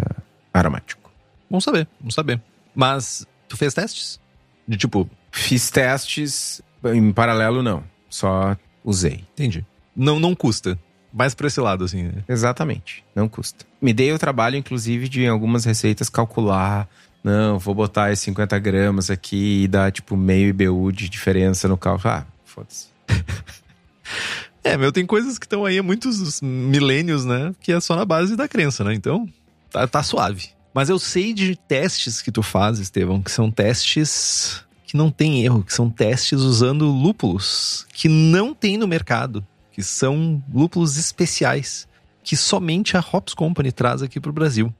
aromático. 0.53 1.11
Vamos 1.49 1.63
saber, 1.63 1.87
vamos 1.99 2.13
saber. 2.13 2.39
Mas 2.75 3.25
tu 3.47 3.57
fez 3.57 3.73
testes? 3.73 4.19
De 4.67 4.77
tipo, 4.77 5.09
Fiz 5.31 5.71
testes 5.71 6.61
em 6.85 7.11
paralelo, 7.11 7.63
não. 7.63 7.83
Só 8.09 8.55
usei. 8.83 9.23
entendi. 9.33 9.65
Não, 9.95 10.19
não 10.19 10.35
custa. 10.35 10.77
Mais 11.11 11.33
pra 11.33 11.47
esse 11.47 11.59
lado, 11.59 11.83
assim. 11.83 12.03
né? 12.03 12.23
Exatamente. 12.27 13.03
Não 13.15 13.27
custa. 13.27 13.65
Me 13.81 13.93
dei 13.93 14.11
o 14.13 14.19
trabalho, 14.19 14.55
inclusive, 14.55 15.09
de 15.09 15.23
em 15.23 15.27
algumas 15.27 15.65
receitas 15.65 16.09
calcular. 16.09 16.87
Não, 17.23 17.57
vou 17.59 17.73
botar 17.75 18.11
esses 18.11 18.23
50 18.25 18.57
gramas 18.59 19.09
aqui 19.09 19.63
e 19.63 19.67
dar, 19.67 19.91
tipo, 19.91 20.15
meio 20.15 20.49
IBU 20.49 20.91
de 20.91 21.09
diferença 21.09 21.67
no 21.67 21.77
cálculo. 21.77 22.13
Ah, 22.13 22.25
foda-se. 22.45 22.87
É, 24.63 24.75
meu, 24.77 24.91
tem 24.91 25.05
coisas 25.05 25.39
que 25.39 25.45
estão 25.45 25.65
aí 25.65 25.77
há 25.79 25.83
muitos 25.83 26.41
milênios, 26.41 27.23
né? 27.25 27.53
Que 27.61 27.71
é 27.71 27.79
só 27.79 27.95
na 27.95 28.03
base 28.03 28.35
da 28.35 28.47
crença, 28.47 28.83
né? 28.83 28.93
Então, 28.93 29.27
tá, 29.71 29.87
tá 29.87 30.03
suave. 30.03 30.49
Mas 30.73 30.89
eu 30.89 30.99
sei 30.99 31.33
de 31.33 31.55
testes 31.55 32.21
que 32.21 32.31
tu 32.31 32.43
faz, 32.43 32.77
Estevão, 32.77 33.21
que 33.21 33.31
são 33.31 33.49
testes 33.49 34.61
que 34.85 34.97
não 34.97 35.09
tem 35.09 35.43
erro, 35.43 35.63
que 35.63 35.73
são 35.73 35.89
testes 35.89 36.41
usando 36.41 36.85
lúpulos 36.85 37.87
que 37.93 38.09
não 38.09 38.53
tem 38.53 38.77
no 38.77 38.87
mercado, 38.87 39.45
que 39.79 39.83
são 39.83 40.43
lúpulos 40.53 40.97
especiais, 40.97 41.87
que 42.21 42.35
somente 42.35 42.97
a 42.97 42.99
Hops 42.99 43.33
Company 43.33 43.71
traz 43.71 44.01
aqui 44.01 44.19
pro 44.19 44.33
Brasil. 44.33 44.73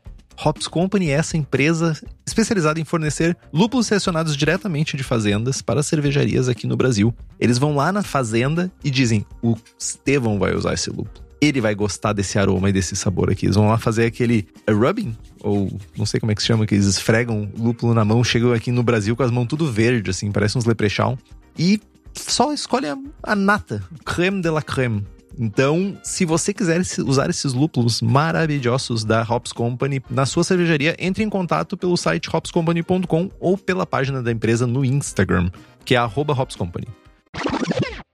Hops 0.43 0.67
Company 0.67 1.09
é 1.09 1.13
essa 1.13 1.37
empresa 1.37 1.97
especializada 2.27 2.81
em 2.81 2.83
fornecer 2.83 3.37
lúpulos 3.53 3.87
selecionados 3.87 4.35
diretamente 4.35 4.97
de 4.97 5.03
fazendas 5.03 5.61
para 5.61 5.81
cervejarias 5.81 6.49
aqui 6.49 6.67
no 6.67 6.75
Brasil. 6.75 7.15
Eles 7.39 7.57
vão 7.57 7.73
lá 7.77 7.93
na 7.93 8.03
fazenda 8.03 8.69
e 8.83 8.91
dizem: 8.91 9.25
o 9.41 9.55
Estevão 9.79 10.37
vai 10.37 10.53
usar 10.53 10.73
esse 10.73 10.89
lúpulo. 10.89 11.25
Ele 11.39 11.61
vai 11.61 11.73
gostar 11.73 12.11
desse 12.11 12.37
aroma 12.37 12.69
e 12.69 12.73
desse 12.73 12.93
sabor 12.93 13.31
aqui. 13.31 13.45
Eles 13.45 13.55
vão 13.55 13.69
lá 13.69 13.77
fazer 13.77 14.05
aquele 14.05 14.49
é 14.67 14.73
rubbing, 14.73 15.15
ou 15.39 15.71
não 15.97 16.05
sei 16.05 16.19
como 16.19 16.33
é 16.33 16.35
que 16.35 16.41
se 16.41 16.47
chama, 16.49 16.65
que 16.65 16.75
eles 16.75 16.87
esfregam 16.87 17.49
lúpulo 17.57 17.93
na 17.93 18.03
mão, 18.03 18.21
chegam 18.21 18.51
aqui 18.51 18.69
no 18.69 18.83
Brasil 18.83 19.15
com 19.15 19.23
as 19.23 19.31
mãos 19.31 19.45
tudo 19.45 19.71
verde, 19.71 20.09
assim, 20.09 20.29
parece 20.29 20.57
uns 20.57 20.65
leprechaun. 20.65 21.17
E 21.57 21.79
só 22.13 22.53
escolhe 22.53 22.87
a, 23.23 23.35
nata, 23.35 23.83
creme 24.05 24.41
de 24.41 24.49
la 24.49 24.61
creme. 24.61 25.05
Então, 25.37 25.97
se 26.03 26.25
você 26.25 26.53
quiser 26.53 26.81
usar 27.05 27.29
esses 27.29 27.53
lúpulos 27.53 28.01
maravilhosos 28.01 29.05
da 29.05 29.21
Hops 29.21 29.53
Company 29.53 30.01
na 30.09 30.25
sua 30.25 30.43
cervejaria, 30.43 30.95
entre 30.99 31.23
em 31.23 31.29
contato 31.29 31.77
pelo 31.77 31.95
site 31.95 32.29
hopscompany.com 32.33 33.31
ou 33.39 33.57
pela 33.57 33.85
página 33.85 34.21
da 34.21 34.31
empresa 34.31 34.67
no 34.67 34.83
Instagram, 34.83 35.49
que 35.85 35.95
é 35.95 35.97
arroba 35.97 36.33
Hops 36.33 36.57
Company. 36.57 36.87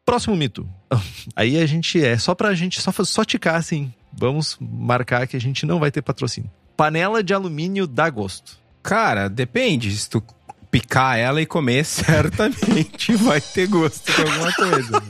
Próximo 0.06 0.36
mito. 0.36 0.70
Aí 1.36 1.58
a 1.58 1.66
gente 1.66 2.04
é 2.04 2.16
só 2.16 2.36
pra 2.36 2.54
gente 2.54 2.80
só, 2.80 2.92
só 2.92 3.26
ticar 3.26 3.56
assim. 3.56 3.92
Vamos 4.14 4.56
marcar 4.62 5.28
que 5.28 5.36
a 5.36 5.42
gente 5.42 5.66
não 5.66 5.80
vai 5.80 5.90
ter 5.90 6.04
patrocínio. 6.04 6.52
Panela 6.78 7.24
de 7.24 7.34
alumínio 7.34 7.88
dá 7.88 8.08
gosto. 8.10 8.60
Cara, 8.84 9.28
depende. 9.28 9.90
Se 9.98 10.08
tu 10.08 10.24
picar 10.76 11.18
ela 11.18 11.42
e 11.42 11.46
comer, 11.46 11.86
certamente 11.88 13.16
vai 13.16 13.40
ter 13.40 13.66
gosto 13.68 14.12
de 14.12 14.22
alguma 14.22 14.52
coisa. 14.52 15.04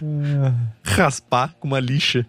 né? 0.00 0.54
Raspar 0.84 1.52
com 1.58 1.66
uma 1.66 1.80
lixa. 1.80 2.24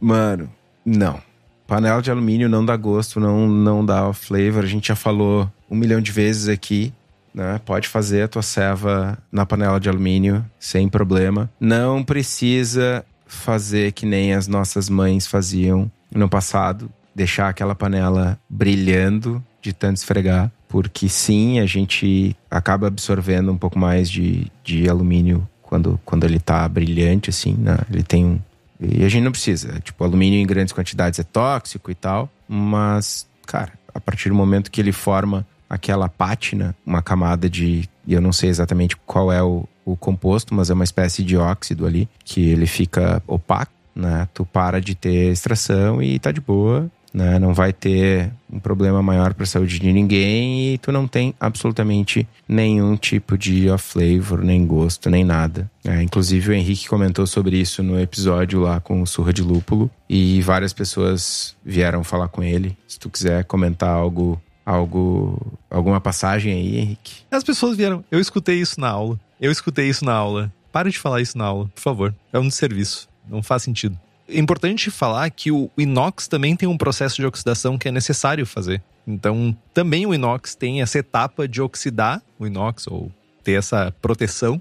Mano, 0.00 0.50
não. 0.84 1.22
Panela 1.68 2.02
de 2.02 2.10
alumínio 2.10 2.48
não 2.48 2.64
dá 2.64 2.76
gosto, 2.76 3.20
não, 3.20 3.46
não 3.46 3.86
dá 3.86 4.12
flavor. 4.12 4.64
A 4.64 4.66
gente 4.66 4.88
já 4.88 4.96
falou 4.96 5.48
um 5.70 5.76
milhão 5.76 6.00
de 6.00 6.10
vezes 6.10 6.48
aqui. 6.48 6.92
Né? 7.32 7.60
Pode 7.64 7.86
fazer 7.86 8.22
a 8.22 8.28
tua 8.28 8.42
ceva 8.42 9.16
na 9.30 9.46
panela 9.46 9.78
de 9.78 9.88
alumínio 9.88 10.44
sem 10.58 10.88
problema. 10.88 11.48
Não 11.60 12.02
precisa 12.02 13.04
fazer 13.24 13.92
que 13.92 14.04
nem 14.04 14.34
as 14.34 14.48
nossas 14.48 14.88
mães 14.88 15.28
faziam 15.28 15.88
no 16.12 16.28
passado, 16.28 16.90
deixar 17.14 17.48
aquela 17.48 17.76
panela 17.76 18.36
brilhando 18.48 19.40
de 19.62 19.72
tanto 19.72 19.98
esfregar, 19.98 20.50
porque 20.70 21.08
sim, 21.08 21.58
a 21.58 21.66
gente 21.66 22.34
acaba 22.48 22.86
absorvendo 22.86 23.50
um 23.50 23.58
pouco 23.58 23.76
mais 23.76 24.08
de, 24.08 24.46
de 24.62 24.88
alumínio 24.88 25.46
quando, 25.60 26.00
quando 26.04 26.24
ele 26.24 26.38
tá 26.38 26.66
brilhante, 26.68 27.28
assim, 27.28 27.54
né? 27.54 27.76
Ele 27.92 28.04
tem 28.04 28.24
um. 28.24 28.40
E 28.80 29.04
a 29.04 29.08
gente 29.08 29.24
não 29.24 29.32
precisa. 29.32 29.80
Tipo, 29.80 30.04
alumínio 30.04 30.38
em 30.38 30.46
grandes 30.46 30.72
quantidades 30.72 31.18
é 31.18 31.24
tóxico 31.24 31.90
e 31.90 31.94
tal, 31.94 32.30
mas, 32.48 33.26
cara, 33.46 33.72
a 33.92 34.00
partir 34.00 34.28
do 34.28 34.34
momento 34.34 34.70
que 34.70 34.80
ele 34.80 34.92
forma 34.92 35.44
aquela 35.68 36.08
pátina, 36.08 36.74
uma 36.86 37.02
camada 37.02 37.50
de. 37.50 37.88
Eu 38.06 38.20
não 38.20 38.32
sei 38.32 38.48
exatamente 38.48 38.96
qual 38.96 39.32
é 39.32 39.42
o, 39.42 39.68
o 39.84 39.96
composto, 39.96 40.54
mas 40.54 40.70
é 40.70 40.74
uma 40.74 40.84
espécie 40.84 41.24
de 41.24 41.36
óxido 41.36 41.84
ali, 41.84 42.08
que 42.24 42.48
ele 42.48 42.66
fica 42.66 43.20
opaco, 43.26 43.72
né? 43.92 44.28
Tu 44.32 44.46
para 44.46 44.80
de 44.80 44.94
ter 44.94 45.32
extração 45.32 46.00
e 46.00 46.16
tá 46.20 46.30
de 46.30 46.40
boa, 46.40 46.88
né? 47.12 47.38
Não 47.38 47.52
vai 47.52 47.72
ter 47.72 48.30
um 48.50 48.58
problema 48.58 49.02
maior 49.02 49.34
para 49.34 49.44
a 49.44 49.46
saúde 49.46 49.78
de 49.78 49.92
ninguém 49.92 50.74
e 50.74 50.78
tu 50.78 50.90
não 50.92 51.06
tem 51.06 51.34
absolutamente 51.38 52.26
nenhum 52.48 52.96
tipo 52.96 53.36
de 53.36 53.68
off-flavor, 53.70 54.42
nem 54.42 54.66
gosto, 54.66 55.10
nem 55.10 55.24
nada. 55.24 55.70
É, 55.84 56.02
inclusive 56.02 56.50
o 56.50 56.54
Henrique 56.54 56.88
comentou 56.88 57.26
sobre 57.26 57.56
isso 57.56 57.82
no 57.82 57.98
episódio 57.98 58.60
lá 58.60 58.80
com 58.80 59.02
o 59.02 59.06
Surra 59.06 59.32
de 59.32 59.42
Lúpulo 59.42 59.90
e 60.08 60.40
várias 60.42 60.72
pessoas 60.72 61.56
vieram 61.64 62.02
falar 62.04 62.28
com 62.28 62.42
ele. 62.42 62.76
Se 62.86 62.98
tu 62.98 63.08
quiser 63.08 63.44
comentar 63.44 63.90
algo, 63.90 64.40
algo, 64.64 65.40
alguma 65.70 66.00
passagem 66.00 66.52
aí, 66.52 66.78
Henrique. 66.78 67.22
As 67.30 67.44
pessoas 67.44 67.76
vieram. 67.76 68.04
Eu 68.10 68.20
escutei 68.20 68.60
isso 68.60 68.80
na 68.80 68.88
aula. 68.88 69.18
Eu 69.40 69.50
escutei 69.50 69.88
isso 69.88 70.04
na 70.04 70.12
aula. 70.12 70.52
Para 70.72 70.90
de 70.90 70.98
falar 70.98 71.20
isso 71.20 71.36
na 71.36 71.44
aula, 71.44 71.68
por 71.74 71.80
favor. 71.80 72.14
É 72.32 72.38
um 72.38 72.46
desserviço. 72.46 73.08
Não 73.28 73.42
faz 73.42 73.62
sentido. 73.62 73.98
É 74.30 74.38
importante 74.38 74.90
falar 74.90 75.28
que 75.30 75.50
o 75.50 75.70
inox 75.76 76.28
também 76.28 76.56
tem 76.56 76.68
um 76.68 76.78
processo 76.78 77.16
de 77.16 77.26
oxidação 77.26 77.76
que 77.76 77.88
é 77.88 77.92
necessário 77.92 78.46
fazer. 78.46 78.82
Então, 79.06 79.56
também 79.74 80.06
o 80.06 80.14
inox 80.14 80.54
tem 80.54 80.82
essa 80.82 80.98
etapa 80.98 81.48
de 81.48 81.60
oxidar 81.60 82.22
o 82.38 82.46
inox 82.46 82.86
ou 82.86 83.10
ter 83.42 83.52
essa 83.52 83.94
proteção 84.00 84.60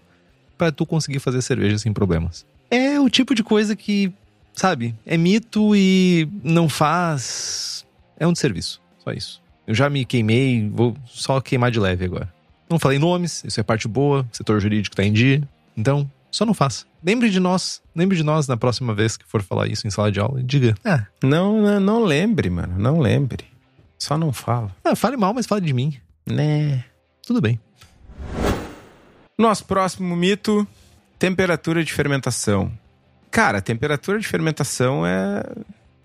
para 0.57 0.71
tu 0.71 0.85
conseguir 0.85 1.19
fazer 1.19 1.41
cerveja 1.41 1.77
sem 1.77 1.93
problemas. 1.93 2.45
É 2.69 2.99
o 2.99 3.09
tipo 3.09 3.33
de 3.33 3.43
coisa 3.43 3.75
que, 3.75 4.11
sabe, 4.53 4.95
é 5.05 5.17
mito 5.17 5.75
e 5.75 6.27
não 6.43 6.67
faz. 6.67 7.85
É 8.19 8.27
um 8.27 8.33
desserviço. 8.33 8.81
Só 9.03 9.11
isso. 9.11 9.41
Eu 9.65 9.75
já 9.75 9.89
me 9.89 10.03
queimei, 10.03 10.67
vou 10.69 10.97
só 11.05 11.39
queimar 11.39 11.71
de 11.71 11.79
leve 11.79 12.05
agora. 12.05 12.31
Não 12.69 12.77
falei 12.77 12.99
nomes, 12.99 13.43
isso 13.45 13.59
é 13.59 13.63
parte 13.63 13.87
boa, 13.87 14.27
setor 14.31 14.59
jurídico 14.59 14.95
tá 14.95 15.03
em 15.03 15.13
dia. 15.13 15.47
Então, 15.77 16.09
só 16.31 16.45
não 16.45 16.53
faça. 16.53 16.85
Lembre 17.03 17.29
de 17.29 17.39
nós, 17.39 17.81
lembre 17.95 18.17
de 18.17 18.23
nós 18.23 18.47
na 18.47 18.57
próxima 18.57 18.93
vez 18.93 19.15
que 19.15 19.25
for 19.25 19.41
falar 19.41 19.67
isso 19.67 19.87
em 19.87 19.89
sala 19.89 20.11
de 20.11 20.19
aula 20.19 20.39
e 20.41 20.43
diga: 20.43 20.75
Ah, 20.83 21.05
Não, 21.23 21.61
não, 21.61 21.79
não 21.79 22.03
lembre, 22.03 22.49
mano, 22.49 22.77
não 22.77 22.99
lembre. 22.99 23.45
Só 23.97 24.17
não 24.17 24.31
fala. 24.33 24.75
ah, 24.83 24.95
fale 24.95 25.15
mal, 25.17 25.33
mas 25.33 25.45
fale 25.45 25.65
de 25.65 25.73
mim. 25.73 25.97
Né? 26.25 26.83
Tudo 27.25 27.39
bem. 27.41 27.59
Nosso 29.37 29.65
próximo 29.65 30.15
mito: 30.15 30.67
temperatura 31.17 31.83
de 31.83 31.93
fermentação. 31.93 32.71
Cara, 33.31 33.61
temperatura 33.61 34.19
de 34.19 34.27
fermentação 34.27 35.05
é. 35.05 35.43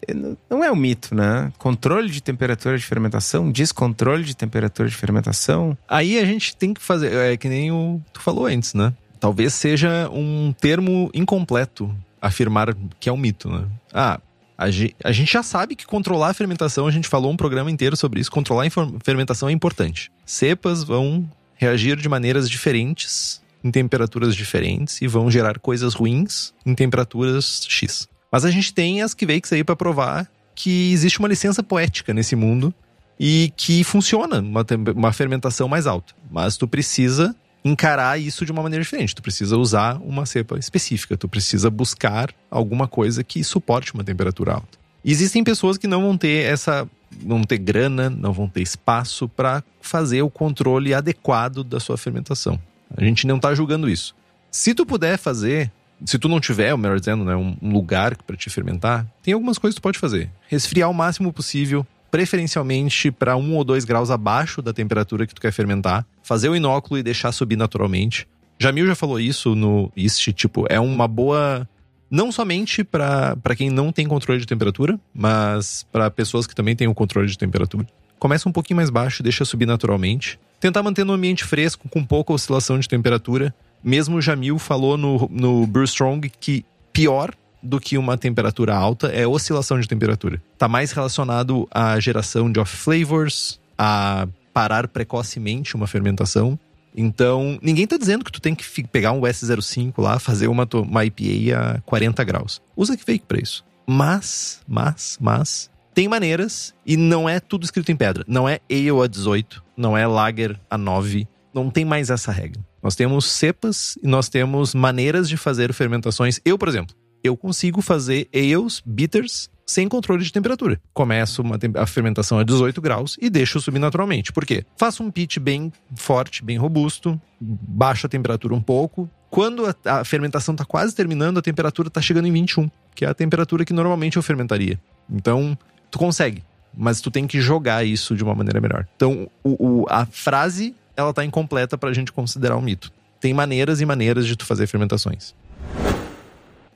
é- 0.06 0.14
Não 0.48 0.62
é 0.62 0.70
um 0.70 0.76
mito, 0.76 1.14
né? 1.14 1.52
Controle 1.58 2.08
de 2.10 2.22
temperatura 2.22 2.78
de 2.78 2.84
fermentação, 2.84 3.50
descontrole 3.50 4.22
de 4.22 4.36
temperatura 4.36 4.88
de 4.88 4.94
fermentação. 4.94 5.76
Aí 5.88 6.18
a 6.18 6.24
gente 6.24 6.54
tem 6.56 6.72
que 6.74 6.80
fazer, 6.82 7.12
é 7.12 7.36
que 7.36 7.48
nem 7.48 7.72
o 7.72 8.00
tu 8.12 8.20
falou 8.20 8.46
antes, 8.46 8.74
né? 8.74 8.92
Talvez 9.24 9.54
seja 9.54 10.06
um 10.12 10.52
termo 10.52 11.10
incompleto 11.14 11.90
afirmar 12.20 12.76
que 13.00 13.08
é 13.08 13.12
um 13.12 13.16
mito, 13.16 13.48
né? 13.48 13.64
Ah, 13.90 14.20
a 14.58 14.70
ge- 14.70 14.94
a 15.02 15.12
gente 15.12 15.32
já 15.32 15.42
sabe 15.42 15.74
que 15.74 15.86
controlar 15.86 16.28
a 16.28 16.34
fermentação, 16.34 16.86
a 16.86 16.90
gente 16.90 17.08
falou 17.08 17.32
um 17.32 17.36
programa 17.38 17.70
inteiro 17.70 17.96
sobre 17.96 18.20
isso, 18.20 18.30
controlar 18.30 18.66
a 18.66 18.70
fermentação 19.02 19.48
é 19.48 19.52
importante. 19.52 20.12
Cepas 20.26 20.84
vão 20.84 21.26
reagir 21.54 21.96
de 21.96 22.06
maneiras 22.06 22.50
diferentes, 22.50 23.40
em 23.64 23.70
temperaturas 23.70 24.36
diferentes, 24.36 25.00
e 25.00 25.06
vão 25.06 25.30
gerar 25.30 25.58
coisas 25.58 25.94
ruins 25.94 26.52
em 26.66 26.74
temperaturas 26.74 27.64
X. 27.66 28.06
Mas 28.30 28.44
a 28.44 28.50
gente 28.50 28.74
tem 28.74 29.00
as 29.00 29.14
que 29.14 29.24
aí 29.52 29.64
para 29.64 29.74
provar 29.74 30.30
que 30.54 30.92
existe 30.92 31.18
uma 31.18 31.28
licença 31.28 31.62
poética 31.62 32.12
nesse 32.12 32.36
mundo 32.36 32.74
e 33.18 33.50
que 33.56 33.84
funciona 33.84 34.40
uma, 34.40 34.66
uma 34.94 35.14
fermentação 35.14 35.66
mais 35.66 35.86
alta. 35.86 36.12
Mas 36.30 36.58
tu 36.58 36.68
precisa 36.68 37.34
encarar 37.64 38.20
isso 38.20 38.44
de 38.44 38.52
uma 38.52 38.62
maneira 38.62 38.82
diferente. 38.82 39.14
Tu 39.14 39.22
precisa 39.22 39.56
usar 39.56 39.96
uma 40.02 40.26
cepa 40.26 40.58
específica. 40.58 41.16
Tu 41.16 41.28
precisa 41.28 41.70
buscar 41.70 42.30
alguma 42.50 42.86
coisa 42.86 43.24
que 43.24 43.42
suporte 43.42 43.94
uma 43.94 44.04
temperatura 44.04 44.54
alta. 44.54 44.78
Existem 45.04 45.42
pessoas 45.42 45.78
que 45.78 45.86
não 45.86 46.02
vão 46.02 46.16
ter 46.16 46.44
essa 46.44 46.88
não 47.22 47.42
ter 47.44 47.58
grana, 47.58 48.10
não 48.10 48.32
vão 48.32 48.48
ter 48.48 48.62
espaço 48.62 49.28
para 49.28 49.62
fazer 49.80 50.22
o 50.22 50.30
controle 50.30 50.92
adequado 50.92 51.62
da 51.62 51.78
sua 51.78 51.96
fermentação. 51.96 52.58
A 52.96 53.02
gente 53.04 53.26
não 53.26 53.38
tá 53.38 53.54
julgando 53.54 53.88
isso. 53.88 54.14
Se 54.50 54.74
tu 54.74 54.84
puder 54.84 55.16
fazer, 55.18 55.70
se 56.04 56.18
tu 56.18 56.28
não 56.28 56.40
tiver, 56.40 56.76
melhor 56.76 56.98
dizendo, 56.98 57.24
né, 57.24 57.36
um 57.36 57.56
lugar 57.62 58.16
para 58.16 58.36
te 58.36 58.50
fermentar, 58.50 59.06
tem 59.22 59.34
algumas 59.34 59.58
coisas 59.58 59.74
que 59.74 59.80
tu 59.80 59.82
pode 59.82 59.98
fazer. 59.98 60.30
Resfriar 60.48 60.90
o 60.90 60.94
máximo 60.94 61.32
possível, 61.32 61.86
preferencialmente 62.14 63.10
para 63.10 63.36
um 63.36 63.56
ou 63.56 63.64
dois 63.64 63.84
graus 63.84 64.08
abaixo 64.08 64.62
da 64.62 64.72
temperatura 64.72 65.26
que 65.26 65.34
tu 65.34 65.40
quer 65.40 65.50
fermentar, 65.50 66.06
fazer 66.22 66.48
o 66.48 66.54
inóculo 66.54 66.96
e 66.96 67.02
deixar 67.02 67.32
subir 67.32 67.56
naturalmente. 67.56 68.28
Jamil 68.56 68.86
já 68.86 68.94
falou 68.94 69.18
isso 69.18 69.56
no 69.56 69.90
East, 69.96 70.28
tipo, 70.28 70.64
é 70.70 70.78
uma 70.78 71.08
boa 71.08 71.68
não 72.08 72.30
somente 72.30 72.84
para 72.84 73.56
quem 73.56 73.68
não 73.68 73.90
tem 73.90 74.06
controle 74.06 74.38
de 74.38 74.46
temperatura, 74.46 74.96
mas 75.12 75.84
para 75.90 76.08
pessoas 76.08 76.46
que 76.46 76.54
também 76.54 76.76
têm 76.76 76.86
o 76.86 76.94
controle 76.94 77.26
de 77.26 77.36
temperatura. 77.36 77.84
Começa 78.16 78.48
um 78.48 78.52
pouquinho 78.52 78.76
mais 78.76 78.90
baixo, 78.90 79.20
deixa 79.20 79.44
subir 79.44 79.66
naturalmente. 79.66 80.38
Tentar 80.60 80.84
manter 80.84 81.04
no 81.04 81.14
ambiente 81.14 81.42
fresco, 81.42 81.88
com 81.88 82.04
pouca 82.04 82.32
oscilação 82.32 82.78
de 82.78 82.88
temperatura. 82.88 83.52
Mesmo 83.82 84.18
o 84.18 84.22
Jamil 84.22 84.56
falou 84.60 84.96
no, 84.96 85.28
no 85.32 85.66
Brew 85.66 85.82
Strong 85.82 86.30
que 86.38 86.64
pior 86.92 87.34
do 87.64 87.80
que 87.80 87.98
uma 87.98 88.16
temperatura 88.16 88.74
alta 88.74 89.08
é 89.08 89.26
oscilação 89.26 89.80
de 89.80 89.88
temperatura. 89.88 90.40
Tá 90.58 90.68
mais 90.68 90.92
relacionado 90.92 91.66
à 91.70 91.98
geração 91.98 92.52
de 92.52 92.60
off 92.60 92.76
flavors, 92.76 93.58
a 93.76 94.28
parar 94.52 94.86
precocemente 94.86 95.74
uma 95.74 95.86
fermentação 95.86 96.58
então, 96.94 97.58
ninguém 97.60 97.86
tá 97.86 97.96
dizendo 97.96 98.24
que 98.24 98.30
tu 98.30 98.40
tem 98.40 98.54
que 98.54 98.84
pegar 98.84 99.12
um 99.12 99.22
S05 99.22 99.94
lá, 99.98 100.18
fazer 100.20 100.46
uma, 100.46 100.66
uma 100.74 101.04
IPA 101.04 101.58
a 101.58 101.80
40 101.80 102.22
graus. 102.22 102.62
Usa 102.76 102.96
que 102.96 103.04
fake 103.04 103.26
pra 103.26 103.40
isso. 103.40 103.64
Mas, 103.86 104.62
mas, 104.66 105.18
mas, 105.20 105.70
tem 105.92 106.06
maneiras 106.06 106.72
e 106.86 106.96
não 106.96 107.28
é 107.28 107.40
tudo 107.40 107.64
escrito 107.64 107.90
em 107.90 107.96
pedra. 107.96 108.24
Não 108.28 108.48
é 108.48 108.60
Ale 108.70 109.02
a 109.02 109.06
18, 109.08 109.62
não 109.76 109.96
é 109.96 110.06
Lager 110.06 110.58
a 110.70 110.78
9, 110.78 111.26
não 111.52 111.68
tem 111.68 111.84
mais 111.84 112.10
essa 112.10 112.30
regra. 112.30 112.64
Nós 112.80 112.94
temos 112.94 113.26
cepas 113.26 113.98
e 114.02 114.06
nós 114.06 114.28
temos 114.28 114.74
maneiras 114.74 115.28
de 115.28 115.36
fazer 115.36 115.72
fermentações. 115.72 116.38
Eu, 116.44 116.56
por 116.56 116.68
exemplo, 116.68 116.94
eu 117.24 117.36
consigo 117.38 117.80
fazer 117.80 118.28
ales, 118.34 118.82
bitters, 118.84 119.48
sem 119.66 119.88
controle 119.88 120.22
de 120.22 120.30
temperatura. 120.30 120.78
Começo 120.92 121.42
a 121.74 121.86
fermentação 121.86 122.38
a 122.38 122.44
18 122.44 122.82
graus 122.82 123.16
e 123.18 123.30
deixo 123.30 123.58
subir 123.58 123.78
naturalmente. 123.78 124.30
Por 124.30 124.44
quê? 124.44 124.64
Faço 124.76 125.02
um 125.02 125.10
pitch 125.10 125.38
bem 125.38 125.72
forte, 125.96 126.44
bem 126.44 126.58
robusto, 126.58 127.18
baixo 127.40 128.06
a 128.06 128.10
temperatura 128.10 128.54
um 128.54 128.60
pouco. 128.60 129.08
Quando 129.30 129.66
a, 129.66 130.00
a 130.00 130.04
fermentação 130.04 130.52
está 130.52 130.66
quase 130.66 130.94
terminando, 130.94 131.38
a 131.38 131.42
temperatura 131.42 131.88
está 131.88 132.02
chegando 132.02 132.28
em 132.28 132.32
21, 132.32 132.70
que 132.94 133.06
é 133.06 133.08
a 133.08 133.14
temperatura 133.14 133.64
que 133.64 133.72
normalmente 133.72 134.18
eu 134.18 134.22
fermentaria. 134.22 134.78
Então, 135.10 135.58
tu 135.90 135.98
consegue, 135.98 136.44
mas 136.76 137.00
tu 137.00 137.10
tem 137.10 137.26
que 137.26 137.40
jogar 137.40 137.84
isso 137.84 138.14
de 138.14 138.22
uma 138.22 138.34
maneira 138.34 138.60
melhor. 138.60 138.86
Então, 138.94 139.28
o, 139.42 139.82
o, 139.82 139.86
a 139.88 140.04
frase, 140.04 140.74
ela 140.94 141.12
tá 141.12 141.24
incompleta 141.24 141.78
para 141.78 141.88
a 141.88 141.92
gente 141.92 142.12
considerar 142.12 142.56
um 142.56 142.60
mito. 142.60 142.92
Tem 143.18 143.32
maneiras 143.32 143.80
e 143.80 143.86
maneiras 143.86 144.26
de 144.26 144.36
tu 144.36 144.44
fazer 144.44 144.66
fermentações. 144.66 145.34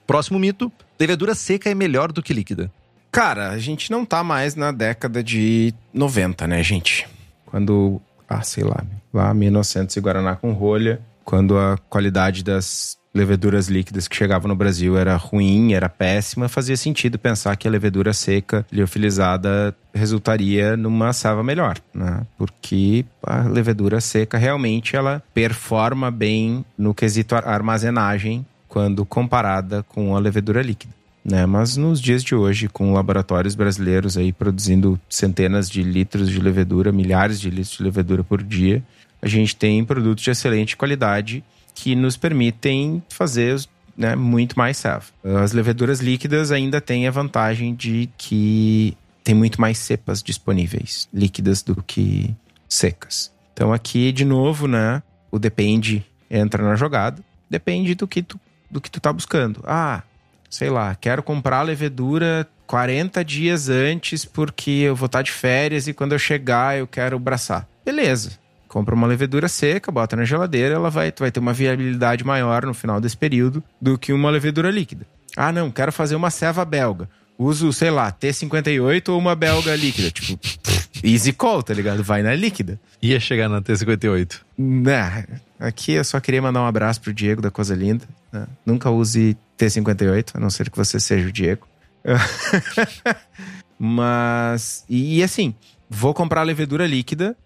Próximo 0.08 0.38
mito: 0.38 0.72
levedura 0.98 1.34
seca 1.34 1.68
é 1.68 1.74
melhor 1.74 2.10
do 2.10 2.22
que 2.22 2.32
líquida. 2.32 2.72
Cara, 3.12 3.50
a 3.50 3.58
gente 3.58 3.90
não 3.90 4.06
tá 4.06 4.24
mais 4.24 4.54
na 4.54 4.72
década 4.72 5.22
de 5.22 5.74
90, 5.92 6.46
né, 6.46 6.62
gente? 6.62 7.06
Quando, 7.44 8.00
ah, 8.26 8.42
sei 8.42 8.64
lá, 8.64 8.82
lá 9.12 9.34
1900 9.34 9.94
e 9.94 10.00
Guaraná 10.00 10.34
com 10.34 10.52
rolha, 10.52 11.00
quando 11.24 11.58
a 11.58 11.76
qualidade 11.90 12.42
das 12.42 12.96
leveduras 13.14 13.68
líquidas 13.68 14.08
que 14.08 14.16
chegavam 14.16 14.48
no 14.48 14.56
Brasil 14.56 14.96
era 14.96 15.16
ruim, 15.16 15.72
era 15.72 15.88
péssima, 15.88 16.48
fazia 16.48 16.76
sentido 16.76 17.18
pensar 17.18 17.56
que 17.56 17.66
a 17.66 17.70
levedura 17.70 18.12
seca, 18.12 18.64
liofilizada, 18.72 19.76
resultaria 19.92 20.76
numa 20.76 21.12
sava 21.12 21.42
melhor, 21.42 21.78
né? 21.92 22.22
Porque 22.36 23.04
a 23.22 23.42
levedura 23.42 24.00
seca 24.00 24.38
realmente 24.38 24.96
ela 24.96 25.22
performa 25.34 26.10
bem 26.10 26.64
no 26.78 26.94
quesito 26.94 27.34
armazenagem 27.34 28.46
quando 28.68 29.04
comparada 29.04 29.82
com 29.82 30.14
a 30.14 30.18
levedura 30.18 30.62
líquida. 30.62 30.92
Né? 31.24 31.44
Mas 31.46 31.76
nos 31.76 32.00
dias 32.00 32.22
de 32.22 32.34
hoje, 32.34 32.68
com 32.68 32.92
laboratórios 32.92 33.54
brasileiros 33.54 34.16
aí 34.16 34.32
produzindo 34.32 35.00
centenas 35.08 35.68
de 35.68 35.82
litros 35.82 36.30
de 36.30 36.40
levedura, 36.40 36.92
milhares 36.92 37.40
de 37.40 37.50
litros 37.50 37.76
de 37.76 37.82
levedura 37.82 38.22
por 38.22 38.42
dia, 38.42 38.82
a 39.20 39.26
gente 39.26 39.56
tem 39.56 39.84
produtos 39.84 40.22
de 40.22 40.30
excelente 40.30 40.76
qualidade 40.76 41.42
que 41.74 41.94
nos 41.94 42.16
permitem 42.16 43.02
fazer 43.08 43.60
né, 43.96 44.14
muito 44.14 44.56
mais 44.56 44.76
sava. 44.76 45.04
As 45.42 45.52
leveduras 45.52 46.00
líquidas 46.00 46.52
ainda 46.52 46.80
têm 46.80 47.06
a 47.08 47.10
vantagem 47.10 47.74
de 47.74 48.08
que 48.16 48.96
tem 49.24 49.34
muito 49.34 49.60
mais 49.60 49.78
cepas 49.78 50.22
disponíveis, 50.22 51.08
líquidas 51.12 51.62
do 51.62 51.82
que 51.82 52.34
secas. 52.68 53.30
Então 53.52 53.72
aqui, 53.72 54.12
de 54.12 54.24
novo, 54.24 54.66
né, 54.68 55.02
o 55.30 55.38
depende 55.38 56.04
entra 56.30 56.62
na 56.62 56.76
jogada. 56.76 57.22
Depende 57.50 57.94
do 57.94 58.06
que 58.06 58.22
tu 58.22 58.38
do 58.70 58.80
que 58.80 58.90
tu 58.90 59.00
tá 59.00 59.12
buscando. 59.12 59.62
Ah, 59.66 60.02
sei 60.48 60.70
lá, 60.70 60.94
quero 60.94 61.22
comprar 61.22 61.58
a 61.58 61.62
levedura 61.62 62.48
40 62.66 63.24
dias 63.24 63.68
antes 63.68 64.24
porque 64.24 64.70
eu 64.70 64.94
vou 64.94 65.06
estar 65.06 65.18
tá 65.18 65.22
de 65.22 65.32
férias 65.32 65.88
e 65.88 65.94
quando 65.94 66.12
eu 66.12 66.18
chegar 66.18 66.78
eu 66.78 66.86
quero 66.86 67.18
braçar. 67.18 67.66
Beleza. 67.84 68.32
Compra 68.68 68.94
uma 68.94 69.06
levedura 69.06 69.48
seca, 69.48 69.90
bota 69.90 70.14
na 70.14 70.24
geladeira, 70.24 70.74
ela 70.74 70.90
vai, 70.90 71.12
vai 71.18 71.30
ter 71.30 71.40
uma 71.40 71.54
viabilidade 71.54 72.22
maior 72.22 72.66
no 72.66 72.74
final 72.74 73.00
desse 73.00 73.16
período 73.16 73.64
do 73.80 73.96
que 73.96 74.12
uma 74.12 74.28
levedura 74.28 74.70
líquida. 74.70 75.06
Ah, 75.34 75.50
não, 75.50 75.70
quero 75.70 75.90
fazer 75.90 76.16
uma 76.16 76.30
ceva 76.30 76.64
belga. 76.64 77.08
Uso, 77.38 77.72
sei 77.72 77.90
lá, 77.90 78.10
T58 78.10 79.10
ou 79.10 79.18
uma 79.18 79.36
belga 79.36 79.76
líquida. 79.76 80.10
Tipo, 80.10 80.38
easy 81.04 81.32
call, 81.32 81.62
tá 81.62 81.72
ligado? 81.72 82.02
Vai 82.02 82.20
na 82.20 82.34
líquida. 82.34 82.80
Ia 83.00 83.20
chegar 83.20 83.48
na 83.48 83.62
T58. 83.62 84.40
Né, 84.58 85.24
aqui 85.60 85.92
eu 85.92 86.04
só 86.04 86.18
queria 86.18 86.42
mandar 86.42 86.62
um 86.62 86.66
abraço 86.66 87.00
pro 87.00 87.14
Diego 87.14 87.40
da 87.40 87.50
Coisa 87.50 87.76
Linda. 87.76 88.04
Né? 88.32 88.44
Nunca 88.66 88.90
use 88.90 89.36
T58, 89.56 90.32
a 90.34 90.40
não 90.40 90.50
ser 90.50 90.68
que 90.68 90.76
você 90.76 90.98
seja 90.98 91.28
o 91.28 91.32
Diego. 91.32 91.66
Mas, 93.78 94.84
e, 94.88 95.18
e, 95.18 95.22
assim, 95.22 95.54
vou 95.88 96.12
comprar 96.12 96.42
levedura 96.42 96.86
líquida, 96.86 97.36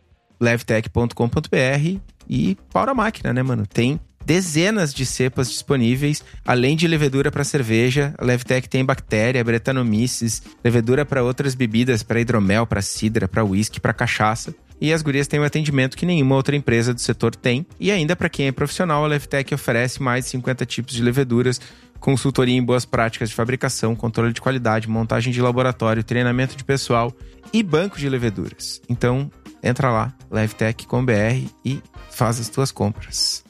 levtech.com.br 0.41 2.01
e 2.29 2.57
pau 2.73 2.87
na 2.87 2.95
máquina, 2.95 3.35
né, 3.35 3.43
mano? 3.43 3.67
Tem 3.67 4.01
dezenas 4.25 4.93
de 4.93 5.05
cepas 5.05 5.51
disponíveis, 5.51 6.25
além 6.45 6.77
de 6.77 6.87
levedura 6.87 7.31
para 7.31 7.45
cerveja. 7.45 8.15
A 8.19 8.25
Levtech 8.25 8.69
tem 8.69 8.85
bactéria, 8.85 9.43
bretanomices, 9.45 10.43
levedura 10.65 11.05
para 11.05 11.23
outras 11.23 11.55
bebidas, 11.55 12.03
para 12.03 12.21
hidromel, 12.21 12.67
para 12.67 12.83
cidra, 12.83 13.29
para 13.29 13.45
uísque, 13.45 13.81
para 13.81 13.93
cachaça. 13.93 14.55
E 14.81 14.93
as 14.93 15.01
gurias 15.01 15.29
têm 15.29 15.39
um 15.39 15.45
atendimento 15.45 15.97
que 15.97 16.05
nenhuma 16.05 16.35
outra 16.35 16.57
empresa 16.57 16.93
do 16.93 17.01
setor 17.01 17.37
tem. 17.37 17.65
E 17.79 17.93
ainda 17.93 18.17
para 18.17 18.29
quem 18.29 18.49
é 18.49 18.53
profissional, 18.53 19.05
a 19.05 19.07
Levtech 19.07 19.55
oferece 19.55 20.03
mais 20.03 20.25
de 20.25 20.33
50 20.33 20.67
tipos 20.67 20.93
de 20.93 21.03
leveduras, 21.03 21.61
consultoria 22.01 22.57
em 22.57 22.63
boas 22.65 22.85
práticas 22.85 23.29
de 23.29 23.35
fabricação, 23.37 23.95
controle 23.95 24.33
de 24.33 24.41
qualidade, 24.41 24.89
montagem 24.89 25.33
de 25.33 25.41
laboratório, 25.41 26.03
treinamento 26.03 26.57
de 26.57 26.65
pessoal 26.65 27.13
e 27.53 27.63
banco 27.63 27.97
de 27.97 28.09
leveduras. 28.09 28.83
Então, 28.89 29.31
entra 29.63 29.89
lá, 29.89 30.13
levtech.com.br 30.29 31.49
e 31.65 31.81
faz 32.11 32.41
as 32.41 32.49
tuas 32.49 32.73
compras. 32.73 33.45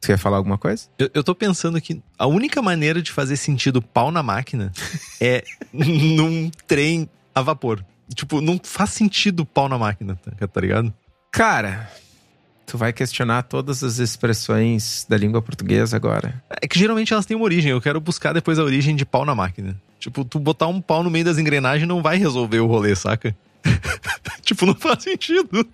Você 0.00 0.12
quer 0.12 0.18
falar 0.18 0.38
alguma 0.38 0.56
coisa? 0.56 0.88
Eu, 0.98 1.10
eu 1.12 1.22
tô 1.22 1.34
pensando 1.34 1.78
que 1.80 2.02
a 2.18 2.26
única 2.26 2.62
maneira 2.62 3.02
de 3.02 3.12
fazer 3.12 3.36
sentido 3.36 3.82
pau 3.82 4.10
na 4.10 4.22
máquina 4.22 4.72
é 5.20 5.44
num 5.72 6.50
trem 6.66 7.08
a 7.34 7.42
vapor. 7.42 7.84
Tipo, 8.14 8.40
não 8.40 8.58
faz 8.62 8.90
sentido 8.90 9.44
pau 9.44 9.68
na 9.68 9.78
máquina, 9.78 10.16
tá, 10.16 10.46
tá 10.46 10.60
ligado? 10.60 10.92
Cara, 11.30 11.88
tu 12.66 12.78
vai 12.78 12.92
questionar 12.92 13.42
todas 13.42 13.84
as 13.84 13.98
expressões 13.98 15.06
da 15.08 15.16
língua 15.16 15.42
portuguesa 15.42 15.96
agora. 15.96 16.42
É 16.48 16.66
que 16.66 16.78
geralmente 16.78 17.12
elas 17.12 17.26
têm 17.26 17.36
uma 17.36 17.44
origem. 17.44 17.70
Eu 17.70 17.80
quero 17.80 18.00
buscar 18.00 18.32
depois 18.32 18.58
a 18.58 18.64
origem 18.64 18.96
de 18.96 19.04
pau 19.04 19.24
na 19.24 19.34
máquina. 19.34 19.80
Tipo, 19.98 20.24
tu 20.24 20.38
botar 20.38 20.66
um 20.66 20.80
pau 20.80 21.02
no 21.02 21.10
meio 21.10 21.26
das 21.26 21.36
engrenagens 21.36 21.86
não 21.86 22.02
vai 22.02 22.16
resolver 22.16 22.60
o 22.60 22.66
rolê, 22.66 22.96
saca? 22.96 23.36
tipo, 24.42 24.64
não 24.64 24.74
faz 24.74 25.02
sentido. 25.02 25.68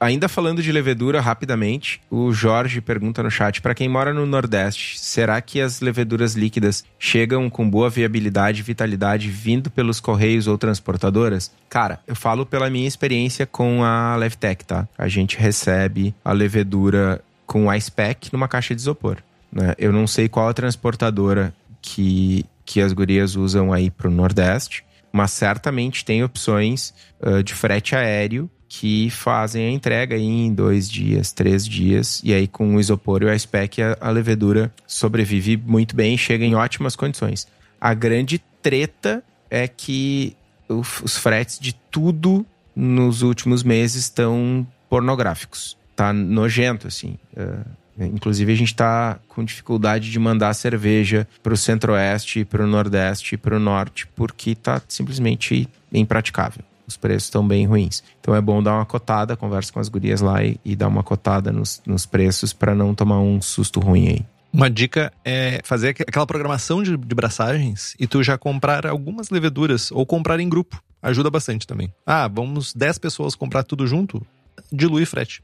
Ainda 0.00 0.30
falando 0.30 0.62
de 0.62 0.72
levedura, 0.72 1.20
rapidamente, 1.20 2.00
o 2.10 2.32
Jorge 2.32 2.80
pergunta 2.80 3.22
no 3.22 3.30
chat: 3.30 3.60
para 3.60 3.74
quem 3.74 3.86
mora 3.86 4.14
no 4.14 4.24
Nordeste, 4.24 4.98
será 4.98 5.38
que 5.42 5.60
as 5.60 5.82
leveduras 5.82 6.34
líquidas 6.34 6.82
chegam 6.98 7.50
com 7.50 7.68
boa 7.68 7.90
viabilidade 7.90 8.60
e 8.60 8.62
vitalidade 8.62 9.28
vindo 9.28 9.70
pelos 9.70 10.00
correios 10.00 10.46
ou 10.46 10.56
transportadoras? 10.56 11.52
Cara, 11.68 12.00
eu 12.06 12.16
falo 12.16 12.46
pela 12.46 12.70
minha 12.70 12.88
experiência 12.88 13.44
com 13.44 13.84
a 13.84 14.16
Levtech, 14.16 14.64
tá? 14.64 14.88
A 14.96 15.06
gente 15.06 15.36
recebe 15.36 16.14
a 16.24 16.32
levedura 16.32 17.22
com 17.46 17.70
ice 17.74 17.92
pack 17.92 18.32
numa 18.32 18.48
caixa 18.48 18.74
de 18.74 18.80
isopor. 18.80 19.18
Né? 19.52 19.74
Eu 19.76 19.92
não 19.92 20.06
sei 20.06 20.30
qual 20.30 20.48
a 20.48 20.54
transportadora 20.54 21.52
que, 21.82 22.46
que 22.64 22.80
as 22.80 22.94
gurias 22.94 23.36
usam 23.36 23.70
aí 23.70 23.90
pro 23.90 24.10
Nordeste, 24.10 24.82
mas 25.12 25.32
certamente 25.32 26.06
tem 26.06 26.24
opções 26.24 26.94
uh, 27.20 27.42
de 27.42 27.52
frete 27.52 27.94
aéreo 27.94 28.48
que 28.72 29.10
fazem 29.10 29.66
a 29.66 29.70
entrega 29.70 30.16
em 30.16 30.54
dois 30.54 30.88
dias, 30.88 31.32
três 31.32 31.66
dias. 31.66 32.22
E 32.22 32.32
aí, 32.32 32.46
com 32.46 32.76
o 32.76 32.80
isopor 32.80 33.20
e 33.20 33.26
o 33.26 33.34
ice 33.34 33.46
pack, 33.46 33.82
a, 33.82 33.98
a 34.00 34.10
levedura 34.10 34.72
sobrevive 34.86 35.56
muito 35.56 35.96
bem 35.96 36.14
e 36.14 36.18
chega 36.18 36.44
em 36.44 36.54
ótimas 36.54 36.94
condições. 36.94 37.48
A 37.80 37.92
grande 37.92 38.40
treta 38.62 39.24
é 39.50 39.66
que 39.66 40.36
os 40.68 41.16
fretes 41.16 41.58
de 41.58 41.74
tudo 41.90 42.46
nos 42.74 43.22
últimos 43.22 43.64
meses 43.64 44.04
estão 44.04 44.64
pornográficos. 44.88 45.76
Tá 45.96 46.12
nojento, 46.12 46.86
assim. 46.86 47.18
É, 47.36 48.06
inclusive, 48.06 48.52
a 48.52 48.56
gente 48.56 48.72
tá 48.72 49.18
com 49.26 49.44
dificuldade 49.44 50.12
de 50.12 50.18
mandar 50.20 50.54
cerveja 50.54 51.26
pro 51.42 51.56
centro-oeste, 51.56 52.44
pro 52.44 52.68
nordeste 52.68 53.36
pro 53.36 53.58
norte, 53.58 54.06
porque 54.14 54.54
tá 54.54 54.80
simplesmente 54.86 55.68
impraticável. 55.92 56.69
Os 56.90 56.96
preços 56.96 57.24
estão 57.24 57.46
bem 57.46 57.64
ruins. 57.66 58.02
Então 58.20 58.34
é 58.34 58.40
bom 58.40 58.60
dar 58.62 58.74
uma 58.74 58.84
cotada, 58.84 59.36
conversa 59.36 59.72
com 59.72 59.78
as 59.80 59.88
gurias 59.88 60.20
lá 60.20 60.42
e, 60.44 60.58
e 60.64 60.74
dar 60.74 60.88
uma 60.88 61.02
cotada 61.04 61.52
nos, 61.52 61.80
nos 61.86 62.04
preços 62.04 62.52
para 62.52 62.74
não 62.74 62.94
tomar 62.94 63.20
um 63.20 63.40
susto 63.40 63.78
ruim 63.78 64.08
aí. 64.08 64.26
Uma 64.52 64.68
dica 64.68 65.12
é 65.24 65.60
fazer 65.62 65.90
aqu- 65.90 66.02
aquela 66.08 66.26
programação 66.26 66.82
de, 66.82 66.96
de 66.96 67.14
braçagens 67.14 67.94
e 68.00 68.06
tu 68.08 68.20
já 68.22 68.36
comprar 68.36 68.84
algumas 68.84 69.30
leveduras 69.30 69.92
ou 69.92 70.04
comprar 70.04 70.40
em 70.40 70.48
grupo. 70.48 70.82
Ajuda 71.00 71.30
bastante 71.30 71.66
também. 71.66 71.94
Ah, 72.04 72.26
vamos 72.26 72.74
10 72.74 72.98
pessoas 72.98 73.36
comprar 73.36 73.62
tudo 73.62 73.86
junto? 73.86 74.26
Dilui 74.72 75.06
frete. 75.06 75.42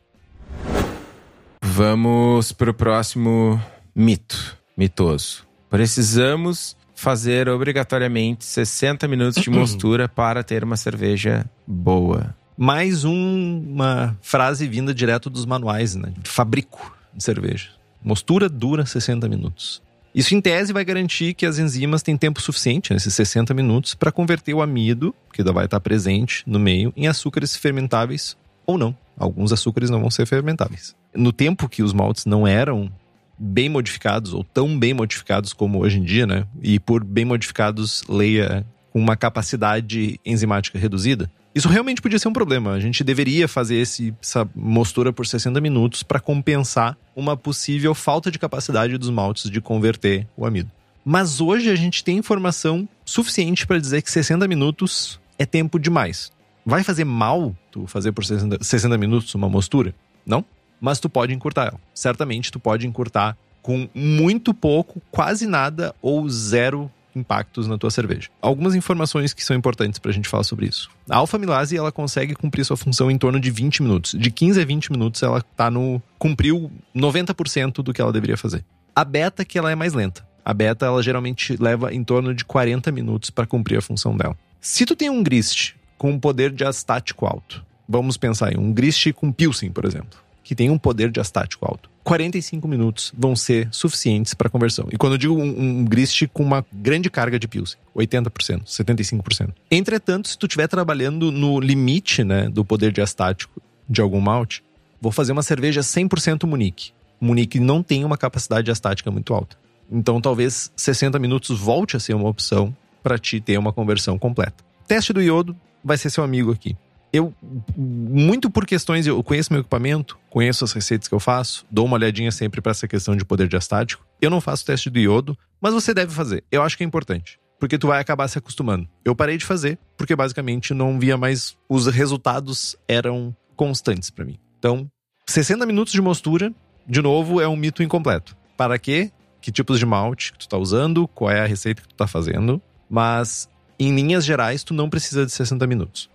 Vamos 1.62 2.52
pro 2.52 2.74
próximo 2.74 3.60
mito. 3.94 4.56
Mitoso. 4.76 5.44
Precisamos 5.70 6.76
fazer 6.96 7.48
obrigatoriamente 7.48 8.44
60 8.44 9.06
minutos 9.06 9.40
de 9.40 9.50
mostura 9.50 10.08
para 10.08 10.42
ter 10.42 10.64
uma 10.64 10.76
cerveja 10.76 11.44
boa. 11.66 12.34
Mais 12.56 13.04
um- 13.04 13.62
uma 13.68 14.16
frase 14.22 14.66
vinda 14.66 14.92
direto 14.94 15.28
dos 15.30 15.44
manuais, 15.46 15.94
né? 15.94 16.12
De 16.18 16.28
fabrico 16.30 16.96
de 17.14 17.22
cerveja. 17.22 17.68
Mostura 18.02 18.48
dura 18.48 18.84
60 18.86 19.28
minutos. 19.28 19.82
Isso, 20.14 20.34
em 20.34 20.40
tese, 20.40 20.72
vai 20.72 20.82
garantir 20.82 21.34
que 21.34 21.44
as 21.44 21.58
enzimas 21.58 22.02
têm 22.02 22.16
tempo 22.16 22.40
suficiente, 22.40 22.94
nesses 22.94 23.12
60 23.14 23.52
minutos, 23.52 23.94
para 23.94 24.10
converter 24.10 24.54
o 24.54 24.62
amido, 24.62 25.14
que 25.30 25.42
ainda 25.42 25.52
vai 25.52 25.66
estar 25.66 25.78
presente 25.80 26.42
no 26.46 26.58
meio, 26.58 26.90
em 26.96 27.06
açúcares 27.06 27.54
fermentáveis 27.54 28.34
ou 28.64 28.78
não. 28.78 28.96
Alguns 29.18 29.52
açúcares 29.52 29.90
não 29.90 30.00
vão 30.00 30.10
ser 30.10 30.24
fermentáveis. 30.26 30.96
No 31.14 31.32
tempo 31.32 31.68
que 31.68 31.82
os 31.82 31.92
maltes 31.92 32.24
não 32.24 32.46
eram 32.46 32.90
bem 33.38 33.68
modificados, 33.68 34.32
ou 34.32 34.42
tão 34.42 34.78
bem 34.78 34.94
modificados 34.94 35.52
como 35.52 35.80
hoje 35.80 35.98
em 35.98 36.02
dia, 36.02 36.26
né? 36.26 36.46
E 36.62 36.78
por 36.78 37.04
bem 37.04 37.24
modificados, 37.24 38.02
leia 38.08 38.66
com 38.90 39.00
uma 39.00 39.16
capacidade 39.16 40.18
enzimática 40.24 40.78
reduzida, 40.78 41.30
isso 41.56 41.68
realmente 41.68 42.02
podia 42.02 42.18
ser 42.18 42.28
um 42.28 42.34
problema. 42.34 42.72
A 42.72 42.80
gente 42.80 43.02
deveria 43.02 43.48
fazer 43.48 43.76
esse, 43.76 44.14
essa 44.22 44.46
mostura 44.54 45.10
por 45.10 45.26
60 45.26 45.58
minutos 45.58 46.02
para 46.02 46.20
compensar 46.20 46.98
uma 47.14 47.34
possível 47.34 47.94
falta 47.94 48.30
de 48.30 48.38
capacidade 48.38 48.98
dos 48.98 49.08
maltes 49.08 49.50
de 49.50 49.58
converter 49.58 50.26
o 50.36 50.44
amido. 50.44 50.70
Mas 51.02 51.40
hoje 51.40 51.70
a 51.70 51.74
gente 51.74 52.04
tem 52.04 52.18
informação 52.18 52.86
suficiente 53.06 53.66
para 53.66 53.78
dizer 53.78 54.02
que 54.02 54.10
60 54.10 54.46
minutos 54.46 55.18
é 55.38 55.46
tempo 55.46 55.78
demais. 55.78 56.30
Vai 56.64 56.82
fazer 56.82 57.04
mal 57.04 57.56
tu 57.70 57.86
fazer 57.86 58.12
por 58.12 58.22
60, 58.22 58.62
60 58.62 58.98
minutos 58.98 59.34
uma 59.34 59.48
mostura? 59.48 59.94
Não. 60.26 60.44
Mas 60.80 61.00
tu 61.00 61.08
pode 61.08 61.34
encurtar 61.34 61.66
ela. 61.66 61.80
Certamente 61.94 62.52
tu 62.52 62.60
pode 62.60 62.86
encurtar 62.86 63.36
com 63.62 63.88
muito 63.94 64.54
pouco, 64.54 65.02
quase 65.10 65.46
nada 65.46 65.94
ou 66.00 66.28
zero 66.28 66.90
impactos 67.16 67.66
na 67.66 67.78
tua 67.78 67.90
cerveja. 67.90 68.28
Algumas 68.40 68.74
informações 68.74 69.32
que 69.32 69.42
são 69.42 69.56
importantes 69.56 69.98
pra 69.98 70.12
gente 70.12 70.28
falar 70.28 70.44
sobre 70.44 70.66
isso. 70.66 70.90
A 71.08 71.16
alfa-milase, 71.16 71.76
ela 71.76 71.90
consegue 71.90 72.34
cumprir 72.34 72.64
sua 72.64 72.76
função 72.76 73.10
em 73.10 73.18
torno 73.18 73.40
de 73.40 73.50
20 73.50 73.82
minutos. 73.82 74.14
De 74.16 74.30
15 74.30 74.60
a 74.60 74.64
20 74.64 74.92
minutos 74.92 75.22
ela 75.22 75.42
tá 75.56 75.70
no 75.70 76.00
cumpriu 76.18 76.70
90% 76.94 77.82
do 77.82 77.92
que 77.92 78.00
ela 78.00 78.12
deveria 78.12 78.36
fazer. 78.36 78.64
A 78.94 79.04
beta 79.04 79.44
que 79.44 79.58
ela 79.58 79.70
é 79.70 79.74
mais 79.74 79.94
lenta. 79.94 80.26
A 80.44 80.54
beta 80.54 80.86
ela 80.86 81.02
geralmente 81.02 81.56
leva 81.60 81.92
em 81.92 82.04
torno 82.04 82.32
de 82.34 82.44
40 82.44 82.92
minutos 82.92 83.30
para 83.30 83.46
cumprir 83.46 83.78
a 83.78 83.82
função 83.82 84.16
dela. 84.16 84.36
Se 84.60 84.86
tu 84.86 84.94
tem 84.94 85.10
um 85.10 85.22
grist 85.22 85.74
com 85.98 86.10
um 86.10 86.20
poder 86.20 86.52
diastático 86.52 87.26
alto, 87.26 87.64
vamos 87.88 88.16
pensar 88.16 88.52
em 88.52 88.58
um 88.58 88.72
grist 88.72 89.12
com 89.12 89.32
pilsen, 89.32 89.70
por 89.70 89.84
exemplo, 89.84 90.18
que 90.46 90.54
tem 90.54 90.70
um 90.70 90.78
poder 90.78 91.10
diastático 91.10 91.66
alto. 91.66 91.90
45 92.04 92.68
minutos 92.68 93.12
vão 93.18 93.34
ser 93.34 93.68
suficientes 93.72 94.32
para 94.32 94.48
conversão. 94.48 94.86
E 94.92 94.96
quando 94.96 95.14
eu 95.14 95.18
digo 95.18 95.34
um, 95.34 95.80
um 95.80 95.84
grist 95.84 96.22
com 96.32 96.44
uma 96.44 96.64
grande 96.72 97.10
carga 97.10 97.36
de 97.36 97.48
pilsen, 97.48 97.76
80%, 97.96 98.62
75%. 98.62 99.50
Entretanto, 99.68 100.28
se 100.28 100.38
tu 100.38 100.46
estiver 100.46 100.68
trabalhando 100.68 101.32
no 101.32 101.58
limite 101.58 102.22
né, 102.22 102.48
do 102.48 102.64
poder 102.64 102.92
diastático 102.92 103.60
de 103.90 104.00
algum 104.00 104.20
malte, 104.20 104.62
vou 105.00 105.10
fazer 105.10 105.32
uma 105.32 105.42
cerveja 105.42 105.80
100% 105.80 106.46
Munique. 106.46 106.92
Munique 107.20 107.58
não 107.58 107.82
tem 107.82 108.04
uma 108.04 108.16
capacidade 108.16 108.66
diastática 108.66 109.10
muito 109.10 109.34
alta. 109.34 109.56
Então, 109.90 110.20
talvez 110.20 110.70
60 110.76 111.18
minutos 111.18 111.58
volte 111.58 111.96
a 111.96 112.00
ser 112.00 112.14
uma 112.14 112.28
opção 112.28 112.72
para 113.02 113.18
ti 113.18 113.40
ter 113.40 113.58
uma 113.58 113.72
conversão 113.72 114.16
completa. 114.16 114.64
Teste 114.86 115.12
do 115.12 115.20
iodo 115.20 115.56
vai 115.82 115.98
ser 115.98 116.10
seu 116.10 116.22
amigo 116.22 116.52
aqui. 116.52 116.76
Eu, 117.16 117.34
muito 117.74 118.50
por 118.50 118.66
questões, 118.66 119.06
eu 119.06 119.22
conheço 119.22 119.50
meu 119.50 119.60
equipamento, 119.60 120.18
conheço 120.28 120.64
as 120.64 120.72
receitas 120.72 121.08
que 121.08 121.14
eu 121.14 121.18
faço, 121.18 121.64
dou 121.70 121.86
uma 121.86 121.94
olhadinha 121.94 122.30
sempre 122.30 122.60
para 122.60 122.72
essa 122.72 122.86
questão 122.86 123.16
de 123.16 123.24
poder 123.24 123.48
diastático. 123.48 124.06
Eu 124.20 124.28
não 124.28 124.38
faço 124.38 124.66
teste 124.66 124.90
do 124.90 124.98
iodo, 124.98 125.36
mas 125.58 125.72
você 125.72 125.94
deve 125.94 126.12
fazer. 126.12 126.44
Eu 126.52 126.62
acho 126.62 126.76
que 126.76 126.84
é 126.84 126.86
importante, 126.86 127.40
porque 127.58 127.78
tu 127.78 127.86
vai 127.86 128.02
acabar 128.02 128.28
se 128.28 128.36
acostumando. 128.36 128.86
Eu 129.02 129.16
parei 129.16 129.38
de 129.38 129.46
fazer, 129.46 129.78
porque 129.96 130.14
basicamente 130.14 130.74
não 130.74 130.98
via 130.98 131.16
mais 131.16 131.56
os 131.70 131.86
resultados 131.86 132.76
eram 132.86 133.34
constantes 133.56 134.10
para 134.10 134.26
mim. 134.26 134.38
Então, 134.58 134.86
60 135.26 135.64
minutos 135.64 135.94
de 135.94 136.02
mostura, 136.02 136.52
de 136.86 137.00
novo, 137.00 137.40
é 137.40 137.48
um 137.48 137.56
mito 137.56 137.82
incompleto. 137.82 138.36
Para 138.58 138.78
quê? 138.78 139.10
Que 139.40 139.50
tipos 139.50 139.78
de 139.78 139.86
malte 139.86 140.34
que 140.34 140.40
tu 140.40 140.48
tá 140.50 140.58
usando, 140.58 141.08
qual 141.08 141.30
é 141.30 141.40
a 141.40 141.46
receita 141.46 141.80
que 141.80 141.88
tu 141.88 141.94
tá 141.94 142.06
fazendo, 142.06 142.60
mas 142.90 143.48
em 143.78 143.94
linhas 143.94 144.22
gerais 144.22 144.62
tu 144.62 144.74
não 144.74 144.90
precisa 144.90 145.24
de 145.24 145.32
60 145.32 145.66
minutos. 145.66 146.10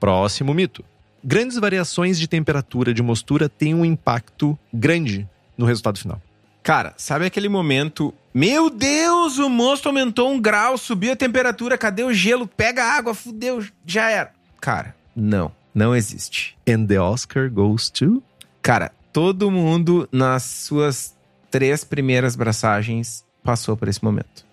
Próximo 0.00 0.54
mito. 0.54 0.84
Grandes 1.22 1.58
variações 1.58 2.18
de 2.18 2.26
temperatura 2.26 2.94
de 2.94 3.02
mostura 3.02 3.48
têm 3.48 3.74
um 3.74 3.84
impacto 3.84 4.58
grande 4.72 5.28
no 5.56 5.66
resultado 5.66 5.98
final. 5.98 6.20
Cara, 6.62 6.94
sabe 6.96 7.26
aquele 7.26 7.48
momento? 7.48 8.12
Meu 8.32 8.70
Deus, 8.70 9.38
o 9.38 9.48
mosto 9.48 9.88
aumentou 9.88 10.30
um 10.30 10.40
grau, 10.40 10.78
subiu 10.78 11.12
a 11.12 11.16
temperatura, 11.16 11.76
cadê 11.76 12.02
o 12.02 12.12
gelo? 12.12 12.46
Pega 12.46 12.82
a 12.82 12.94
água, 12.94 13.14
fudeu, 13.14 13.64
já 13.84 14.10
era. 14.10 14.32
Cara, 14.60 14.94
não, 15.14 15.52
não 15.74 15.94
existe. 15.94 16.56
And 16.66 16.86
the 16.86 16.98
Oscar 16.98 17.50
goes 17.50 17.90
to 17.90 18.22
Cara, 18.62 18.92
todo 19.12 19.50
mundo 19.50 20.08
nas 20.12 20.42
suas 20.42 21.16
três 21.50 21.82
primeiras 21.82 22.36
braçagens 22.36 23.24
passou 23.42 23.76
por 23.76 23.88
esse 23.88 24.02
momento. 24.04 24.44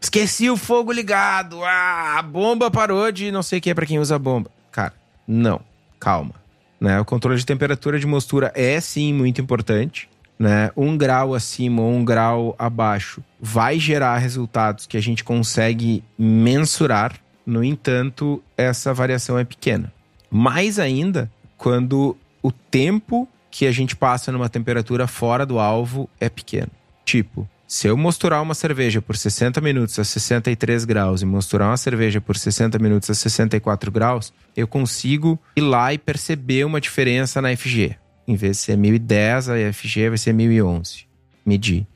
Esqueci 0.00 0.48
o 0.48 0.56
fogo 0.56 0.92
ligado, 0.92 1.62
ah, 1.62 2.16
a 2.18 2.22
bomba 2.22 2.70
parou 2.70 3.10
de 3.12 3.30
não 3.30 3.42
sei 3.42 3.58
o 3.58 3.62
que 3.62 3.70
é 3.70 3.74
pra 3.74 3.84
quem 3.84 3.98
usa 3.98 4.18
bomba. 4.18 4.50
Não, 5.32 5.60
calma. 6.00 6.34
Né? 6.80 6.98
O 6.98 7.04
controle 7.04 7.38
de 7.38 7.46
temperatura 7.46 8.00
de 8.00 8.06
mostura 8.06 8.50
é 8.52 8.80
sim 8.80 9.14
muito 9.14 9.40
importante. 9.40 10.10
Né? 10.36 10.72
Um 10.76 10.96
grau 10.96 11.34
acima 11.34 11.82
ou 11.82 11.92
um 11.92 12.04
grau 12.04 12.56
abaixo 12.58 13.22
vai 13.40 13.78
gerar 13.78 14.18
resultados 14.18 14.88
que 14.88 14.96
a 14.96 15.00
gente 15.00 15.22
consegue 15.22 16.02
mensurar. 16.18 17.14
No 17.46 17.62
entanto, 17.62 18.42
essa 18.56 18.92
variação 18.92 19.38
é 19.38 19.44
pequena. 19.44 19.92
Mais 20.28 20.80
ainda 20.80 21.30
quando 21.56 22.16
o 22.42 22.50
tempo 22.50 23.28
que 23.52 23.66
a 23.66 23.72
gente 23.72 23.94
passa 23.94 24.32
numa 24.32 24.48
temperatura 24.48 25.06
fora 25.06 25.46
do 25.46 25.60
alvo 25.60 26.10
é 26.18 26.28
pequeno. 26.28 26.70
Tipo, 27.04 27.48
se 27.70 27.86
eu 27.86 27.96
mosturar 27.96 28.42
uma 28.42 28.52
cerveja 28.52 29.00
por 29.00 29.16
60 29.16 29.60
minutos 29.60 29.96
a 29.96 30.02
63 30.02 30.84
graus 30.84 31.22
e 31.22 31.24
mosturar 31.24 31.70
uma 31.70 31.76
cerveja 31.76 32.20
por 32.20 32.36
60 32.36 32.76
minutos 32.80 33.08
a 33.08 33.14
64 33.14 33.92
graus, 33.92 34.32
eu 34.56 34.66
consigo 34.66 35.38
ir 35.54 35.60
lá 35.60 35.94
e 35.94 35.96
perceber 35.96 36.64
uma 36.64 36.80
diferença 36.80 37.40
na 37.40 37.56
FG. 37.56 37.94
Em 38.26 38.34
vez 38.34 38.56
de 38.56 38.62
ser 38.64 38.76
1010, 38.76 39.50
a 39.50 39.72
FG 39.72 40.08
vai 40.08 40.18
ser 40.18 40.32
1011. 40.32 41.06
Medir. 41.46 41.86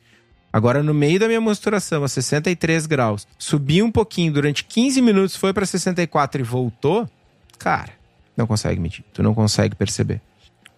Agora, 0.53 0.81
no 0.81 0.95
meio 0.95 1.19
da 1.19 1.27
minha 1.27 1.41
mosturação 1.41 2.05
a 2.05 2.09
63 2.09 2.87
graus, 2.87 3.27
subi 3.37 3.83
um 3.83 3.91
pouquinho 3.91 4.33
durante 4.33 4.63
15 4.63 5.03
minutos, 5.03 5.35
foi 5.35 5.53
para 5.53 5.67
64 5.67 6.41
e 6.41 6.45
voltou, 6.45 7.11
cara, 7.59 7.95
não 8.37 8.47
consegue 8.47 8.81
medir. 8.81 9.05
Tu 9.13 9.25
não 9.25 9.35
consegue 9.35 9.75
perceber, 9.75 10.21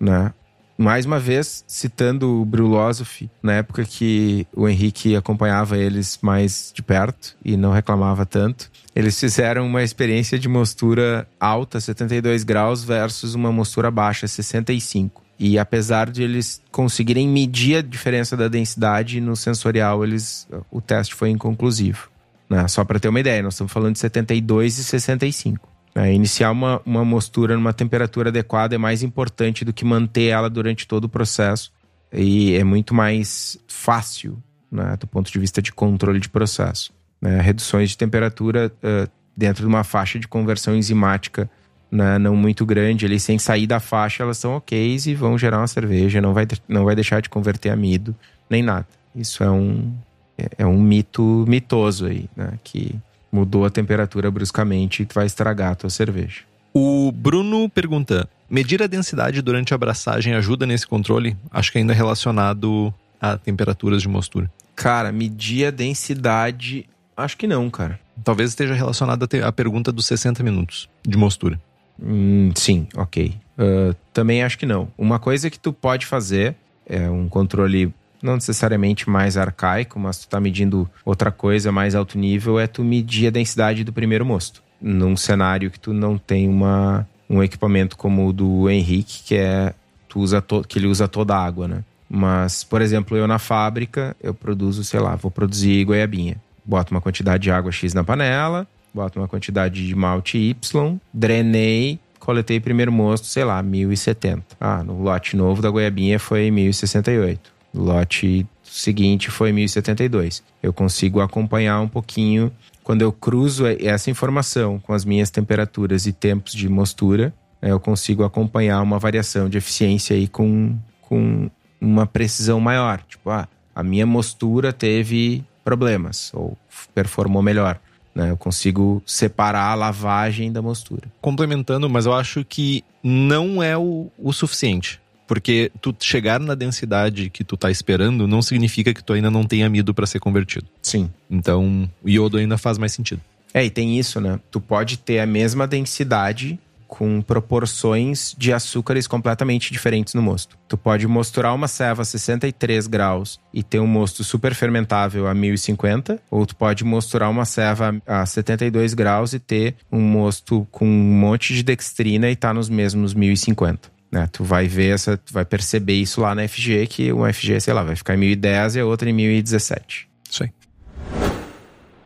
né? 0.01 0.32
Mais 0.79 1.07
uma 1.07 1.18
vez, 1.18 1.64
citando 1.66 2.41
o 2.41 2.45
Brulosophy, 2.45 3.31
na 3.43 3.55
época 3.55 3.85
que 3.85 4.47
o 4.55 4.68
Henrique 4.68 5.16
acompanhava 5.16 5.79
eles 5.79 6.18
mais 6.20 6.72
de 6.74 6.83
perto 6.83 7.37
e 7.45 7.57
não 7.57 7.72
reclamava 7.72 8.27
tanto, 8.27 8.70
eles 8.95 9.18
fizeram 9.18 9.66
uma 9.66 9.83
experiência 9.83 10.39
de 10.39 10.49
mostura 10.49 11.27
alta, 11.41 11.81
72 11.81 12.45
graus, 12.45 12.85
versus 12.85 13.35
uma 13.35 13.51
mostura 13.51 13.91
baixa, 13.91 14.27
65. 14.27 15.22
E 15.39 15.59
apesar 15.59 16.11
de 16.11 16.22
eles 16.22 16.62
conseguirem 16.70 17.29
medir 17.29 17.77
a 17.77 17.83
diferença 17.83 18.37
da 18.37 18.49
densidade 18.49 19.20
no 19.20 19.37
sensorial, 19.37 20.03
eles, 20.03 20.49
o 20.70 20.81
teste 20.81 21.14
foi 21.14 21.31
inconclusivo. 21.31 22.09
Né? 22.49 22.66
Só 22.68 22.85
para 22.85 22.99
ter 22.99 23.09
uma 23.09 23.20
ideia, 23.20 23.43
nós 23.43 23.55
estamos 23.55 23.72
falando 23.72 23.95
de 23.95 23.99
72 23.99 24.79
e 24.79 24.85
65. 24.85 25.76
É, 25.97 26.12
iniciar 26.12 26.51
uma, 26.51 26.80
uma 26.84 27.03
mostura 27.05 27.55
numa 27.55 27.72
temperatura 27.72 28.28
adequada 28.28 28.74
é 28.74 28.78
mais 28.78 29.03
importante 29.03 29.64
do 29.64 29.72
que 29.72 29.82
manter 29.82 30.26
ela 30.26 30.51
durante 30.51 30.86
todo 30.86 31.05
o 31.05 31.09
processo. 31.09 31.72
E 32.12 32.55
é 32.55 32.62
muito 32.62 32.94
mais 32.94 33.59
fácil, 33.66 34.36
né, 34.70 34.94
do 35.01 35.07
ponto 35.07 35.32
de 35.32 35.38
vista 35.38 35.62
de 35.62 35.72
controle 35.72 36.20
de 36.20 36.28
processo. 36.28 36.92
Né? 37.20 37.40
Reduções 37.40 37.90
de 37.90 37.97
temperatura 37.97 38.70
uh, 38.76 39.11
dentro 39.34 39.62
de 39.62 39.68
uma 39.68 39.82
faixa 39.82 40.18
de 40.18 40.28
conversão 40.28 40.76
enzimática 40.76 41.51
né, 41.90 42.18
não 42.18 42.36
muito 42.36 42.66
grande, 42.66 43.07
ali 43.07 43.18
sem 43.18 43.38
sair 43.38 43.66
da 43.66 43.80
faixa, 43.80 44.22
elas 44.22 44.38
são 44.38 44.57
ok 44.57 44.99
e 45.07 45.14
vão 45.14 45.38
gerar 45.38 45.59
uma 45.59 45.66
cerveja, 45.66 46.20
não 46.20 46.34
vai, 46.34 46.47
não 46.68 46.84
vai 46.84 46.94
deixar 46.94 47.22
de 47.22 47.28
converter 47.28 47.70
amido, 47.70 48.14
nem 48.51 48.62
nada. 48.62 48.86
Isso 49.14 49.42
é 49.42 49.51
um, 49.51 49.94
é, 50.36 50.49
é 50.59 50.66
um 50.66 50.80
mito 50.80 51.44
mitoso 51.49 52.07
aí, 52.07 52.28
né? 52.36 52.59
Que 52.62 52.94
mudou 53.31 53.64
a 53.64 53.70
temperatura 53.70 54.31
bruscamente 54.31 55.03
e 55.03 55.09
vai 55.12 55.27
estragar 55.27 55.72
a 55.72 55.74
tua 55.74 55.91
cerveja. 55.91 56.43
O 56.72 57.11
Bruno 57.11 57.68
pergunta: 57.68 58.29
medir 58.51 58.83
a 58.83 58.87
densidade 58.87 59.41
durante 59.43 59.72
a 59.72 59.77
abraçagem 59.77 60.35
ajuda 60.35 60.66
nesse 60.66 60.87
controle? 60.87 61.37
Acho 61.51 61.72
que 61.72 61.79
ainda 61.79 61.93
é 61.93 61.97
relacionado 61.97 62.93
a 63.20 63.37
temperaturas 63.37 64.03
de 64.03 64.09
mostura. 64.09 64.51
Cara, 64.74 65.11
medir 65.11 65.66
a 65.66 65.70
densidade, 65.70 66.87
acho 67.16 67.37
que 67.37 67.47
não, 67.47 67.70
cara. 67.70 67.99
Talvez 68.22 68.51
esteja 68.51 68.74
relacionado 68.74 69.27
à 69.43 69.53
pergunta 69.53 69.91
dos 69.91 70.07
60 70.07 70.43
minutos 70.43 70.89
de 71.03 71.16
mostura. 71.16 71.59
Hum, 71.99 72.51
sim, 72.55 72.87
ok. 72.95 73.35
Uh, 73.59 73.95
também 74.12 74.43
acho 74.43 74.59
que 74.59 74.66
não. 74.66 74.89
Uma 74.99 75.18
coisa 75.18 75.49
que 75.49 75.59
tu 75.59 75.72
pode 75.72 76.05
fazer 76.05 76.55
é 76.87 77.11
um 77.11 77.29
controle 77.29 77.93
não 78.23 78.35
necessariamente 78.35 79.09
mais 79.09 79.37
arcaico, 79.37 79.99
mas 79.99 80.19
tu 80.19 80.29
tá 80.29 80.41
medindo 80.41 80.89
outra 81.05 81.31
coisa 81.31 81.71
mais 81.71 81.95
alto 81.95 82.19
nível, 82.19 82.59
é 82.59 82.67
tu 82.67 82.83
medir 82.85 83.29
a 83.29 83.31
densidade 83.31 83.85
do 83.85 83.93
primeiro 83.93 84.25
mosto. 84.25 84.62
Num 84.81 85.17
cenário 85.17 85.71
que 85.71 85.81
tu 85.81 85.93
não 85.93 86.19
tem 86.19 86.49
uma, 86.49 87.07
um 87.29 87.43
equipamento 87.43 87.97
como 87.97 88.29
o 88.29 88.33
do 88.33 88.69
Henrique, 88.69 89.23
que 89.25 89.37
é 89.37 89.75
tu 90.09 90.21
usa 90.21 90.41
to, 90.41 90.62
que 90.67 90.79
ele 90.79 90.87
usa 90.87 91.09
toda 91.09 91.35
a 91.35 91.45
água, 91.45 91.67
né? 91.67 91.85
Mas, 92.09 92.62
por 92.62 92.81
exemplo, 92.81 93.17
eu 93.17 93.27
na 93.27 93.39
fábrica, 93.39 94.17
eu 94.23 94.33
produzo, 94.33 94.85
sei 94.85 95.01
lá, 95.01 95.17
vou 95.17 95.31
produzir 95.31 95.85
goiabinha. 95.85 96.37
Boto 96.64 96.95
uma 96.95 97.01
quantidade 97.01 97.43
de 97.43 97.51
água 97.51 97.73
X 97.73 97.95
na 97.95 98.05
panela, 98.05 98.67
boto 98.95 99.19
uma 99.19 99.29
quantidade 99.29 99.87
de 99.87 99.95
malte 99.95 100.39
Y, 100.39 100.99
drenei, 101.12 101.99
coletei 102.19 102.61
primeiro 102.61 102.93
mosto, 102.93 103.27
sei 103.27 103.45
lá, 103.45 103.62
1070. 103.62 104.45
Ah, 104.61 104.83
no 104.85 105.03
lote 105.03 105.37
novo 105.37 105.61
da 105.61 105.71
goiabinha 105.71 106.19
foi 106.19 106.51
1068 106.51 107.55
lote 107.77 108.47
seguinte 108.62 109.31
foi 109.31 109.53
1072. 109.53 110.43
Eu 110.62 110.72
consigo 110.72 111.20
acompanhar 111.20 111.81
um 111.81 111.89
pouquinho 111.89 112.53
quando 112.87 113.03
eu 113.03 113.11
cruzo 113.11 113.64
essa 113.66 114.11
informação 114.11 114.79
com 114.79 114.93
as 114.93 115.05
minhas 115.05 115.29
temperaturas 115.29 116.07
e 116.07 116.12
tempos 116.12 116.53
de 116.53 116.68
mostura, 116.68 117.35
né, 117.61 117.72
eu 117.72 117.81
consigo 117.81 118.22
acompanhar 118.22 118.81
uma 118.81 118.97
variação 118.97 119.49
de 119.49 119.59
eficiência 119.59 120.14
aí 120.14 120.29
com, 120.29 120.79
com 121.03 121.51
uma 121.81 122.07
precisão 122.07 122.61
maior. 122.61 123.03
Tipo, 123.09 123.31
ah, 123.31 123.49
a 123.74 123.83
minha 123.83 124.07
mostura 124.07 124.72
teve 124.72 125.45
problemas 125.64 126.31
ou 126.33 126.57
performou 126.95 127.43
melhor. 127.43 127.81
Né? 128.14 128.31
Eu 128.31 128.37
consigo 128.37 129.03
separar 129.05 129.72
a 129.72 129.74
lavagem 129.74 130.53
da 130.53 130.62
mostura. 130.62 131.11
Complementando, 131.20 131.91
mas 131.91 132.07
eu 132.07 132.14
acho 132.14 132.45
que 132.45 132.85
não 133.03 133.61
é 133.61 133.77
o, 133.77 134.12
o 134.16 134.33
suficiente. 134.33 135.01
Porque 135.27 135.70
tu 135.81 135.95
chegar 136.01 136.39
na 136.39 136.55
densidade 136.55 137.31
que 137.31 137.43
tu 137.43 137.57
tá 137.57 137.70
esperando 137.70 138.27
não 138.27 138.41
significa 138.41 138.95
que 138.95 139.03
tu 139.03 139.12
ainda 139.12 139.31
não 139.31 139.45
tem 139.45 139.64
amido 139.64 139.93
para 139.93 140.07
ser 140.07 140.20
convertido. 140.20 140.66
Sim. 140.83 141.11
Então, 141.31 141.91
o 142.03 142.09
iodo 142.09 142.37
ainda 142.37 142.57
faz 142.57 142.79
mais 142.79 142.93
sentido. 142.93 143.20
É, 143.53 143.64
e 143.64 143.70
tem 143.70 143.99
isso, 143.99 144.20
né? 144.20 144.39
Tu 144.51 144.61
pode 144.61 144.99
ter 144.99 145.18
a 145.18 145.27
mesma 145.27 145.66
densidade 145.66 146.59
com 146.87 147.20
proporções 147.20 148.35
de 148.39 148.53
açúcares 148.53 149.07
completamente 149.07 149.72
diferentes 149.72 150.14
no 150.14 150.22
mosto. 150.22 150.57
Tu 150.68 150.77
pode 150.77 151.07
mosturar 151.07 151.55
uma 151.55 151.68
ceva 151.68 152.03
a 152.03 152.05
63 152.05 152.87
graus 152.87 153.41
e 153.53 153.62
ter 153.62 153.81
um 153.81 153.87
mosto 153.87 154.22
super 154.22 154.55
fermentável 154.55 155.27
a 155.27 155.35
1050, 155.35 156.20
ou 156.31 156.47
tu 156.47 156.55
pode 156.55 156.85
mosturar 156.85 157.31
uma 157.31 157.45
ceva 157.45 158.01
a 158.07 158.24
72 158.24 158.95
graus 158.95 159.33
e 159.33 159.39
ter 159.39 159.74
um 159.91 160.01
mosto 160.01 160.66
com 160.70 160.87
um 160.87 161.18
monte 161.18 161.55
de 161.55 161.62
dextrina 161.62 162.31
e 162.31 162.37
tá 162.37 162.55
nos 162.55 162.68
mesmos 162.68 163.14
1050. 163.14 163.95
Né? 164.17 164.27
Tu 164.33 164.43
vai 164.43 164.67
ver 164.67 164.95
essa, 164.95 165.19
tu 165.19 165.31
vai 165.31 165.45
perceber 165.45 165.93
isso 165.93 166.23
lá 166.23 166.35
na 166.35 166.49
FG, 166.49 166.87
que 166.87 167.12
uma 167.12 167.31
FG, 167.31 167.61
sei 167.61 167.75
lá, 167.75 167.83
vai 167.83 167.95
ficar 167.95 168.14
em 168.14 168.19
1010 168.19 168.77
e 168.77 168.81
a 168.81 168.87
outra 168.87 169.11
em 169.11 169.12
1017. 169.12 170.09
Isso 170.31 170.43
aí. 170.43 170.51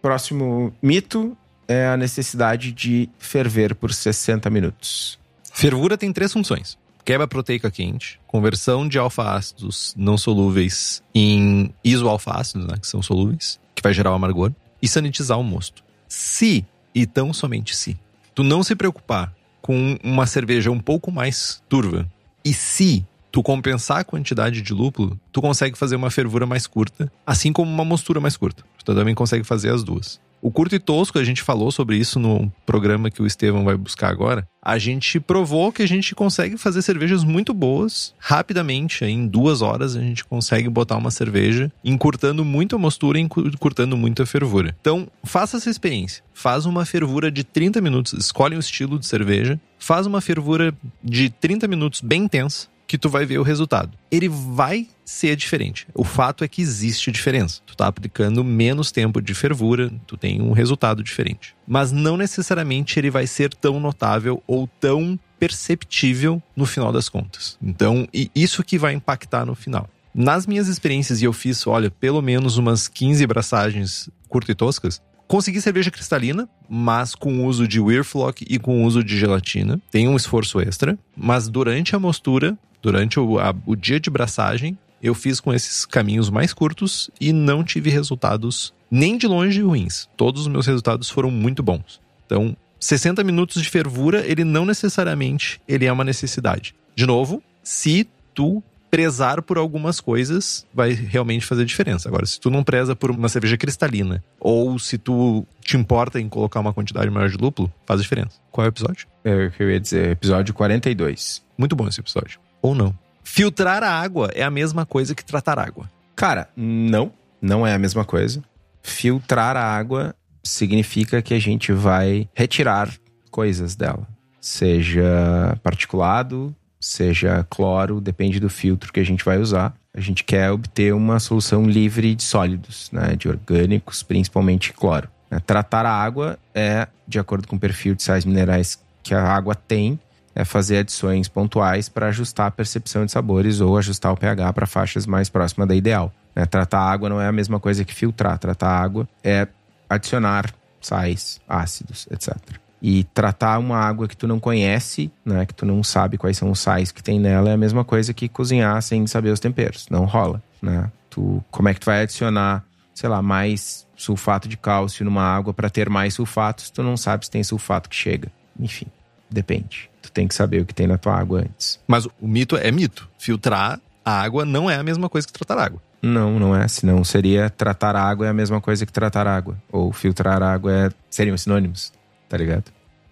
Próximo 0.02 0.74
mito 0.82 1.36
é 1.68 1.86
a 1.86 1.96
necessidade 1.96 2.72
de 2.72 3.08
ferver 3.16 3.76
por 3.76 3.92
60 3.92 4.50
minutos. 4.50 5.20
Fervura 5.52 5.96
tem 5.96 6.12
três 6.12 6.32
funções: 6.32 6.76
quebra 7.04 7.28
proteica 7.28 7.70
quente, 7.70 8.18
conversão 8.26 8.88
de 8.88 8.98
alfa-ácidos 8.98 9.94
não 9.96 10.18
solúveis 10.18 11.02
em 11.14 11.72
isoalfa-ácidos, 11.84 12.66
né, 12.66 12.74
que 12.80 12.88
são 12.88 13.00
solúveis, 13.00 13.60
que 13.72 13.82
vai 13.82 13.94
gerar 13.94 14.10
o 14.10 14.14
amargor, 14.14 14.50
e 14.82 14.88
sanitizar 14.88 15.38
o 15.38 15.44
mosto. 15.44 15.84
Se, 16.08 16.66
e 16.92 17.06
tão 17.06 17.32
somente 17.32 17.76
se, 17.76 17.96
tu 18.34 18.42
não 18.42 18.64
se 18.64 18.74
preocupar 18.74 19.32
com 19.60 19.98
uma 20.02 20.26
cerveja 20.26 20.70
um 20.70 20.78
pouco 20.78 21.10
mais 21.10 21.62
turva. 21.68 22.08
E 22.44 22.52
se 22.52 23.04
tu 23.30 23.42
compensar 23.42 23.98
a 23.98 24.04
quantidade 24.04 24.62
de 24.62 24.72
lúpulo, 24.72 25.18
tu 25.32 25.40
consegue 25.40 25.78
fazer 25.78 25.96
uma 25.96 26.10
fervura 26.10 26.46
mais 26.46 26.66
curta, 26.66 27.10
assim 27.26 27.52
como 27.52 27.70
uma 27.70 27.84
mostura 27.84 28.20
mais 28.20 28.36
curta. 28.36 28.64
Tu 28.84 28.94
também 28.94 29.14
consegue 29.14 29.44
fazer 29.44 29.72
as 29.72 29.84
duas. 29.84 30.20
O 30.42 30.50
curto 30.50 30.74
e 30.74 30.78
tosco, 30.78 31.18
a 31.18 31.24
gente 31.24 31.42
falou 31.42 31.70
sobre 31.70 31.96
isso 31.96 32.18
no 32.18 32.50
programa 32.64 33.10
que 33.10 33.20
o 33.20 33.26
Estevão 33.26 33.64
vai 33.64 33.76
buscar 33.76 34.08
agora. 34.08 34.46
A 34.62 34.78
gente 34.78 35.20
provou 35.20 35.72
que 35.72 35.82
a 35.82 35.86
gente 35.86 36.14
consegue 36.14 36.56
fazer 36.56 36.82
cervejas 36.82 37.24
muito 37.24 37.52
boas 37.52 38.14
rapidamente. 38.18 39.04
Em 39.04 39.26
duas 39.26 39.60
horas 39.62 39.96
a 39.96 40.00
gente 40.00 40.24
consegue 40.24 40.68
botar 40.68 40.96
uma 40.96 41.10
cerveja, 41.10 41.70
encurtando 41.84 42.44
muito 42.44 42.76
a 42.76 42.78
mostura 42.78 43.18
e 43.18 43.22
encurtando 43.22 43.96
muito 43.96 44.22
a 44.22 44.26
fervura. 44.26 44.74
Então, 44.80 45.08
faça 45.24 45.56
essa 45.56 45.70
experiência. 45.70 46.22
Faz 46.32 46.64
uma 46.64 46.86
fervura 46.86 47.30
de 47.30 47.44
30 47.44 47.80
minutos, 47.80 48.12
escolhe 48.12 48.56
um 48.56 48.60
estilo 48.60 48.98
de 48.98 49.06
cerveja, 49.06 49.60
faz 49.78 50.06
uma 50.06 50.20
fervura 50.20 50.74
de 51.02 51.30
30 51.30 51.68
minutos 51.68 52.00
bem 52.00 52.24
intensa 52.24 52.68
que 52.90 52.98
tu 52.98 53.08
vai 53.08 53.24
ver 53.24 53.38
o 53.38 53.44
resultado. 53.44 53.96
Ele 54.10 54.28
vai 54.28 54.88
ser 55.04 55.36
diferente. 55.36 55.86
O 55.94 56.02
fato 56.02 56.42
é 56.42 56.48
que 56.48 56.60
existe 56.60 57.12
diferença. 57.12 57.60
Tu 57.64 57.76
tá 57.76 57.86
aplicando 57.86 58.42
menos 58.42 58.90
tempo 58.90 59.22
de 59.22 59.32
fervura, 59.32 59.92
tu 60.08 60.16
tem 60.16 60.42
um 60.42 60.50
resultado 60.50 61.00
diferente. 61.00 61.54
Mas 61.68 61.92
não 61.92 62.16
necessariamente 62.16 62.98
ele 62.98 63.08
vai 63.08 63.28
ser 63.28 63.54
tão 63.54 63.78
notável 63.78 64.42
ou 64.44 64.66
tão 64.80 65.16
perceptível 65.38 66.42
no 66.56 66.66
final 66.66 66.90
das 66.90 67.08
contas. 67.08 67.56
Então, 67.62 68.08
isso 68.34 68.64
que 68.64 68.76
vai 68.76 68.92
impactar 68.92 69.46
no 69.46 69.54
final. 69.54 69.88
Nas 70.12 70.44
minhas 70.44 70.66
experiências, 70.66 71.22
e 71.22 71.26
eu 71.26 71.32
fiz, 71.32 71.64
olha, 71.68 71.92
pelo 71.92 72.20
menos 72.20 72.56
umas 72.56 72.88
15 72.88 73.24
braçagens 73.24 74.10
curto 74.28 74.50
e 74.50 74.54
toscas, 74.56 75.00
Consegui 75.30 75.60
cerveja 75.60 75.92
cristalina, 75.92 76.48
mas 76.68 77.14
com 77.14 77.46
uso 77.46 77.68
de 77.68 77.78
Weirflock 77.78 78.44
e 78.50 78.58
com 78.58 78.84
uso 78.84 79.04
de 79.04 79.16
gelatina. 79.16 79.80
Tem 79.88 80.08
um 80.08 80.16
esforço 80.16 80.60
extra, 80.60 80.98
mas 81.16 81.46
durante 81.46 81.94
a 81.94 82.00
mostura 82.00 82.58
Durante 82.82 83.20
o, 83.20 83.38
a, 83.38 83.54
o 83.66 83.76
dia 83.76 84.00
de 84.00 84.10
braçagem, 84.10 84.78
eu 85.02 85.14
fiz 85.14 85.40
com 85.40 85.52
esses 85.52 85.84
caminhos 85.84 86.30
mais 86.30 86.52
curtos 86.52 87.10
e 87.20 87.32
não 87.32 87.64
tive 87.64 87.90
resultados 87.90 88.72
nem 88.90 89.16
de 89.16 89.26
longe 89.26 89.62
ruins. 89.62 90.08
Todos 90.16 90.42
os 90.42 90.48
meus 90.48 90.66
resultados 90.66 91.08
foram 91.08 91.30
muito 91.30 91.62
bons. 91.62 92.00
Então, 92.26 92.56
60 92.78 93.22
minutos 93.24 93.62
de 93.62 93.68
fervura, 93.68 94.26
ele 94.26 94.44
não 94.44 94.64
necessariamente 94.64 95.60
ele 95.68 95.86
é 95.86 95.92
uma 95.92 96.04
necessidade. 96.04 96.74
De 96.94 97.06
novo, 97.06 97.42
se 97.62 98.06
tu 98.34 98.62
prezar 98.90 99.40
por 99.40 99.56
algumas 99.56 100.00
coisas, 100.00 100.66
vai 100.74 100.92
realmente 100.92 101.46
fazer 101.46 101.64
diferença. 101.64 102.08
Agora, 102.08 102.26
se 102.26 102.40
tu 102.40 102.50
não 102.50 102.64
preza 102.64 102.96
por 102.96 103.10
uma 103.10 103.28
cerveja 103.28 103.56
cristalina, 103.56 104.24
ou 104.40 104.78
se 104.80 104.98
tu 104.98 105.46
te 105.60 105.76
importa 105.76 106.20
em 106.20 106.28
colocar 106.28 106.58
uma 106.58 106.72
quantidade 106.72 107.08
maior 107.08 107.28
de 107.28 107.36
lúpulo, 107.36 107.72
faz 107.86 108.02
diferença. 108.02 108.40
Qual 108.50 108.64
é 108.64 108.68
o 108.68 108.72
episódio? 108.72 109.06
É 109.24 109.52
eu 109.58 109.70
ia 109.70 109.78
dizer, 109.78 110.10
episódio 110.10 110.52
42. 110.52 111.42
Muito 111.56 111.76
bom 111.76 111.86
esse 111.86 112.00
episódio 112.00 112.40
ou 112.62 112.74
não. 112.74 112.94
Filtrar 113.22 113.82
a 113.82 113.90
água 113.90 114.30
é 114.34 114.42
a 114.42 114.50
mesma 114.50 114.84
coisa 114.84 115.14
que 115.14 115.24
tratar 115.24 115.58
água. 115.58 115.90
Cara, 116.16 116.48
não, 116.56 117.12
não 117.40 117.66
é 117.66 117.72
a 117.72 117.78
mesma 117.78 118.04
coisa. 118.04 118.42
Filtrar 118.82 119.56
a 119.56 119.64
água 119.64 120.14
significa 120.42 121.22
que 121.22 121.34
a 121.34 121.38
gente 121.38 121.72
vai 121.72 122.28
retirar 122.34 122.90
coisas 123.30 123.76
dela, 123.76 124.06
seja 124.40 125.56
particulado, 125.62 126.54
seja 126.80 127.46
cloro, 127.48 128.00
depende 128.00 128.40
do 128.40 128.48
filtro 128.48 128.92
que 128.92 129.00
a 129.00 129.04
gente 129.04 129.24
vai 129.24 129.38
usar. 129.38 129.74
A 129.94 130.00
gente 130.00 130.24
quer 130.24 130.50
obter 130.50 130.94
uma 130.94 131.18
solução 131.18 131.64
livre 131.64 132.14
de 132.14 132.22
sólidos, 132.22 132.90
né, 132.92 133.14
de 133.16 133.28
orgânicos, 133.28 134.02
principalmente 134.02 134.72
cloro. 134.72 135.08
Tratar 135.46 135.86
a 135.86 135.92
água 135.92 136.38
é 136.54 136.88
de 137.06 137.18
acordo 137.18 137.46
com 137.46 137.56
o 137.56 137.60
perfil 137.60 137.94
de 137.94 138.02
sais 138.02 138.24
minerais 138.24 138.82
que 139.02 139.14
a 139.14 139.22
água 139.22 139.54
tem 139.54 139.98
é 140.34 140.44
fazer 140.44 140.78
adições 140.78 141.28
pontuais 141.28 141.88
para 141.88 142.08
ajustar 142.08 142.46
a 142.46 142.50
percepção 142.50 143.04
de 143.04 143.12
sabores 143.12 143.60
ou 143.60 143.76
ajustar 143.76 144.12
o 144.12 144.16
pH 144.16 144.52
para 144.52 144.66
faixas 144.66 145.06
mais 145.06 145.28
próximas 145.28 145.68
da 145.68 145.74
ideal. 145.74 146.12
Né? 146.34 146.46
Tratar 146.46 146.80
água 146.80 147.08
não 147.08 147.20
é 147.20 147.26
a 147.26 147.32
mesma 147.32 147.58
coisa 147.58 147.84
que 147.84 147.94
filtrar. 147.94 148.38
Tratar 148.38 148.68
água 148.68 149.08
é 149.22 149.48
adicionar 149.88 150.52
sais, 150.80 151.40
ácidos, 151.48 152.06
etc. 152.10 152.36
E 152.80 153.04
tratar 153.04 153.58
uma 153.58 153.76
água 153.76 154.08
que 154.08 154.16
tu 154.16 154.26
não 154.26 154.40
conhece, 154.40 155.12
né, 155.24 155.44
que 155.44 155.52
tu 155.52 155.66
não 155.66 155.82
sabe 155.82 156.16
quais 156.16 156.38
são 156.38 156.50
os 156.50 156.60
sais 156.60 156.90
que 156.90 157.02
tem 157.02 157.20
nela, 157.20 157.50
é 157.50 157.52
a 157.52 157.58
mesma 157.58 157.84
coisa 157.84 158.14
que 158.14 158.26
cozinhar 158.26 158.80
sem 158.80 159.06
saber 159.06 159.30
os 159.30 159.40
temperos. 159.40 159.86
Não 159.90 160.06
rola, 160.06 160.42
né? 160.62 160.90
Tu, 161.10 161.44
como 161.50 161.68
é 161.68 161.74
que 161.74 161.80
tu 161.80 161.86
vai 161.86 162.02
adicionar 162.02 162.64
sei 163.00 163.08
lá, 163.08 163.22
mais 163.22 163.86
sulfato 163.96 164.46
de 164.46 164.58
cálcio 164.58 165.06
numa 165.06 165.22
água 165.22 165.54
para 165.54 165.70
ter 165.70 165.88
mais 165.88 166.12
sulfatos, 166.12 166.68
tu 166.68 166.82
não 166.82 166.98
sabe 166.98 167.24
se 167.24 167.30
tem 167.30 167.42
sulfato 167.42 167.88
que 167.88 167.96
chega. 167.96 168.30
Enfim, 168.58 168.86
depende. 169.30 169.90
Tu 170.02 170.10
tem 170.10 170.26
que 170.26 170.34
saber 170.34 170.62
o 170.62 170.66
que 170.66 170.74
tem 170.74 170.86
na 170.86 170.98
tua 170.98 171.14
água 171.14 171.40
antes. 171.40 171.78
Mas 171.86 172.06
o 172.06 172.12
mito 172.22 172.56
é 172.56 172.70
mito. 172.70 173.08
Filtrar 173.18 173.80
a 174.04 174.20
água 174.20 174.44
não 174.44 174.70
é 174.70 174.76
a 174.76 174.82
mesma 174.82 175.08
coisa 175.08 175.26
que 175.26 175.32
tratar 175.32 175.58
água. 175.58 175.80
Não, 176.02 176.38
não 176.38 176.56
é. 176.56 176.66
Senão 176.68 177.04
seria 177.04 177.50
tratar 177.50 177.94
água 177.94 178.26
é 178.26 178.30
a 178.30 178.34
mesma 178.34 178.60
coisa 178.60 178.86
que 178.86 178.92
tratar 178.92 179.26
água. 179.26 179.56
Ou 179.70 179.92
filtrar 179.92 180.42
água 180.42 180.72
é... 180.72 180.90
seriam 181.08 181.36
sinônimos, 181.36 181.92
tá 182.28 182.36
ligado? 182.36 182.64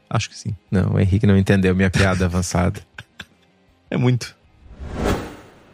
Acho 0.08 0.30
que 0.30 0.38
sim. 0.38 0.56
Não, 0.70 0.94
o 0.94 1.00
Henrique 1.00 1.26
não 1.26 1.36
entendeu 1.36 1.74
minha 1.74 1.90
piada 1.90 2.24
avançada. 2.26 2.80
É 3.90 3.96
muito. 3.96 4.34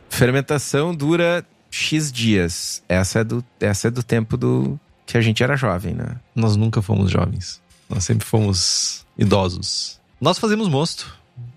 Fermentação 0.09 0.95
dura 0.95 1.45
X 1.70 2.11
dias. 2.12 2.82
Essa 2.88 3.20
é 3.20 3.24
do, 3.24 3.45
essa 3.61 3.88
é 3.88 3.90
do 3.90 4.03
tempo 4.03 4.36
do 4.36 4.78
que 5.07 5.16
a 5.16 5.20
gente 5.20 5.42
era 5.42 5.57
jovem, 5.57 5.95
né? 5.95 6.16
Nós 6.34 6.57
nunca 6.57 6.80
fomos 6.82 7.11
jovens. 7.11 7.61
Nós 7.88 8.05
sempre 8.05 8.26
fomos 8.26 9.05
idosos. 9.16 10.01
Nós 10.25 10.39
fazemos 10.39 10.70
mosto. 10.70 11.14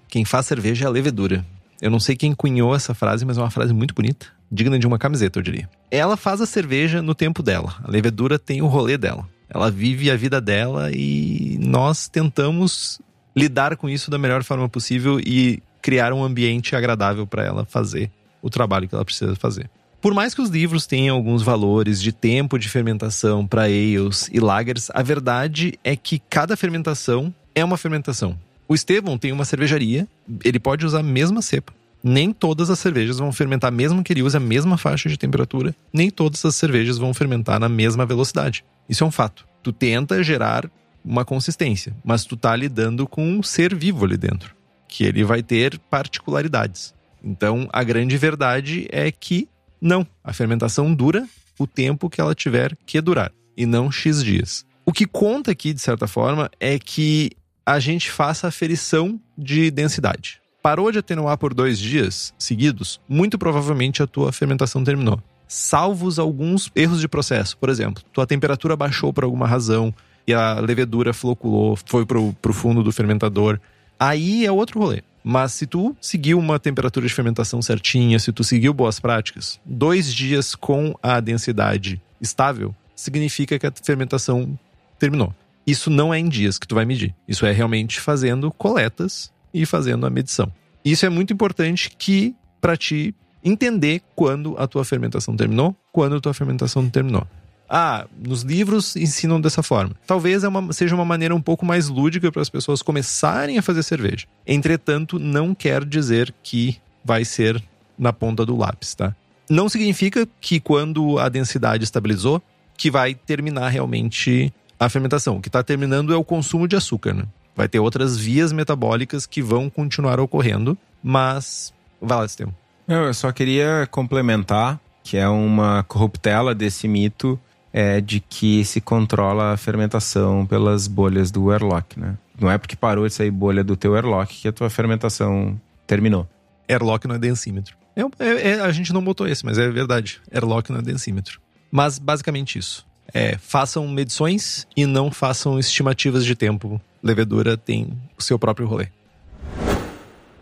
Quem 0.09 0.25
faz 0.25 0.45
cerveja 0.45 0.83
é 0.83 0.87
a 0.89 0.91
levedura. 0.91 1.45
Eu 1.81 1.89
não 1.89 2.01
sei 2.01 2.17
quem 2.17 2.35
cunhou 2.35 2.75
essa 2.75 2.93
frase, 2.93 3.23
mas 3.23 3.37
é 3.37 3.41
uma 3.41 3.49
frase 3.49 3.73
muito 3.73 3.95
bonita. 3.95 4.27
Digna 4.51 4.77
de 4.77 4.85
uma 4.85 4.99
camiseta, 4.99 5.39
eu 5.39 5.41
diria. 5.41 5.69
Ela 5.89 6.17
faz 6.17 6.41
a 6.41 6.45
cerveja 6.45 7.01
no 7.01 7.15
tempo 7.15 7.41
dela. 7.41 7.75
A 7.81 7.89
levedura 7.89 8.37
tem 8.37 8.61
o 8.61 8.67
rolê 8.67 8.97
dela. 8.97 9.25
Ela 9.49 9.71
vive 9.71 10.11
a 10.11 10.17
vida 10.17 10.41
dela 10.41 10.91
e 10.91 11.57
nós 11.61 12.09
tentamos 12.09 12.99
lidar 13.33 13.77
com 13.77 13.87
isso 13.87 14.11
da 14.11 14.17
melhor 14.17 14.43
forma 14.43 14.67
possível 14.67 15.17
e 15.17 15.63
criar 15.81 16.11
um 16.11 16.21
ambiente 16.21 16.75
agradável 16.75 17.25
para 17.25 17.45
ela 17.45 17.63
fazer 17.63 18.11
o 18.41 18.49
trabalho 18.49 18.89
que 18.89 18.95
ela 18.95 19.05
precisa 19.05 19.33
fazer. 19.37 19.69
Por 20.01 20.13
mais 20.13 20.35
que 20.35 20.41
os 20.41 20.49
livros 20.49 20.85
tenham 20.85 21.15
alguns 21.15 21.41
valores 21.41 22.01
de 22.01 22.11
tempo 22.11 22.59
de 22.59 22.67
fermentação 22.67 23.47
para 23.47 23.61
ales 23.61 24.29
e 24.29 24.41
lagers, 24.41 24.89
a 24.93 25.01
verdade 25.01 25.79
é 25.85 25.95
que 25.95 26.19
cada 26.19 26.57
fermentação 26.57 27.33
é 27.55 27.63
uma 27.63 27.77
fermentação. 27.77 28.37
O 28.67 28.75
Estevão 28.75 29.17
tem 29.17 29.31
uma 29.31 29.45
cervejaria, 29.45 30.07
ele 30.43 30.59
pode 30.59 30.85
usar 30.85 30.99
a 30.99 31.03
mesma 31.03 31.41
cepa. 31.41 31.73
Nem 32.03 32.31
todas 32.31 32.69
as 32.69 32.79
cervejas 32.79 33.17
vão 33.17 33.31
fermentar, 33.31 33.71
mesmo 33.71 34.03
que 34.03 34.13
ele 34.13 34.21
use 34.21 34.35
a 34.35 34.39
mesma 34.39 34.77
faixa 34.77 35.09
de 35.09 35.17
temperatura, 35.17 35.75
nem 35.91 36.09
todas 36.09 36.43
as 36.45 36.55
cervejas 36.55 36.97
vão 36.97 37.13
fermentar 37.13 37.59
na 37.59 37.69
mesma 37.69 38.05
velocidade. 38.05 38.63
Isso 38.87 39.03
é 39.03 39.07
um 39.07 39.11
fato. 39.11 39.47
Tu 39.63 39.71
tenta 39.71 40.21
gerar 40.21 40.69
uma 41.03 41.23
consistência, 41.23 41.95
mas 42.03 42.25
tu 42.25 42.35
tá 42.35 42.55
lidando 42.55 43.07
com 43.07 43.25
um 43.27 43.41
ser 43.41 43.73
vivo 43.73 44.05
ali 44.05 44.17
dentro, 44.17 44.53
que 44.87 45.05
ele 45.05 45.23
vai 45.23 45.41
ter 45.41 45.79
particularidades. 45.89 46.93
Então, 47.23 47.67
a 47.71 47.83
grande 47.83 48.17
verdade 48.17 48.87
é 48.91 49.11
que 49.11 49.47
não, 49.81 50.05
a 50.23 50.33
fermentação 50.33 50.93
dura 50.93 51.27
o 51.57 51.65
tempo 51.65 52.09
que 52.09 52.19
ela 52.19 52.35
tiver 52.35 52.77
que 52.85 52.99
durar 52.99 53.31
e 53.55 53.65
não 53.65 53.91
X 53.91 54.23
dias. 54.23 54.65
O 54.85 54.93
que 54.93 55.05
conta 55.05 55.51
aqui, 55.51 55.73
de 55.73 55.81
certa 55.81 56.07
forma, 56.07 56.49
é 56.59 56.79
que 56.79 57.31
a 57.67 57.81
gente 57.81 58.09
faça 58.09 58.47
a 58.47 58.51
ferição 58.51 59.19
de 59.37 59.69
densidade. 59.69 60.39
Parou 60.63 60.89
de 60.89 60.99
atenuar 60.99 61.37
por 61.37 61.53
dois 61.53 61.77
dias 61.77 62.33
seguidos, 62.39 63.01
muito 63.09 63.37
provavelmente 63.37 64.01
a 64.01 64.07
tua 64.07 64.31
fermentação 64.31 64.85
terminou. 64.85 65.21
Salvos 65.49 66.17
alguns 66.17 66.71
erros 66.73 67.01
de 67.01 67.09
processo. 67.09 67.57
Por 67.57 67.67
exemplo, 67.67 68.01
tua 68.13 68.25
temperatura 68.25 68.77
baixou 68.77 69.11
por 69.11 69.25
alguma 69.25 69.45
razão 69.45 69.93
e 70.25 70.33
a 70.33 70.61
levedura 70.61 71.11
floculou, 71.11 71.77
foi 71.85 72.05
pro, 72.05 72.31
pro 72.41 72.53
fundo 72.53 72.81
do 72.81 72.91
fermentador. 72.93 73.59
Aí 73.99 74.45
é 74.45 74.51
outro 74.51 74.79
rolê. 74.79 75.03
Mas 75.21 75.51
se 75.51 75.67
tu 75.67 75.93
seguiu 75.99 76.39
uma 76.39 76.57
temperatura 76.57 77.05
de 77.05 77.13
fermentação 77.13 77.61
certinha, 77.61 78.17
se 78.17 78.31
tu 78.31 78.45
seguiu 78.45 78.73
boas 78.73 78.97
práticas, 78.97 79.59
dois 79.65 80.13
dias 80.13 80.55
com 80.55 80.95
a 81.03 81.19
densidade 81.19 82.01
estável, 82.21 82.73
significa 82.95 83.59
que 83.59 83.67
a 83.67 83.73
fermentação 83.83 84.57
terminou. 84.97 85.35
Isso 85.67 85.89
não 85.89 86.13
é 86.13 86.17
em 86.17 86.29
dias 86.29 86.57
que 86.57 86.65
tu 86.65 86.73
vai 86.73 86.85
medir. 86.85 87.13
Isso 87.27 87.45
é 87.45 87.51
realmente 87.51 87.99
fazendo 87.99 88.49
coletas 88.51 89.29
e 89.53 89.65
fazendo 89.65 90.05
a 90.05 90.09
medição. 90.09 90.49
Isso 90.83 91.05
é 91.05 91.09
muito 91.09 91.33
importante 91.33 91.91
que 91.97 92.33
para 92.61 92.77
ti 92.77 93.13
entender 93.43 94.01
quando 94.15 94.55
a 94.57 94.65
tua 94.65 94.85
fermentação 94.85 95.35
terminou, 95.35 95.75
quando 95.91 96.15
a 96.15 96.21
tua 96.21 96.33
fermentação 96.33 96.89
terminou. 96.89 97.27
Ah, 97.69 98.07
nos 98.17 98.43
livros 98.43 98.95
ensinam 98.95 99.41
dessa 99.41 99.61
forma. 99.61 99.93
Talvez 100.05 100.45
é 100.45 100.47
uma, 100.47 100.71
seja 100.71 100.95
uma 100.95 101.03
maneira 101.03 101.35
um 101.35 101.41
pouco 101.41 101.65
mais 101.65 101.89
lúdica 101.89 102.31
para 102.31 102.41
as 102.41 102.49
pessoas 102.49 102.81
começarem 102.81 103.57
a 103.57 103.61
fazer 103.61 103.83
cerveja. 103.83 104.25
Entretanto, 104.45 105.19
não 105.19 105.53
quer 105.53 105.83
dizer 105.83 106.33
que 106.41 106.77
vai 107.03 107.25
ser 107.25 107.61
na 107.97 108.13
ponta 108.13 108.45
do 108.45 108.55
lápis, 108.55 108.95
tá? 108.95 109.13
Não 109.49 109.67
significa 109.67 110.27
que 110.39 110.59
quando 110.61 111.19
a 111.19 111.27
densidade 111.27 111.83
estabilizou, 111.83 112.41
que 112.77 112.89
vai 112.89 113.13
terminar 113.13 113.69
realmente 113.69 114.53
a 114.79 114.89
fermentação. 114.89 115.37
O 115.37 115.41
que 115.41 115.49
está 115.49 115.63
terminando 115.63 116.13
é 116.13 116.17
o 116.17 116.23
consumo 116.23 116.67
de 116.67 116.75
açúcar, 116.75 117.13
né? 117.13 117.23
Vai 117.55 117.67
ter 117.67 117.79
outras 117.79 118.17
vias 118.17 118.51
metabólicas 118.51 119.25
que 119.25 119.41
vão 119.41 119.69
continuar 119.69 120.19
ocorrendo, 120.19 120.77
mas. 121.03 121.73
Vai 122.01 122.17
lá, 122.19 122.25
Estevam. 122.25 122.53
Eu 122.87 123.13
só 123.13 123.31
queria 123.31 123.87
complementar 123.89 124.79
que 125.03 125.17
é 125.17 125.27
uma 125.27 125.83
corruptela 125.83 126.53
desse 126.53 126.87
mito 126.87 127.39
é 127.71 128.01
de 128.01 128.19
que 128.19 128.65
se 128.65 128.81
controla 128.81 129.53
a 129.53 129.57
fermentação 129.57 130.45
pelas 130.45 130.87
bolhas 130.87 131.31
do 131.31 131.51
airlock, 131.51 131.99
né? 131.99 132.17
Não 132.39 132.49
é 132.49 132.57
porque 132.57 132.75
parou 132.75 133.07
de 133.07 133.13
sair 133.13 133.31
bolha 133.31 133.63
do 133.63 133.75
teu 133.75 133.95
airlock 133.95 134.41
que 134.41 134.47
a 134.47 134.51
tua 134.51 134.69
fermentação 134.69 135.59
terminou. 135.85 136.27
Airlock 136.67 137.07
não 137.07 137.15
é 137.15 137.19
densímetro. 137.19 137.75
É, 137.95 138.01
é, 138.23 138.49
é, 138.49 138.59
a 138.61 138.71
gente 138.71 138.93
não 138.93 139.03
botou 139.03 139.27
esse, 139.27 139.45
mas 139.45 139.57
é 139.57 139.69
verdade. 139.69 140.21
Airlock 140.31 140.71
não 140.71 140.79
é 140.79 140.81
densímetro. 140.81 141.39
Mas 141.71 141.97
basicamente 141.99 142.59
isso. 142.59 142.85
É, 143.13 143.37
façam 143.37 143.87
medições 143.87 144.67
e 144.75 144.85
não 144.85 145.11
façam 145.11 145.57
estimativas 145.57 146.25
de 146.25 146.35
tempo. 146.35 146.81
Levedura 147.01 147.57
tem 147.57 147.89
o 148.17 148.21
seu 148.21 148.37
próprio 148.37 148.67
rolê. 148.67 148.87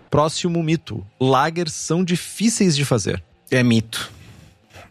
Próximo 0.09 0.63
mito. 0.63 1.05
Lagers 1.19 1.73
são 1.73 2.03
difíceis 2.03 2.75
de 2.75 2.85
fazer. 2.85 3.23
É 3.51 3.61
mito. 3.61 4.11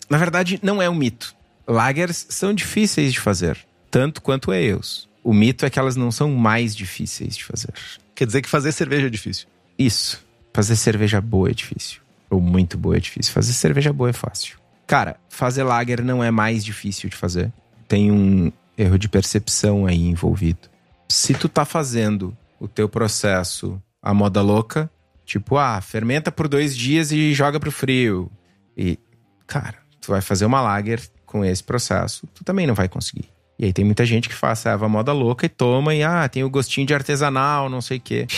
Na 0.09 0.19
verdade, 0.19 0.61
não 0.63 0.81
é 0.81 0.89
um 0.89 0.95
mito. 0.95 1.35
Lagers 1.67 2.27
são 2.29 2.53
difíceis 2.53 3.13
de 3.13 3.21
fazer, 3.21 3.59
tanto 3.91 4.21
quanto 4.21 4.51
ales. 4.51 5.09
O 5.23 5.33
mito 5.33 5.65
é 5.65 5.71
que 5.71 5.79
elas 5.79 5.97
não 5.97 6.13
são 6.13 6.31
mais 6.31 6.77
difíceis 6.77 7.37
de 7.37 7.45
fazer. 7.45 7.73
Quer 8.15 8.27
dizer 8.27 8.43
que 8.43 8.49
fazer 8.49 8.71
cerveja 8.73 9.07
é 9.07 9.11
difícil. 9.11 9.47
Isso. 9.79 10.23
Fazer 10.53 10.77
cerveja 10.77 11.21
boa 11.21 11.51
é 11.51 11.55
difícil. 11.55 12.01
Ou 12.29 12.41
muito 12.41 12.77
boa 12.77 12.97
é 12.97 13.01
difícil. 13.01 13.33
Fazer 13.33 13.55
cerveja 13.55 13.93
boa 13.93 14.11
é 14.11 14.13
fácil. 14.13 14.59
Cara, 14.87 15.17
fazer 15.29 15.63
lager 15.63 16.05
não 16.05 16.23
é 16.23 16.31
mais 16.31 16.63
difícil 16.63 17.09
de 17.09 17.17
fazer. 17.17 17.51
Tem 17.95 18.11
um 18.11 18.51
erro 18.77 18.99
de 18.99 19.09
percepção 19.09 19.87
aí 19.87 20.09
envolvido. 20.09 20.69
Se 21.09 21.33
tu 21.33 21.49
tá 21.49 21.65
fazendo 21.65 22.37
o 22.59 22.67
teu 22.67 22.89
processo 22.89 23.81
a 24.03 24.13
moda 24.13 24.43
louca, 24.43 24.91
tipo, 25.25 25.57
ah, 25.57 25.81
fermenta 25.81 26.33
por 26.33 26.49
dois 26.49 26.77
dias 26.77 27.13
e 27.13 27.33
joga 27.33 27.61
pro 27.61 27.71
frio. 27.71 28.29
E, 28.77 28.99
cara, 29.47 29.77
tu 30.01 30.11
vai 30.11 30.21
fazer 30.21 30.45
uma 30.45 30.61
lager 30.61 31.01
com 31.25 31.45
esse 31.45 31.63
processo, 31.63 32.27
tu 32.35 32.43
também 32.43 32.67
não 32.67 32.75
vai 32.75 32.89
conseguir. 32.89 33.29
E 33.57 33.67
aí 33.67 33.73
tem 33.73 33.85
muita 33.85 34.05
gente 34.05 34.29
que 34.29 34.35
faz 34.35 34.67
a 34.67 34.77
moda 34.89 35.13
louca 35.13 35.47
e 35.47 35.49
toma 35.49 35.95
e 35.95 36.03
ah, 36.03 36.29
tem 36.29 36.43
o 36.43 36.51
gostinho 36.51 36.89
de 36.89 36.95
artesanal, 36.95 37.69
não 37.71 37.81
sei 37.81 37.99
o 37.99 38.01
quê. 38.01 38.27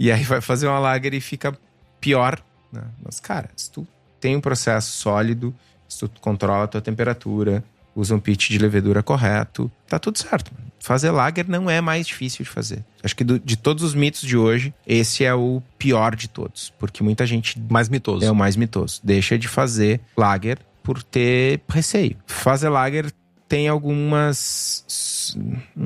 E 0.00 0.10
aí 0.10 0.24
vai 0.24 0.40
fazer 0.40 0.66
uma 0.66 0.78
lager 0.78 1.12
e 1.12 1.20
fica 1.20 1.54
pior. 2.00 2.42
Né? 2.72 2.82
Mas, 3.04 3.20
cara, 3.20 3.50
se 3.54 3.70
tu 3.70 3.86
tem 4.18 4.34
um 4.34 4.40
processo 4.40 4.92
sólido, 4.92 5.54
se 5.86 6.08
tu 6.08 6.20
controla 6.22 6.64
a 6.64 6.66
tua 6.66 6.80
temperatura, 6.80 7.62
usa 7.94 8.14
um 8.14 8.20
pitch 8.20 8.50
de 8.50 8.58
levedura 8.58 9.02
correto, 9.02 9.70
tá 9.88 9.98
tudo 9.98 10.18
certo. 10.18 10.50
Fazer 10.80 11.10
lager 11.10 11.48
não 11.48 11.70
é 11.70 11.80
mais 11.80 12.06
difícil 12.06 12.44
de 12.44 12.50
fazer. 12.50 12.84
Acho 13.02 13.16
que 13.16 13.24
do, 13.24 13.38
de 13.38 13.56
todos 13.56 13.82
os 13.82 13.94
mitos 13.94 14.20
de 14.20 14.36
hoje, 14.36 14.74
esse 14.86 15.24
é 15.24 15.34
o 15.34 15.62
pior 15.78 16.14
de 16.14 16.28
todos. 16.28 16.72
Porque 16.78 17.02
muita 17.02 17.24
gente. 17.24 17.58
Mais 17.70 17.88
mitoso. 17.88 18.24
É 18.24 18.30
o 18.30 18.34
mais 18.34 18.54
mitoso. 18.54 19.00
Deixa 19.02 19.38
de 19.38 19.48
fazer 19.48 20.00
lager 20.14 20.58
por 20.82 21.02
ter 21.02 21.62
receio. 21.70 22.16
Fazer 22.26 22.68
lager 22.68 23.10
tem 23.48 23.68
algumas 23.68 24.84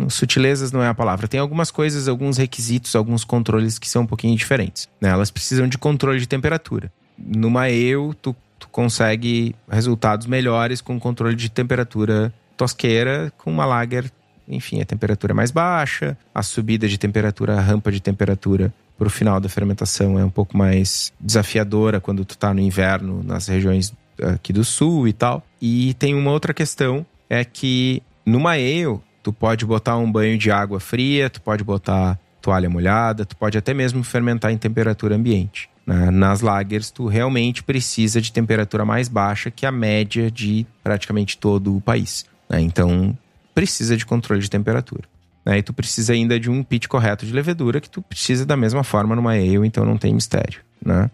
sutilezas 0.08 0.72
não 0.72 0.82
é 0.82 0.88
a 0.88 0.94
palavra. 0.94 1.28
Tem 1.28 1.38
algumas 1.38 1.70
coisas, 1.70 2.08
alguns 2.08 2.36
requisitos, 2.36 2.96
alguns 2.96 3.24
controles 3.24 3.78
que 3.78 3.88
são 3.88 4.02
um 4.02 4.06
pouquinho 4.06 4.36
diferentes. 4.36 4.88
Né? 5.00 5.10
Elas 5.10 5.30
precisam 5.30 5.68
de 5.68 5.78
controle 5.78 6.18
de 6.18 6.26
temperatura. 6.26 6.92
Numa 7.16 7.70
eu, 7.70 8.14
tu, 8.20 8.34
tu 8.58 8.68
consegue 8.68 9.54
resultados 9.70 10.26
melhores 10.26 10.80
com 10.80 10.98
controle 10.98 11.36
de 11.36 11.48
temperatura 11.48 12.32
tosqueira, 12.56 13.32
com 13.38 13.50
uma 13.50 13.64
lager, 13.64 14.10
enfim, 14.48 14.80
a 14.80 14.84
temperatura 14.84 15.32
é 15.32 15.34
mais 15.34 15.50
baixa, 15.50 16.16
a 16.34 16.42
subida 16.42 16.88
de 16.88 16.98
temperatura, 16.98 17.56
a 17.56 17.60
rampa 17.60 17.92
de 17.92 18.00
temperatura 18.00 18.72
para 18.96 19.06
o 19.06 19.10
final 19.10 19.38
da 19.40 19.48
fermentação 19.48 20.18
é 20.18 20.24
um 20.24 20.30
pouco 20.30 20.56
mais 20.56 21.12
desafiadora 21.20 22.00
quando 22.00 22.24
tu 22.24 22.32
está 22.32 22.52
no 22.52 22.60
inverno 22.60 23.22
nas 23.22 23.46
regiões 23.46 23.94
aqui 24.20 24.52
do 24.52 24.64
sul 24.64 25.06
e 25.06 25.12
tal. 25.12 25.44
E 25.62 25.94
tem 25.94 26.14
uma 26.14 26.32
outra 26.32 26.52
questão, 26.52 27.06
é 27.30 27.44
que 27.44 28.02
numa 28.26 28.52
ale, 28.52 28.98
tu 29.22 29.32
pode 29.32 29.64
botar 29.64 29.96
um 29.96 30.10
banho 30.10 30.36
de 30.36 30.50
água 30.50 30.80
fria, 30.80 31.30
tu 31.30 31.40
pode 31.40 31.62
botar 31.62 32.18
toalha 32.42 32.68
molhada, 32.68 33.24
tu 33.24 33.36
pode 33.36 33.56
até 33.56 33.72
mesmo 33.72 34.02
fermentar 34.02 34.50
em 34.50 34.58
temperatura 34.58 35.14
ambiente. 35.14 35.70
Né? 35.88 36.10
Nas 36.10 36.42
lagers, 36.42 36.90
tu 36.90 37.06
realmente 37.06 37.62
precisa 37.62 38.20
de 38.20 38.30
temperatura 38.30 38.84
mais 38.84 39.08
baixa 39.08 39.50
que 39.50 39.64
a 39.64 39.72
média 39.72 40.30
de 40.30 40.66
praticamente 40.84 41.38
todo 41.38 41.74
o 41.74 41.80
país. 41.80 42.26
Né? 42.46 42.60
Então, 42.60 43.16
precisa 43.54 43.96
de 43.96 44.04
controle 44.04 44.42
de 44.42 44.50
temperatura. 44.50 45.08
Né? 45.46 45.56
E 45.56 45.62
tu 45.62 45.72
precisa 45.72 46.12
ainda 46.12 46.38
de 46.38 46.50
um 46.50 46.62
pitch 46.62 46.88
correto 46.88 47.24
de 47.24 47.32
levedura, 47.32 47.80
que 47.80 47.88
tu 47.88 48.02
precisa 48.02 48.44
da 48.44 48.54
mesma 48.54 48.84
forma 48.84 49.16
numa 49.16 49.32
ale, 49.32 49.66
então 49.66 49.82
não 49.86 49.96
tem 49.96 50.12
mistério. 50.12 50.60
Né? 50.84 51.10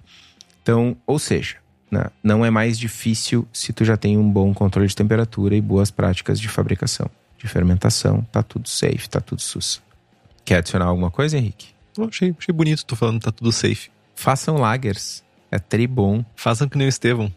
Então, 0.60 0.96
ou 1.06 1.20
seja, 1.20 1.54
né? 1.88 2.06
não 2.20 2.44
é 2.44 2.50
mais 2.50 2.76
difícil 2.76 3.46
se 3.52 3.72
tu 3.72 3.84
já 3.84 3.96
tem 3.96 4.18
um 4.18 4.28
bom 4.28 4.52
controle 4.52 4.88
de 4.88 4.96
temperatura 4.96 5.54
e 5.54 5.60
boas 5.60 5.92
práticas 5.92 6.40
de 6.40 6.48
fabricação, 6.48 7.08
de 7.38 7.46
fermentação, 7.46 8.26
tá 8.32 8.42
tudo 8.42 8.68
safe, 8.68 9.08
tá 9.08 9.20
tudo 9.20 9.40
sus. 9.40 9.80
Quer 10.44 10.56
adicionar 10.56 10.86
alguma 10.86 11.12
coisa, 11.12 11.38
Henrique? 11.38 11.68
Achei, 12.08 12.34
achei 12.36 12.52
bonito, 12.52 12.84
tô 12.84 12.96
falando, 12.96 13.20
tá 13.20 13.30
tudo 13.30 13.52
safe. 13.52 13.94
Façam 14.14 14.56
lagers. 14.56 15.22
É 15.50 15.58
tri 15.58 15.86
bom. 15.86 16.24
Façam 16.36 16.68
que 16.68 16.76
nem 16.76 16.86
o 16.86 16.88
Estevão. 16.88 17.32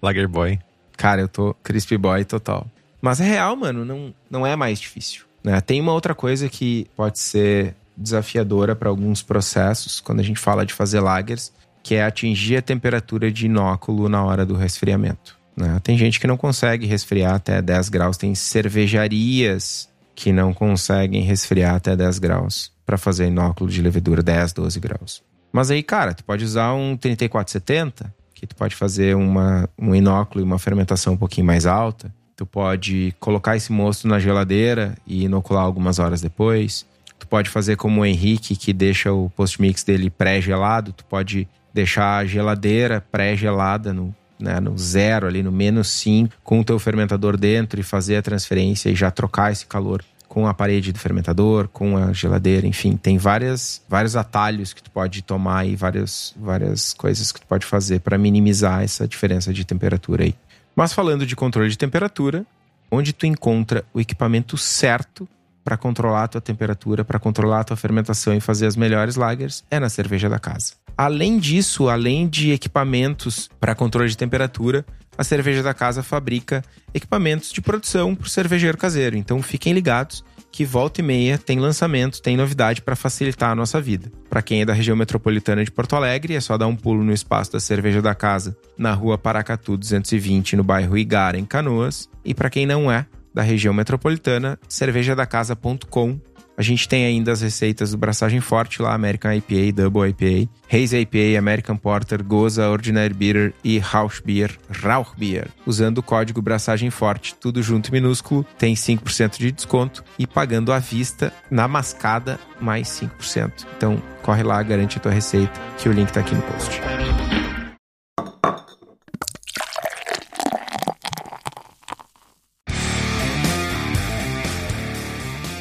Lager 0.00 0.28
Boy. 0.28 0.58
Cara, 0.96 1.20
eu 1.20 1.28
tô 1.28 1.54
crispy 1.62 1.96
boy 1.96 2.24
total. 2.24 2.66
Mas 3.00 3.20
é 3.20 3.24
real, 3.24 3.54
mano, 3.54 3.84
não, 3.84 4.12
não 4.28 4.46
é 4.46 4.56
mais 4.56 4.80
difícil. 4.80 5.22
Né? 5.44 5.60
Tem 5.60 5.80
uma 5.80 5.92
outra 5.92 6.14
coisa 6.14 6.48
que 6.48 6.88
pode 6.96 7.20
ser 7.20 7.76
desafiadora 7.96 8.74
para 8.74 8.88
alguns 8.88 9.22
processos, 9.22 10.00
quando 10.00 10.20
a 10.20 10.22
gente 10.22 10.40
fala 10.40 10.66
de 10.66 10.74
fazer 10.74 11.00
lagers, 11.00 11.52
que 11.82 11.94
é 11.94 12.04
atingir 12.04 12.56
a 12.56 12.62
temperatura 12.62 13.30
de 13.30 13.46
inóculo 13.46 14.08
na 14.08 14.24
hora 14.24 14.44
do 14.44 14.54
resfriamento. 14.54 15.38
Né? 15.56 15.80
Tem 15.82 15.96
gente 15.96 16.20
que 16.20 16.26
não 16.26 16.36
consegue 16.36 16.86
resfriar 16.86 17.34
até 17.34 17.62
10 17.62 17.88
graus, 17.88 18.16
tem 18.16 18.34
cervejarias 18.34 19.88
que 20.14 20.32
não 20.32 20.52
conseguem 20.52 21.22
resfriar 21.22 21.76
até 21.76 21.94
10 21.94 22.18
graus 22.18 22.72
para 22.84 22.98
fazer 22.98 23.26
inóculo 23.26 23.70
de 23.70 23.80
levedura 23.80 24.22
10, 24.22 24.52
12 24.52 24.80
graus. 24.80 25.22
Mas 25.52 25.70
aí, 25.70 25.82
cara, 25.82 26.14
tu 26.14 26.24
pode 26.24 26.44
usar 26.44 26.72
um 26.74 26.96
3470, 26.96 28.12
que 28.34 28.46
tu 28.46 28.54
pode 28.54 28.76
fazer 28.76 29.16
uma, 29.16 29.68
um 29.78 29.94
inóculo 29.94 30.42
e 30.42 30.44
uma 30.44 30.58
fermentação 30.58 31.14
um 31.14 31.16
pouquinho 31.16 31.46
mais 31.46 31.66
alta. 31.66 32.12
Tu 32.36 32.46
pode 32.46 33.14
colocar 33.18 33.56
esse 33.56 33.72
mosto 33.72 34.06
na 34.06 34.20
geladeira 34.20 34.96
e 35.06 35.24
inocular 35.24 35.64
algumas 35.64 35.98
horas 35.98 36.20
depois. 36.20 36.86
Tu 37.18 37.26
pode 37.26 37.50
fazer 37.50 37.76
como 37.76 38.02
o 38.02 38.06
Henrique, 38.06 38.54
que 38.54 38.72
deixa 38.72 39.12
o 39.12 39.28
post-mix 39.30 39.82
dele 39.82 40.08
pré-gelado. 40.08 40.92
Tu 40.92 41.04
pode 41.04 41.48
deixar 41.74 42.18
a 42.18 42.24
geladeira 42.24 43.04
pré-gelada 43.10 43.92
no, 43.92 44.14
né, 44.38 44.60
no 44.60 44.78
zero, 44.78 45.26
ali 45.26 45.42
no 45.42 45.50
menos 45.50 45.88
5, 45.88 46.36
com 46.44 46.60
o 46.60 46.64
teu 46.64 46.78
fermentador 46.78 47.36
dentro 47.36 47.80
e 47.80 47.82
fazer 47.82 48.16
a 48.16 48.22
transferência 48.22 48.88
e 48.88 48.94
já 48.94 49.10
trocar 49.10 49.50
esse 49.50 49.66
calor 49.66 50.04
com 50.28 50.46
a 50.46 50.52
parede 50.52 50.92
do 50.92 50.98
fermentador, 50.98 51.68
com 51.68 51.96
a 51.96 52.12
geladeira, 52.12 52.66
enfim, 52.66 52.96
tem 52.96 53.16
várias, 53.16 53.82
vários 53.88 54.14
atalhos 54.14 54.72
que 54.72 54.82
tu 54.82 54.90
pode 54.90 55.22
tomar 55.22 55.66
e 55.66 55.74
várias, 55.74 56.34
várias 56.36 56.92
coisas 56.92 57.32
que 57.32 57.40
tu 57.40 57.46
pode 57.46 57.64
fazer 57.64 58.00
para 58.00 58.18
minimizar 58.18 58.82
essa 58.82 59.08
diferença 59.08 59.52
de 59.52 59.64
temperatura 59.64 60.24
aí. 60.24 60.34
Mas 60.76 60.92
falando 60.92 61.26
de 61.26 61.34
controle 61.34 61.70
de 61.70 61.78
temperatura, 61.78 62.44
onde 62.90 63.12
tu 63.12 63.26
encontra 63.26 63.84
o 63.92 64.00
equipamento 64.00 64.56
certo 64.56 65.28
para 65.68 65.76
controlar 65.76 66.24
a 66.24 66.28
tua 66.28 66.40
temperatura, 66.40 67.04
para 67.04 67.18
controlar 67.18 67.60
a 67.60 67.64
tua 67.64 67.76
fermentação 67.76 68.32
e 68.32 68.40
fazer 68.40 68.64
as 68.64 68.74
melhores 68.74 69.16
lagers, 69.16 69.62
é 69.70 69.78
na 69.78 69.90
cerveja 69.90 70.26
da 70.26 70.38
casa. 70.38 70.72
Além 70.96 71.38
disso, 71.38 71.90
além 71.90 72.26
de 72.26 72.52
equipamentos 72.52 73.50
para 73.60 73.74
controle 73.74 74.08
de 74.08 74.16
temperatura, 74.16 74.82
a 75.18 75.22
cerveja 75.22 75.62
da 75.62 75.74
casa 75.74 76.02
fabrica 76.02 76.64
equipamentos 76.94 77.52
de 77.52 77.60
produção 77.60 78.14
para 78.14 78.24
o 78.24 78.30
cervejeiro 78.30 78.78
caseiro. 78.78 79.14
Então 79.14 79.42
fiquem 79.42 79.74
ligados 79.74 80.24
que 80.50 80.64
volta 80.64 81.02
e 81.02 81.04
meia 81.04 81.36
tem 81.36 81.60
lançamento, 81.60 82.22
tem 82.22 82.34
novidade 82.34 82.80
para 82.80 82.96
facilitar 82.96 83.50
a 83.50 83.54
nossa 83.54 83.78
vida. 83.78 84.10
Para 84.30 84.40
quem 84.40 84.62
é 84.62 84.64
da 84.64 84.72
região 84.72 84.96
metropolitana 84.96 85.62
de 85.62 85.70
Porto 85.70 85.94
Alegre, 85.96 86.34
é 86.34 86.40
só 86.40 86.56
dar 86.56 86.66
um 86.66 86.74
pulo 86.74 87.04
no 87.04 87.12
espaço 87.12 87.52
da 87.52 87.60
Cerveja 87.60 88.00
da 88.00 88.14
Casa, 88.14 88.56
na 88.78 88.94
rua 88.94 89.18
Paracatu 89.18 89.76
220, 89.76 90.56
no 90.56 90.64
bairro 90.64 90.96
Igara, 90.96 91.38
em 91.38 91.44
Canoas. 91.44 92.08
E 92.24 92.32
para 92.32 92.48
quem 92.48 92.64
não 92.64 92.90
é 92.90 93.04
da 93.32 93.42
região 93.42 93.74
metropolitana, 93.74 94.58
cervejadacasa.com 94.68 96.20
a 96.58 96.62
gente 96.62 96.88
tem 96.88 97.06
ainda 97.06 97.30
as 97.30 97.40
receitas 97.40 97.92
do 97.92 97.96
Braçagem 97.96 98.40
Forte 98.40 98.82
lá, 98.82 98.92
American 98.92 99.32
IPA, 99.32 99.72
Double 99.76 100.10
IPA, 100.10 100.50
Haze 100.68 100.98
IPA, 100.98 101.38
American 101.38 101.76
Porter, 101.76 102.20
Goza, 102.24 102.68
Ordinary 102.68 103.14
Beer 103.14 103.54
e 103.62 103.78
Rauch 103.78 104.20
Beer, 104.24 104.58
Rauch 104.68 105.12
Beer. 105.16 105.46
Usando 105.64 105.98
o 105.98 106.02
código 106.02 106.42
Braçagem 106.42 106.90
Forte, 106.90 107.36
tudo 107.36 107.62
junto 107.62 107.90
e 107.90 107.92
minúsculo, 107.92 108.44
tem 108.58 108.74
5% 108.74 109.38
de 109.38 109.52
desconto 109.52 110.02
e 110.18 110.26
pagando 110.26 110.72
à 110.72 110.80
vista, 110.80 111.32
na 111.48 111.68
mascada, 111.68 112.40
mais 112.60 112.88
5%. 112.88 113.64
Então, 113.76 114.02
corre 114.24 114.42
lá, 114.42 114.60
garante 114.60 114.98
a 114.98 115.00
tua 115.00 115.12
receita, 115.12 115.52
que 115.78 115.88
o 115.88 115.92
link 115.92 116.10
tá 116.10 116.18
aqui 116.18 116.34
no 116.34 116.42
post. 116.42 116.80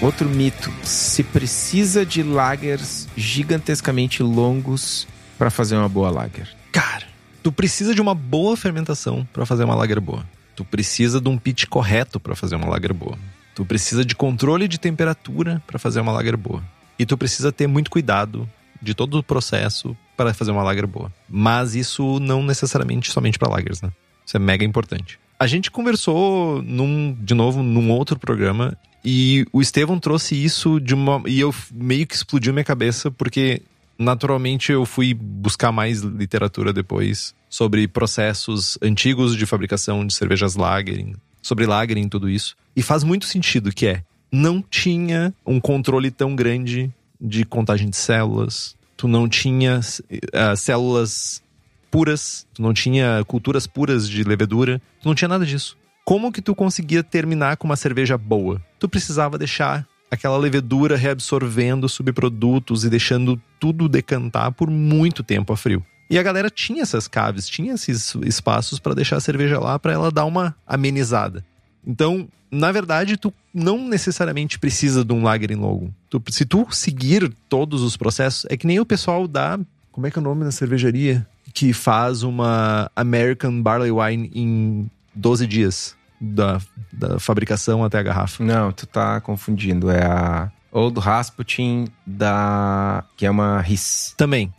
Outro 0.02 0.30
mito: 0.30 0.72
se 0.84 1.24
precisa 1.24 2.06
de 2.06 2.22
lagers 2.22 3.08
gigantescamente 3.18 4.22
longos 4.22 5.08
para 5.38 5.50
fazer 5.50 5.76
uma 5.76 5.89
boa 5.89 6.12
lager. 6.12 6.48
Cara, 6.72 7.06
tu 7.41 7.52
precisa 7.52 7.95
de 7.95 8.02
uma 8.02 8.14
boa 8.14 8.56
fermentação 8.56 9.28
para 9.34 9.45
fazer 9.45 9.64
uma 9.64 9.76
lager 9.76 10.00
boa. 10.00 10.24
Tu 10.56 10.64
precisa 10.64 11.20
de 11.20 11.28
um 11.28 11.38
pitch 11.38 11.66
correto 11.66 12.20
para 12.20 12.36
fazer 12.36 12.56
uma 12.56 12.68
lager 12.68 12.93
boa. 12.93 13.18
Tu 13.56 13.66
precisa 13.66 14.06
de 14.06 14.16
controle 14.16 14.68
de 14.68 14.80
temperatura 14.80 15.62
para 15.66 15.80
fazer 15.80 16.00
uma 16.00 16.12
lager 16.12 16.38
boa. 16.38 16.64
E 17.00 17.06
tu 17.06 17.18
precisa 17.18 17.52
ter 17.52 17.66
muito 17.66 17.89
cuidado 17.89 18.48
de 18.80 18.93
todo 18.93 19.18
o 19.18 19.24
processo 19.24 19.98
para 20.16 20.32
fazer 20.34 20.52
uma 20.52 20.64
lager 20.64 20.86
boa. 20.86 21.12
Mas 21.28 21.74
isso 21.74 22.20
não 22.20 22.43
necessariamente 22.43 23.12
somente 23.12 23.39
para 23.39 23.50
lagers, 23.50 23.82
né? 23.82 23.91
Isso 24.26 24.38
é 24.38 24.39
mega 24.39 24.64
importante. 24.64 25.20
A 25.39 25.48
gente 25.48 25.72
conversou 25.72 26.62
num, 26.62 27.16
de 27.20 27.34
novo 27.34 27.64
num 27.64 27.91
outro 27.91 28.20
programa 28.20 28.78
e 29.10 29.45
o 29.53 29.62
Estevão 29.62 29.97
trouxe 29.97 30.36
isso 30.36 30.82
de 30.82 30.93
uma. 30.93 31.24
E 31.26 31.39
eu 31.39 31.55
meio 31.72 32.05
que 32.05 32.14
explodiu 32.14 32.51
minha 32.51 32.66
cabeça, 32.66 33.10
porque 33.10 33.62
naturalmente 33.97 34.70
eu 34.70 34.86
fui 34.86 35.14
buscar 35.14 35.72
mais 35.72 36.01
literatura 36.01 36.74
depois 36.74 37.34
sobre 37.49 37.88
processos 37.88 38.78
antigos 38.82 39.34
de 39.38 39.45
fabricação 39.45 40.05
de 40.05 40.14
cervejas 40.14 40.58
lagering, 40.58 41.16
sobre 41.41 41.66
lagering 41.66 42.01
e 42.01 42.10
tudo 42.10 42.30
isso. 42.30 42.58
E 42.76 42.84
faz 42.84 43.01
muito 43.01 43.24
sentido 43.24 43.72
que 43.72 43.88
é, 43.88 44.03
não 44.30 44.62
tinha 44.62 45.34
um 45.45 45.58
controle 45.58 46.12
tão 46.12 46.36
grande 46.36 46.91
de 47.20 47.45
contagem 47.45 47.89
de 47.89 47.95
células, 47.95 48.76
tu 48.97 49.08
não 49.08 49.30
tinha 49.30 49.80
uh, 49.80 50.58
células 50.58 51.41
puras, 51.89 52.45
tu 52.53 52.62
não 52.62 52.74
tinha 52.74 53.24
culturas 53.26 53.66
puras 53.66 54.10
de 54.10 54.22
levedura, 54.26 54.82
tu 55.01 55.08
não 55.08 55.16
tinha 55.16 55.30
nada 55.30 55.45
disso. 55.45 55.78
Como 56.08 56.32
que 56.32 56.41
tu 56.41 56.55
conseguia 56.55 57.03
terminar 57.03 57.58
com 57.58 57.68
uma 57.68 57.76
cerveja 57.76 58.18
boa? 58.18 58.64
Tu 58.80 58.88
precisava 58.88 59.38
deixar 59.38 59.86
aquela 60.10 60.38
levedura 60.38 60.95
reabsorvendo 60.95 61.89
subprodutos 61.89 62.86
e 62.86 62.89
deixando 62.89 63.38
tudo 63.60 63.89
decantar 63.89 64.53
por 64.53 64.70
muito 64.70 65.22
tempo 65.22 65.51
a 65.51 65.58
frio. 65.58 65.86
E 66.10 66.18
a 66.18 66.24
galera 66.24 66.49
tinha 66.49 66.82
essas 66.82 67.10
caves, 67.10 67.45
tinha 67.45 67.74
esses 67.74 68.16
espaços 68.24 68.80
para 68.80 68.95
deixar 68.95 69.18
a 69.18 69.20
cerveja 69.20 69.60
lá 69.60 69.78
para 69.78 69.91
ela 69.91 70.10
dar 70.10 70.24
uma 70.24 70.55
amenizada. 70.66 71.45
Então, 71.86 72.30
na 72.49 72.72
verdade, 72.72 73.18
tu 73.18 73.34
não 73.53 73.86
necessariamente 73.86 74.58
precisa 74.60 75.03
de 75.03 75.12
um 75.12 75.24
lager 75.24 75.51
em 75.51 75.55
logo. 75.55 75.93
Tu, 76.10 76.24
se 76.30 76.45
tu 76.45 76.66
seguir 76.72 77.36
todos 77.49 77.82
os 77.82 77.97
processos, 77.97 78.45
é 78.49 78.55
que 78.55 78.66
nem 78.66 78.80
o 78.80 78.86
pessoal 78.86 79.28
da. 79.28 79.60
Como 79.91 80.08
é 80.08 80.12
que 80.12 80.18
é 80.18 80.22
o 80.22 80.24
nome 80.24 80.45
da 80.45 80.51
cervejaria? 80.51 81.28
que 81.53 81.74
faz 81.74 82.22
uma 82.22 82.91
American 82.95 83.64
Barley 83.64 83.89
Wine 83.89 84.30
em 84.36 84.91
12 85.16 85.47
dias 85.47 85.97
da, 86.20 86.59
da 86.91 87.20
fabricação 87.20 87.84
até 87.84 87.99
a 87.99 88.03
garrafa. 88.03 88.43
Não, 88.43 88.72
tu 88.72 88.86
tá 88.86 89.22
confundindo. 89.22 89.89
É 89.89 90.05
a 90.05 90.51
Old 90.72 90.99
Rasputin 90.99 91.88
da. 92.05 93.03
que 93.15 93.26
é 93.26 93.32
uma 93.32 93.61
RIS. 93.61 94.13
Também. 94.18 94.53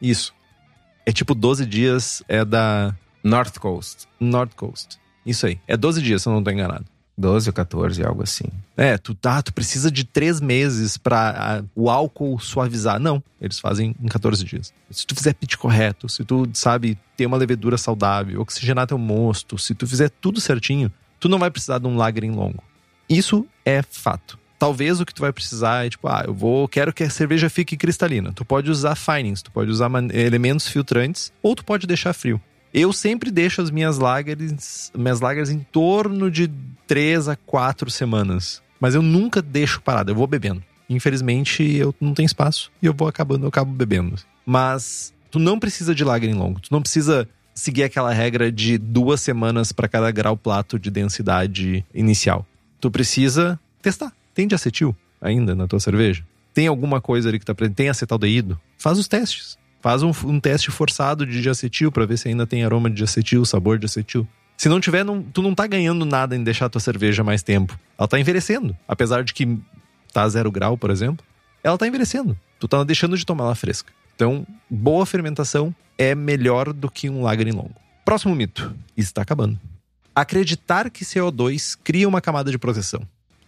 Isso. 0.00 0.34
É 1.04 1.12
tipo 1.12 1.34
12 1.34 1.66
dias, 1.66 2.22
é 2.28 2.44
da. 2.44 2.94
North 3.22 3.58
Coast. 3.58 4.06
North 4.18 4.54
Coast. 4.54 4.98
Isso 5.26 5.46
aí. 5.46 5.60
É 5.68 5.76
12 5.76 6.00
dias, 6.02 6.22
se 6.22 6.28
eu 6.28 6.32
não 6.32 6.42
tô 6.42 6.50
enganado. 6.50 6.86
12 7.20 7.50
ou 7.50 7.52
14, 7.52 8.02
algo 8.02 8.22
assim. 8.22 8.46
É, 8.76 8.96
tu, 8.96 9.14
tá, 9.14 9.42
tu 9.42 9.52
precisa 9.52 9.90
de 9.90 10.04
três 10.04 10.40
meses 10.40 10.96
para 10.96 11.62
o 11.74 11.90
álcool 11.90 12.40
suavizar. 12.40 12.98
Não, 12.98 13.22
eles 13.40 13.60
fazem 13.60 13.94
em 14.02 14.08
14 14.08 14.44
dias. 14.44 14.72
Se 14.90 15.06
tu 15.06 15.14
fizer 15.14 15.34
pitch 15.34 15.56
correto, 15.56 16.08
se 16.08 16.24
tu, 16.24 16.48
sabe, 16.54 16.98
ter 17.16 17.26
uma 17.26 17.36
levedura 17.36 17.76
saudável, 17.76 18.40
oxigenar 18.40 18.86
teu 18.86 18.98
mosto, 18.98 19.58
se 19.58 19.74
tu 19.74 19.86
fizer 19.86 20.10
tudo 20.20 20.40
certinho, 20.40 20.90
tu 21.20 21.28
não 21.28 21.38
vai 21.38 21.50
precisar 21.50 21.78
de 21.78 21.86
um 21.86 21.96
lagering 21.96 22.32
longo. 22.32 22.64
Isso 23.08 23.46
é 23.64 23.82
fato. 23.82 24.38
Talvez 24.58 25.00
o 25.00 25.06
que 25.06 25.14
tu 25.14 25.22
vai 25.22 25.32
precisar 25.32 25.86
é 25.86 25.90
tipo, 25.90 26.06
ah, 26.06 26.24
eu 26.26 26.34
vou, 26.34 26.68
quero 26.68 26.92
que 26.92 27.02
a 27.02 27.10
cerveja 27.10 27.48
fique 27.48 27.76
cristalina. 27.76 28.32
Tu 28.32 28.44
pode 28.44 28.70
usar 28.70 28.94
finings, 28.94 29.42
tu 29.42 29.50
pode 29.50 29.70
usar 29.70 29.90
elementos 30.12 30.68
filtrantes, 30.68 31.32
ou 31.42 31.54
tu 31.56 31.64
pode 31.64 31.86
deixar 31.86 32.12
frio. 32.12 32.40
Eu 32.72 32.92
sempre 32.92 33.30
deixo 33.30 33.60
as 33.60 33.70
minhas 33.70 33.98
lagers, 33.98 34.92
minhas 34.96 35.20
lagers 35.20 35.50
em 35.50 35.58
torno 35.58 36.30
de 36.30 36.50
três 36.86 37.28
a 37.28 37.36
quatro 37.36 37.90
semanas. 37.90 38.62
Mas 38.80 38.94
eu 38.94 39.02
nunca 39.02 39.42
deixo 39.42 39.80
parado, 39.80 40.10
eu 40.10 40.14
vou 40.14 40.26
bebendo. 40.26 40.62
Infelizmente, 40.88 41.62
eu 41.62 41.94
não 42.00 42.14
tenho 42.14 42.26
espaço 42.26 42.70
e 42.82 42.86
eu 42.86 42.94
vou 42.94 43.08
acabando, 43.08 43.44
eu 43.44 43.48
acabo 43.48 43.72
bebendo. 43.72 44.16
Mas 44.44 45.12
Tu 45.30 45.38
não 45.38 45.58
precisa 45.58 45.94
de 45.94 46.02
lagrim 46.02 46.34
longo. 46.34 46.60
Tu 46.60 46.68
não 46.72 46.82
precisa 46.82 47.28
seguir 47.54 47.84
aquela 47.84 48.12
regra 48.12 48.50
de 48.50 48.76
duas 48.76 49.20
semanas 49.20 49.70
para 49.70 49.88
cada 49.88 50.10
grau 50.10 50.36
plato 50.36 50.78
de 50.78 50.90
densidade 50.90 51.84
inicial. 51.94 52.44
Tu 52.80 52.90
precisa 52.90 53.58
testar. 53.80 54.12
Tem 54.34 54.48
de 54.48 54.54
acetil 54.54 54.96
ainda 55.20 55.54
na 55.54 55.68
tua 55.68 55.78
cerveja? 55.78 56.24
Tem 56.52 56.66
alguma 56.66 57.00
coisa 57.00 57.28
ali 57.28 57.38
que 57.38 57.46
tá 57.46 57.54
presente? 57.54 57.76
Tem 57.76 57.88
acetaldeído? 57.88 58.60
Faz 58.76 58.98
os 58.98 59.06
testes. 59.06 59.56
Faz 59.80 60.02
um, 60.02 60.12
um 60.24 60.38
teste 60.38 60.70
forçado 60.70 61.24
de 61.26 61.40
diacetil 61.40 61.90
para 61.90 62.04
ver 62.04 62.18
se 62.18 62.28
ainda 62.28 62.46
tem 62.46 62.64
aroma 62.64 62.90
de 62.90 62.96
diacetil, 62.96 63.44
sabor 63.44 63.78
de 63.78 63.86
acetil. 63.86 64.28
Se 64.56 64.68
não 64.68 64.78
tiver, 64.78 65.04
não, 65.04 65.22
tu 65.22 65.40
não 65.40 65.54
tá 65.54 65.66
ganhando 65.66 66.04
nada 66.04 66.36
em 66.36 66.44
deixar 66.44 66.68
tua 66.68 66.80
cerveja 66.80 67.24
mais 67.24 67.42
tempo. 67.42 67.78
Ela 67.98 68.06
tá 68.06 68.20
envelhecendo. 68.20 68.76
Apesar 68.86 69.24
de 69.24 69.32
que 69.32 69.58
tá 70.12 70.28
zero 70.28 70.50
grau, 70.50 70.76
por 70.76 70.90
exemplo, 70.90 71.24
ela 71.64 71.78
tá 71.78 71.86
envelhecendo. 71.86 72.38
Tu 72.58 72.68
tá 72.68 72.84
deixando 72.84 73.16
de 73.16 73.24
tomar 73.24 73.44
ela 73.44 73.54
fresca. 73.54 73.90
Então, 74.14 74.46
boa 74.68 75.06
fermentação 75.06 75.74
é 75.96 76.14
melhor 76.14 76.74
do 76.74 76.90
que 76.90 77.08
um 77.08 77.22
lagrim 77.22 77.52
longo. 77.52 77.74
Próximo 78.04 78.34
mito. 78.34 78.74
Está 78.94 79.22
acabando. 79.22 79.58
Acreditar 80.14 80.90
que 80.90 81.06
CO2 81.06 81.78
cria 81.82 82.06
uma 82.06 82.20
camada 82.20 82.50
de 82.50 82.58
proteção. 82.58 83.00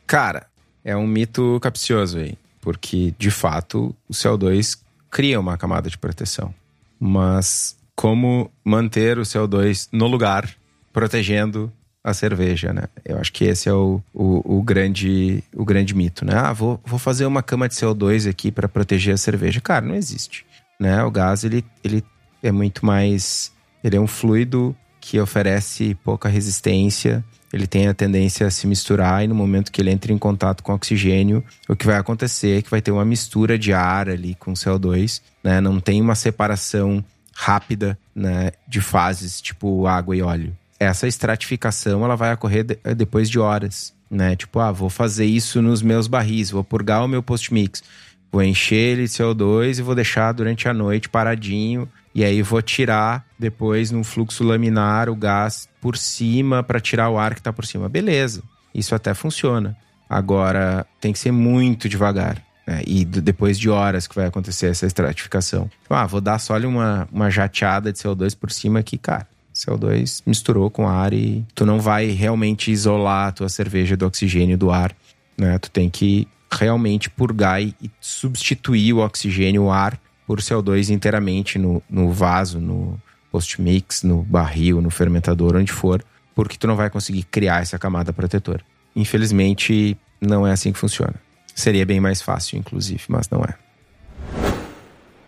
Cara, 0.07 0.47
é 0.83 0.97
um 0.97 1.07
mito 1.07 1.59
capcioso 1.61 2.17
aí. 2.17 2.39
Porque, 2.59 3.13
de 3.19 3.31
fato, 3.31 3.95
o 4.09 4.13
CO2 4.15 4.79
cria 5.13 5.39
uma 5.39 5.59
camada 5.59 5.89
de 5.91 5.99
proteção. 5.99 6.53
Mas 6.99 7.77
como 7.95 8.51
manter 8.65 9.19
o 9.19 9.23
CO2 9.23 9.89
no 9.93 10.07
lugar, 10.09 10.49
protegendo 10.93 11.71
a 12.03 12.13
cerveja, 12.13 12.73
né? 12.73 12.85
Eu 13.05 13.19
acho 13.19 13.33
que 13.33 13.45
esse 13.45 13.69
é 13.69 13.73
o, 13.73 14.03
o, 14.13 14.59
o, 14.59 14.63
grande, 14.63 15.45
o 15.55 15.65
grande 15.65 15.95
mito, 15.95 16.25
né? 16.25 16.33
Ah, 16.35 16.53
vou, 16.53 16.81
vou 16.85 16.99
fazer 16.99 17.27
uma 17.27 17.43
cama 17.43 17.69
de 17.69 17.77
CO2 17.77 18.29
aqui 18.29 18.51
para 18.51 18.69
proteger 18.69 19.15
a 19.15 19.19
cerveja. 19.19 19.61
Cara, 19.61 19.87
não 19.87 19.95
existe, 19.95 20.45
né? 20.81 21.05
O 21.05 21.11
gás, 21.11 21.45
ele, 21.45 21.65
ele 21.85 22.03
é 22.43 22.51
muito 22.51 22.85
mais... 22.85 23.53
Ele 23.85 23.97
é 23.97 24.01
um 24.01 24.07
fluido 24.07 24.75
que 25.01 25.21
oferece 25.21 25.95
pouca 26.03 26.29
resistência, 26.29 27.25
ele 27.53 27.67
tem 27.67 27.89
a 27.89 27.95
tendência 27.95 28.47
a 28.47 28.51
se 28.51 28.67
misturar 28.67 29.25
e 29.25 29.29
no 29.29 29.35
momento 29.35 29.71
que 29.71 29.81
ele 29.81 29.91
entra 29.91 30.13
em 30.13 30.19
contato 30.19 30.63
com 30.63 30.73
oxigênio, 30.73 31.45
o 31.69 31.77
que 31.77 31.87
vai 31.87 31.97
acontecer 31.97 32.59
é 32.59 32.63
que 32.63 32.71
vai 32.71 32.81
ter 32.81 32.91
uma 32.91 33.05
mistura 33.05 33.59
de 33.59 33.73
ar 33.73 34.09
ali 34.09 34.35
com 34.35 34.53
CO2, 34.53 35.21
né? 35.45 35.61
Não 35.61 35.81
tem 35.81 36.01
uma 36.01 36.15
separação 36.15 37.05
rápida, 37.35 37.99
né, 38.15 38.53
de 38.69 38.81
fases 38.81 39.41
tipo 39.41 39.87
água 39.87 40.15
e 40.15 40.21
óleo 40.21 40.55
essa 40.83 41.07
estratificação 41.07 42.05
ela 42.05 42.17
vai 42.17 42.35
ocorrer 42.35 42.79
eh, 42.83 42.95
depois 42.95 43.31
de 43.31 43.39
horas, 43.39 43.95
né? 44.11 44.35
Tipo, 44.37 44.59
ah, 44.59 44.73
vou 44.73 44.91
fazer 44.91 45.25
isso 45.25 45.63
nos 45.63 45.81
meus 45.81 46.07
barris, 46.07 46.51
vou 46.51 46.65
purgar 46.65 47.05
o 47.05 47.09
meu 47.09 47.23
post-mix, 47.23 47.83
vou 48.31 48.43
encher 48.43 48.99
ele 48.99 49.05
de 49.05 49.09
CO2 49.09 49.79
e 49.79 49.83
vou 49.83 49.95
deixar 49.95 50.33
durante 50.33 50.69
a 50.69 50.75
noite 50.75 51.09
paradinho. 51.09 51.89
E 52.15 52.25
aí 52.25 52.43
vou 52.43 52.61
tirar 52.61 53.25
depois 53.39 53.91
no 53.91 54.05
fluxo 54.05 54.45
laminar 54.45 55.09
o 55.09 55.17
gás 55.17 55.67
por 55.83 55.99
cima 55.99 56.63
para 56.63 56.81
tirar 56.81 57.11
o 57.11 57.19
ar 57.19 57.35
que 57.35 57.41
está 57.41 57.53
por 57.53 57.67
cima. 57.67 57.89
Beleza, 57.89 58.43
isso 58.73 58.95
até 58.95 59.13
funciona. 59.13 59.77
Agora 60.09 60.87
tem 61.01 61.13
que 61.13 61.19
ser 61.19 61.33
muito 61.33 61.89
devagar. 61.89 62.41
Né? 62.65 62.83
E 62.87 63.05
depois 63.05 63.59
de 63.59 63.69
horas 63.69 64.07
que 64.07 64.15
vai 64.15 64.27
acontecer 64.27 64.69
essa 64.69 64.87
estratificação. 64.87 65.69
Ah, 65.91 66.07
vou 66.07 66.21
dar 66.21 66.39
só 66.39 66.57
uma, 66.59 67.09
uma 67.13 67.29
jateada 67.29 67.93
de 67.93 67.99
CO2 67.99 68.37
por 68.39 68.53
cima 68.53 68.79
aqui, 68.79 68.97
cara. 68.97 69.27
CO2 69.53 70.23
misturou 70.25 70.71
com 70.71 70.89
ar 70.89 71.13
e 71.13 71.45
tu 71.55 71.67
não 71.67 71.81
vai 71.81 72.07
realmente 72.07 72.71
isolar 72.71 73.29
a 73.29 73.33
tua 73.33 73.49
cerveja 73.49 73.97
do 73.97 74.07
oxigênio 74.07 74.57
do 74.57 74.71
ar, 74.71 74.95
né? 75.37 75.59
Tu 75.59 75.71
tem 75.71 75.91
que 75.91 76.27
realmente 76.51 77.11
purgar 77.11 77.61
e 77.61 77.75
substituir 78.01 78.95
o 78.95 78.99
oxigênio, 78.99 79.65
o 79.65 79.71
ar, 79.71 79.99
por 80.27 80.41
CO2 80.41 80.89
inteiramente 80.89 81.59
no, 81.59 81.83
no 81.91 82.11
vaso, 82.11 82.61
no 82.61 82.99
post-mix, 83.33 84.03
no 84.03 84.23
barril, 84.23 84.83
no 84.83 84.91
fermentador, 84.91 85.57
onde 85.57 85.73
for, 85.73 86.05
porque 86.35 86.59
tu 86.59 86.67
não 86.67 86.77
vai 86.77 86.91
conseguir 86.91 87.23
criar 87.25 87.63
essa 87.63 87.79
camada 87.79 88.13
protetora. 88.13 88.63
Infelizmente, 88.95 89.97
não 90.21 90.47
é 90.47 90.53
assim 90.53 90.71
que 90.71 90.79
funciona. 90.79 91.15
Seria 91.55 91.87
bem 91.87 91.99
mais 91.99 92.21
fácil, 92.21 92.59
inclusive, 92.59 93.03
mas 93.09 93.29
não 93.31 93.43
é. 93.43 93.55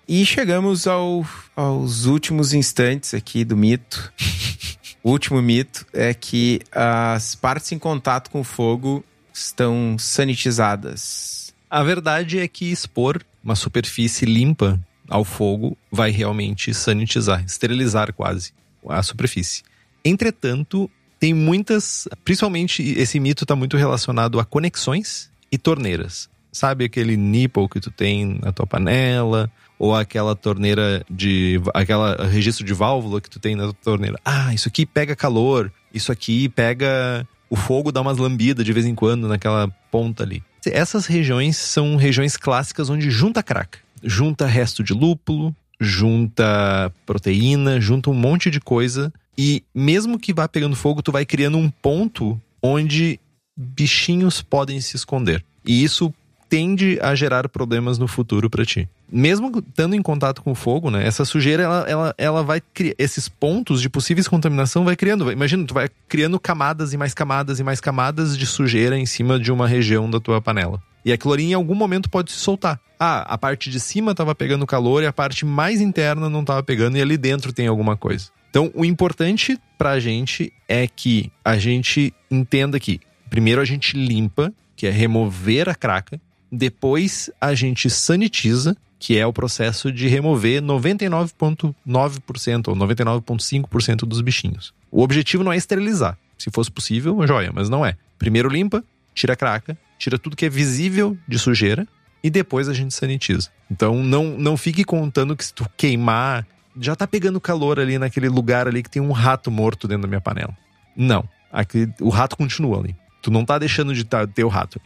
E 0.06 0.24
chegamos 0.26 0.86
ao, 0.86 1.26
aos 1.56 2.04
últimos 2.04 2.52
instantes 2.52 3.14
aqui 3.14 3.42
do 3.42 3.56
mito. 3.56 4.12
o 5.02 5.10
último 5.10 5.40
mito 5.40 5.86
é 5.92 6.12
que 6.12 6.60
as 6.70 7.34
partes 7.34 7.72
em 7.72 7.78
contato 7.78 8.30
com 8.30 8.40
o 8.40 8.44
fogo 8.44 9.02
estão 9.32 9.96
sanitizadas. 9.98 11.54
A 11.70 11.82
verdade 11.82 12.38
é 12.38 12.46
que 12.46 12.70
expor 12.70 13.22
uma 13.42 13.56
superfície 13.56 14.26
limpa 14.26 14.78
ao 15.08 15.24
fogo 15.24 15.76
vai 15.90 16.10
realmente 16.10 16.72
sanitizar, 16.72 17.44
esterilizar 17.44 18.12
quase 18.12 18.52
a 18.88 19.02
superfície. 19.02 19.62
Entretanto, 20.04 20.90
tem 21.18 21.32
muitas, 21.32 22.06
principalmente 22.24 22.82
esse 22.82 23.18
mito 23.18 23.44
está 23.44 23.56
muito 23.56 23.76
relacionado 23.76 24.38
a 24.38 24.44
conexões 24.44 25.30
e 25.50 25.56
torneiras. 25.56 26.28
Sabe 26.52 26.84
aquele 26.84 27.16
nipple 27.16 27.68
que 27.68 27.80
tu 27.80 27.90
tem 27.90 28.38
na 28.40 28.52
tua 28.52 28.66
panela, 28.66 29.50
ou 29.78 29.94
aquela 29.94 30.34
torneira 30.34 31.04
de. 31.10 31.60
aquela 31.74 32.26
registro 32.26 32.64
de 32.64 32.72
válvula 32.72 33.20
que 33.20 33.28
tu 33.28 33.40
tem 33.40 33.56
na 33.56 33.72
torneira. 33.72 34.18
Ah, 34.24 34.54
isso 34.54 34.68
aqui 34.68 34.86
pega 34.86 35.16
calor, 35.16 35.72
isso 35.92 36.12
aqui 36.12 36.48
pega. 36.48 37.26
O 37.50 37.56
fogo 37.56 37.92
dá 37.92 38.00
umas 38.00 38.18
lambidas 38.18 38.64
de 38.64 38.72
vez 38.72 38.86
em 38.86 38.94
quando 38.94 39.28
naquela 39.28 39.68
ponta 39.90 40.22
ali. 40.24 40.42
Essas 40.66 41.06
regiões 41.06 41.56
são 41.56 41.96
regiões 41.96 42.36
clássicas 42.36 42.88
onde 42.88 43.10
junta 43.10 43.42
craca. 43.42 43.78
Junta 44.04 44.46
resto 44.46 44.84
de 44.84 44.92
lúpulo, 44.92 45.54
junta 45.80 46.92
proteína, 47.06 47.80
junta 47.80 48.10
um 48.10 48.14
monte 48.14 48.50
de 48.50 48.60
coisa. 48.60 49.12
E 49.36 49.64
mesmo 49.74 50.18
que 50.18 50.32
vá 50.32 50.46
pegando 50.46 50.76
fogo, 50.76 51.02
tu 51.02 51.10
vai 51.10 51.24
criando 51.24 51.58
um 51.58 51.70
ponto 51.70 52.40
onde 52.62 53.18
bichinhos 53.56 54.42
podem 54.42 54.80
se 54.80 54.96
esconder. 54.96 55.44
E 55.64 55.82
isso 55.82 56.12
tende 56.48 56.98
a 57.00 57.14
gerar 57.14 57.48
problemas 57.48 57.98
no 57.98 58.06
futuro 58.06 58.48
para 58.48 58.64
ti. 58.64 58.88
Mesmo 59.10 59.50
estando 59.58 59.94
em 59.94 60.02
contato 60.02 60.42
com 60.42 60.52
o 60.52 60.54
fogo, 60.54 60.90
né? 60.90 61.06
Essa 61.06 61.24
sujeira, 61.24 61.62
ela, 61.62 61.84
ela, 61.88 62.14
ela 62.16 62.42
vai 62.42 62.60
criar. 62.60 62.94
Esses 62.98 63.28
pontos 63.28 63.80
de 63.80 63.88
possíveis 63.88 64.28
contaminação 64.28 64.84
vai 64.84 64.96
criando. 64.96 65.30
Imagina, 65.30 65.66
tu 65.66 65.74
vai 65.74 65.88
criando 66.08 66.38
camadas 66.38 66.92
e 66.92 66.96
mais 66.96 67.12
camadas 67.12 67.58
e 67.58 67.64
mais 67.64 67.80
camadas 67.80 68.36
de 68.36 68.46
sujeira 68.46 68.96
em 68.98 69.06
cima 69.06 69.38
de 69.38 69.50
uma 69.50 69.66
região 69.66 70.10
da 70.10 70.20
tua 70.20 70.40
panela. 70.40 70.80
E 71.04 71.12
aquilo 71.12 71.32
ali 71.32 71.44
em 71.44 71.54
algum 71.54 71.74
momento 71.74 72.08
pode 72.08 72.32
se 72.32 72.38
soltar. 72.38 72.80
Ah, 72.98 73.20
a 73.22 73.36
parte 73.36 73.70
de 73.70 73.78
cima 73.78 74.12
estava 74.12 74.34
pegando 74.34 74.66
calor 74.66 75.02
e 75.02 75.06
a 75.06 75.12
parte 75.12 75.44
mais 75.44 75.80
interna 75.80 76.30
não 76.30 76.40
estava 76.40 76.62
pegando, 76.62 76.96
e 76.96 77.02
ali 77.02 77.16
dentro 77.16 77.52
tem 77.52 77.66
alguma 77.66 77.96
coisa. 77.96 78.30
Então, 78.48 78.70
o 78.74 78.84
importante 78.84 79.58
pra 79.76 79.98
gente 79.98 80.52
é 80.68 80.86
que 80.86 81.30
a 81.44 81.58
gente 81.58 82.14
entenda 82.30 82.78
que 82.78 83.00
primeiro 83.28 83.60
a 83.60 83.64
gente 83.64 83.96
limpa, 83.96 84.52
que 84.76 84.86
é 84.86 84.90
remover 84.90 85.68
a 85.68 85.74
craca, 85.74 86.20
depois 86.50 87.30
a 87.40 87.52
gente 87.52 87.90
sanitiza, 87.90 88.76
que 88.98 89.18
é 89.18 89.26
o 89.26 89.32
processo 89.32 89.90
de 89.90 90.06
remover 90.06 90.62
99,9% 90.62 92.68
ou 92.68 92.76
99,5% 92.76 94.06
dos 94.06 94.20
bichinhos. 94.20 94.72
O 94.90 95.02
objetivo 95.02 95.42
não 95.42 95.52
é 95.52 95.56
esterilizar. 95.56 96.16
Se 96.38 96.48
fosse 96.50 96.70
possível, 96.70 97.26
joia, 97.26 97.50
mas 97.52 97.68
não 97.68 97.84
é. 97.84 97.96
Primeiro 98.18 98.48
limpa, 98.48 98.84
tira 99.12 99.32
a 99.32 99.36
craca, 99.36 99.76
tira 100.04 100.18
tudo 100.18 100.36
que 100.36 100.44
é 100.44 100.50
visível 100.50 101.16
de 101.26 101.38
sujeira 101.38 101.88
e 102.22 102.28
depois 102.28 102.68
a 102.68 102.74
gente 102.74 102.92
sanitiza. 102.92 103.48
Então 103.70 104.02
não, 104.02 104.36
não 104.36 104.54
fique 104.54 104.84
contando 104.84 105.34
que 105.34 105.46
se 105.46 105.54
tu 105.54 105.66
queimar, 105.78 106.46
já 106.78 106.94
tá 106.94 107.06
pegando 107.06 107.40
calor 107.40 107.80
ali 107.80 107.98
naquele 107.98 108.28
lugar 108.28 108.68
ali 108.68 108.82
que 108.82 108.90
tem 108.90 109.00
um 109.00 109.12
rato 109.12 109.50
morto 109.50 109.88
dentro 109.88 110.02
da 110.02 110.08
minha 110.08 110.20
panela. 110.20 110.54
Não. 110.94 111.26
Aqui, 111.50 111.90
o 112.00 112.10
rato 112.10 112.36
continua 112.36 112.80
ali. 112.80 112.94
Tu 113.22 113.30
não 113.30 113.46
tá 113.46 113.58
deixando 113.58 113.94
de 113.94 114.04
tá, 114.04 114.26
ter 114.26 114.44
o 114.44 114.48
rato. 114.48 114.78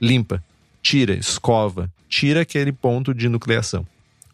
Limpa, 0.00 0.40
tira, 0.80 1.14
escova, 1.14 1.90
tira 2.08 2.42
aquele 2.42 2.70
ponto 2.70 3.12
de 3.12 3.28
nucleação. 3.28 3.84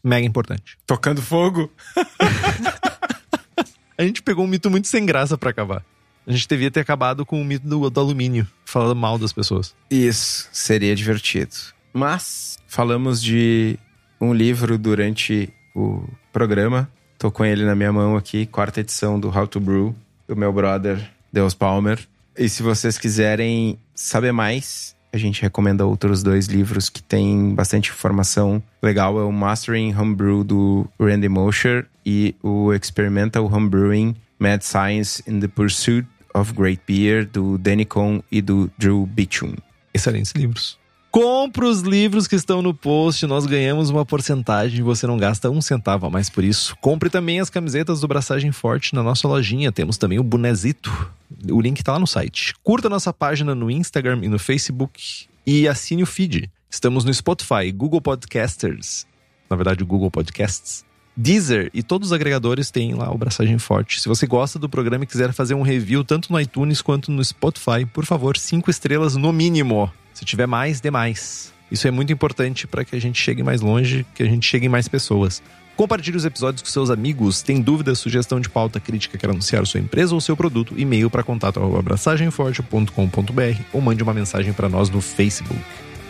Mega 0.04 0.26
importante. 0.26 0.76
Tocando 0.86 1.22
fogo? 1.22 1.72
a 3.96 4.02
gente 4.02 4.22
pegou 4.22 4.44
um 4.44 4.48
mito 4.48 4.70
muito 4.70 4.86
sem 4.86 5.06
graça 5.06 5.38
para 5.38 5.48
acabar. 5.48 5.82
A 6.26 6.32
gente 6.32 6.48
devia 6.48 6.70
ter 6.70 6.80
acabado 6.80 7.24
com 7.24 7.40
o 7.40 7.44
mito 7.44 7.68
do, 7.68 7.88
do 7.88 8.00
alumínio, 8.00 8.46
falando 8.64 8.96
mal 8.96 9.16
das 9.16 9.32
pessoas. 9.32 9.74
Isso, 9.88 10.48
seria 10.52 10.94
divertido. 10.96 11.54
Mas 11.92 12.58
falamos 12.66 13.22
de 13.22 13.78
um 14.20 14.34
livro 14.34 14.76
durante 14.76 15.48
o 15.74 16.02
programa. 16.32 16.90
Tô 17.16 17.30
com 17.30 17.44
ele 17.44 17.64
na 17.64 17.76
minha 17.76 17.92
mão 17.92 18.16
aqui, 18.16 18.44
quarta 18.44 18.80
edição 18.80 19.20
do 19.20 19.28
How 19.28 19.46
to 19.46 19.60
Brew, 19.60 19.94
do 20.26 20.34
meu 20.34 20.52
brother 20.52 20.98
Deus 21.32 21.54
Palmer. 21.54 21.98
E 22.36 22.48
se 22.48 22.62
vocês 22.62 22.98
quiserem 22.98 23.78
saber 23.94 24.32
mais, 24.32 24.96
a 25.12 25.16
gente 25.16 25.40
recomenda 25.40 25.86
outros 25.86 26.22
dois 26.22 26.46
livros 26.46 26.88
que 26.88 27.02
tem 27.02 27.54
bastante 27.54 27.90
informação 27.90 28.62
legal. 28.82 29.18
É 29.18 29.22
o 29.22 29.32
Mastering 29.32 29.94
Homebrew 29.94 30.42
do 30.42 30.88
Randy 31.00 31.28
Mosher 31.28 31.86
e 32.04 32.34
o 32.42 32.74
Experimental 32.74 33.46
Homebrewing 33.46 34.16
Mad 34.38 34.60
Science 34.62 35.22
in 35.26 35.40
the 35.40 35.48
Pursuit 35.48 36.06
of 36.36 36.52
Great 36.52 36.82
Beer 36.86 37.26
do 37.26 37.56
Danny 37.56 37.84
Cohn 37.84 38.20
e 38.30 38.42
do 38.42 38.70
Drew 38.76 39.06
Beecham. 39.06 39.54
Excelentes 39.94 40.32
livros. 40.32 40.78
Compre 41.10 41.64
os 41.64 41.80
livros 41.80 42.26
que 42.26 42.36
estão 42.36 42.60
no 42.60 42.74
post, 42.74 43.26
nós 43.26 43.46
ganhamos 43.46 43.88
uma 43.88 44.04
porcentagem, 44.04 44.82
você 44.82 45.06
não 45.06 45.16
gasta 45.16 45.48
um 45.48 45.62
centavo 45.62 46.06
a 46.06 46.10
mais 46.10 46.28
por 46.28 46.44
isso. 46.44 46.76
Compre 46.76 47.08
também 47.08 47.40
as 47.40 47.48
camisetas 47.48 48.00
do 48.02 48.08
Braçagem 48.08 48.52
Forte 48.52 48.94
na 48.94 49.02
nossa 49.02 49.26
lojinha, 49.26 49.72
temos 49.72 49.96
também 49.96 50.18
o 50.18 50.22
bonezito. 50.22 51.10
O 51.50 51.58
link 51.58 51.82
tá 51.82 51.92
lá 51.92 51.98
no 51.98 52.06
site. 52.06 52.54
Curta 52.62 52.90
nossa 52.90 53.14
página 53.14 53.54
no 53.54 53.70
Instagram 53.70 54.20
e 54.24 54.28
no 54.28 54.38
Facebook 54.38 55.26
e 55.46 55.66
assine 55.66 56.02
o 56.02 56.06
feed. 56.06 56.50
Estamos 56.68 57.02
no 57.02 57.14
Spotify, 57.14 57.72
Google 57.74 58.02
Podcasters, 58.02 59.06
na 59.48 59.56
verdade 59.56 59.82
Google 59.84 60.10
Podcasts, 60.10 60.84
Deezer 61.16 61.70
e 61.72 61.82
todos 61.82 62.08
os 62.08 62.12
agregadores 62.12 62.70
têm 62.70 62.94
lá 62.94 63.10
o 63.10 63.16
Braçagem 63.16 63.58
Forte. 63.58 64.00
Se 64.00 64.08
você 64.08 64.26
gosta 64.26 64.58
do 64.58 64.68
programa 64.68 65.04
e 65.04 65.06
quiser 65.06 65.32
fazer 65.32 65.54
um 65.54 65.62
review 65.62 66.04
tanto 66.04 66.30
no 66.30 66.38
iTunes 66.38 66.82
quanto 66.82 67.10
no 67.10 67.24
Spotify, 67.24 67.86
por 67.90 68.04
favor, 68.04 68.36
cinco 68.36 68.70
estrelas 68.70 69.16
no 69.16 69.32
mínimo. 69.32 69.90
Se 70.12 70.26
tiver 70.26 70.46
mais, 70.46 70.80
dê 70.80 70.90
mais. 70.90 71.56
Isso 71.70 71.88
é 71.88 71.90
muito 71.90 72.12
importante 72.12 72.66
para 72.66 72.84
que 72.84 72.94
a 72.94 73.00
gente 73.00 73.20
chegue 73.20 73.42
mais 73.42 73.60
longe, 73.60 74.06
que 74.14 74.22
a 74.22 74.26
gente 74.26 74.46
chegue 74.46 74.66
em 74.66 74.68
mais 74.68 74.88
pessoas. 74.88 75.42
Compartilhe 75.74 76.16
os 76.16 76.24
episódios 76.24 76.62
com 76.62 76.68
seus 76.68 76.90
amigos. 76.90 77.42
Tem 77.42 77.60
dúvida, 77.60 77.94
sugestão 77.94 78.40
de 78.40 78.48
pauta, 78.48 78.78
crítica, 78.78 79.18
quer 79.18 79.30
anunciar 79.30 79.66
sua 79.66 79.80
empresa 79.80 80.14
ou 80.14 80.20
seu 80.20 80.36
produto? 80.36 80.74
E-mail 80.76 81.10
para 81.10 81.22
contato 81.22 81.60
abraçagemforte.com.br 81.60 83.60
ou 83.72 83.80
mande 83.80 84.02
uma 84.02 84.14
mensagem 84.14 84.52
para 84.52 84.68
nós 84.68 84.88
no 84.88 85.00
Facebook. 85.00 85.60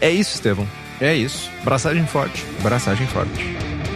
É 0.01 0.11
isso, 0.11 0.35
Estevão. 0.35 0.69
É 1.01 1.16
isso. 1.16 1.51
Braçagem 1.65 2.07
forte. 2.07 2.45
Braçagem 2.62 3.07
forte. 3.07 3.95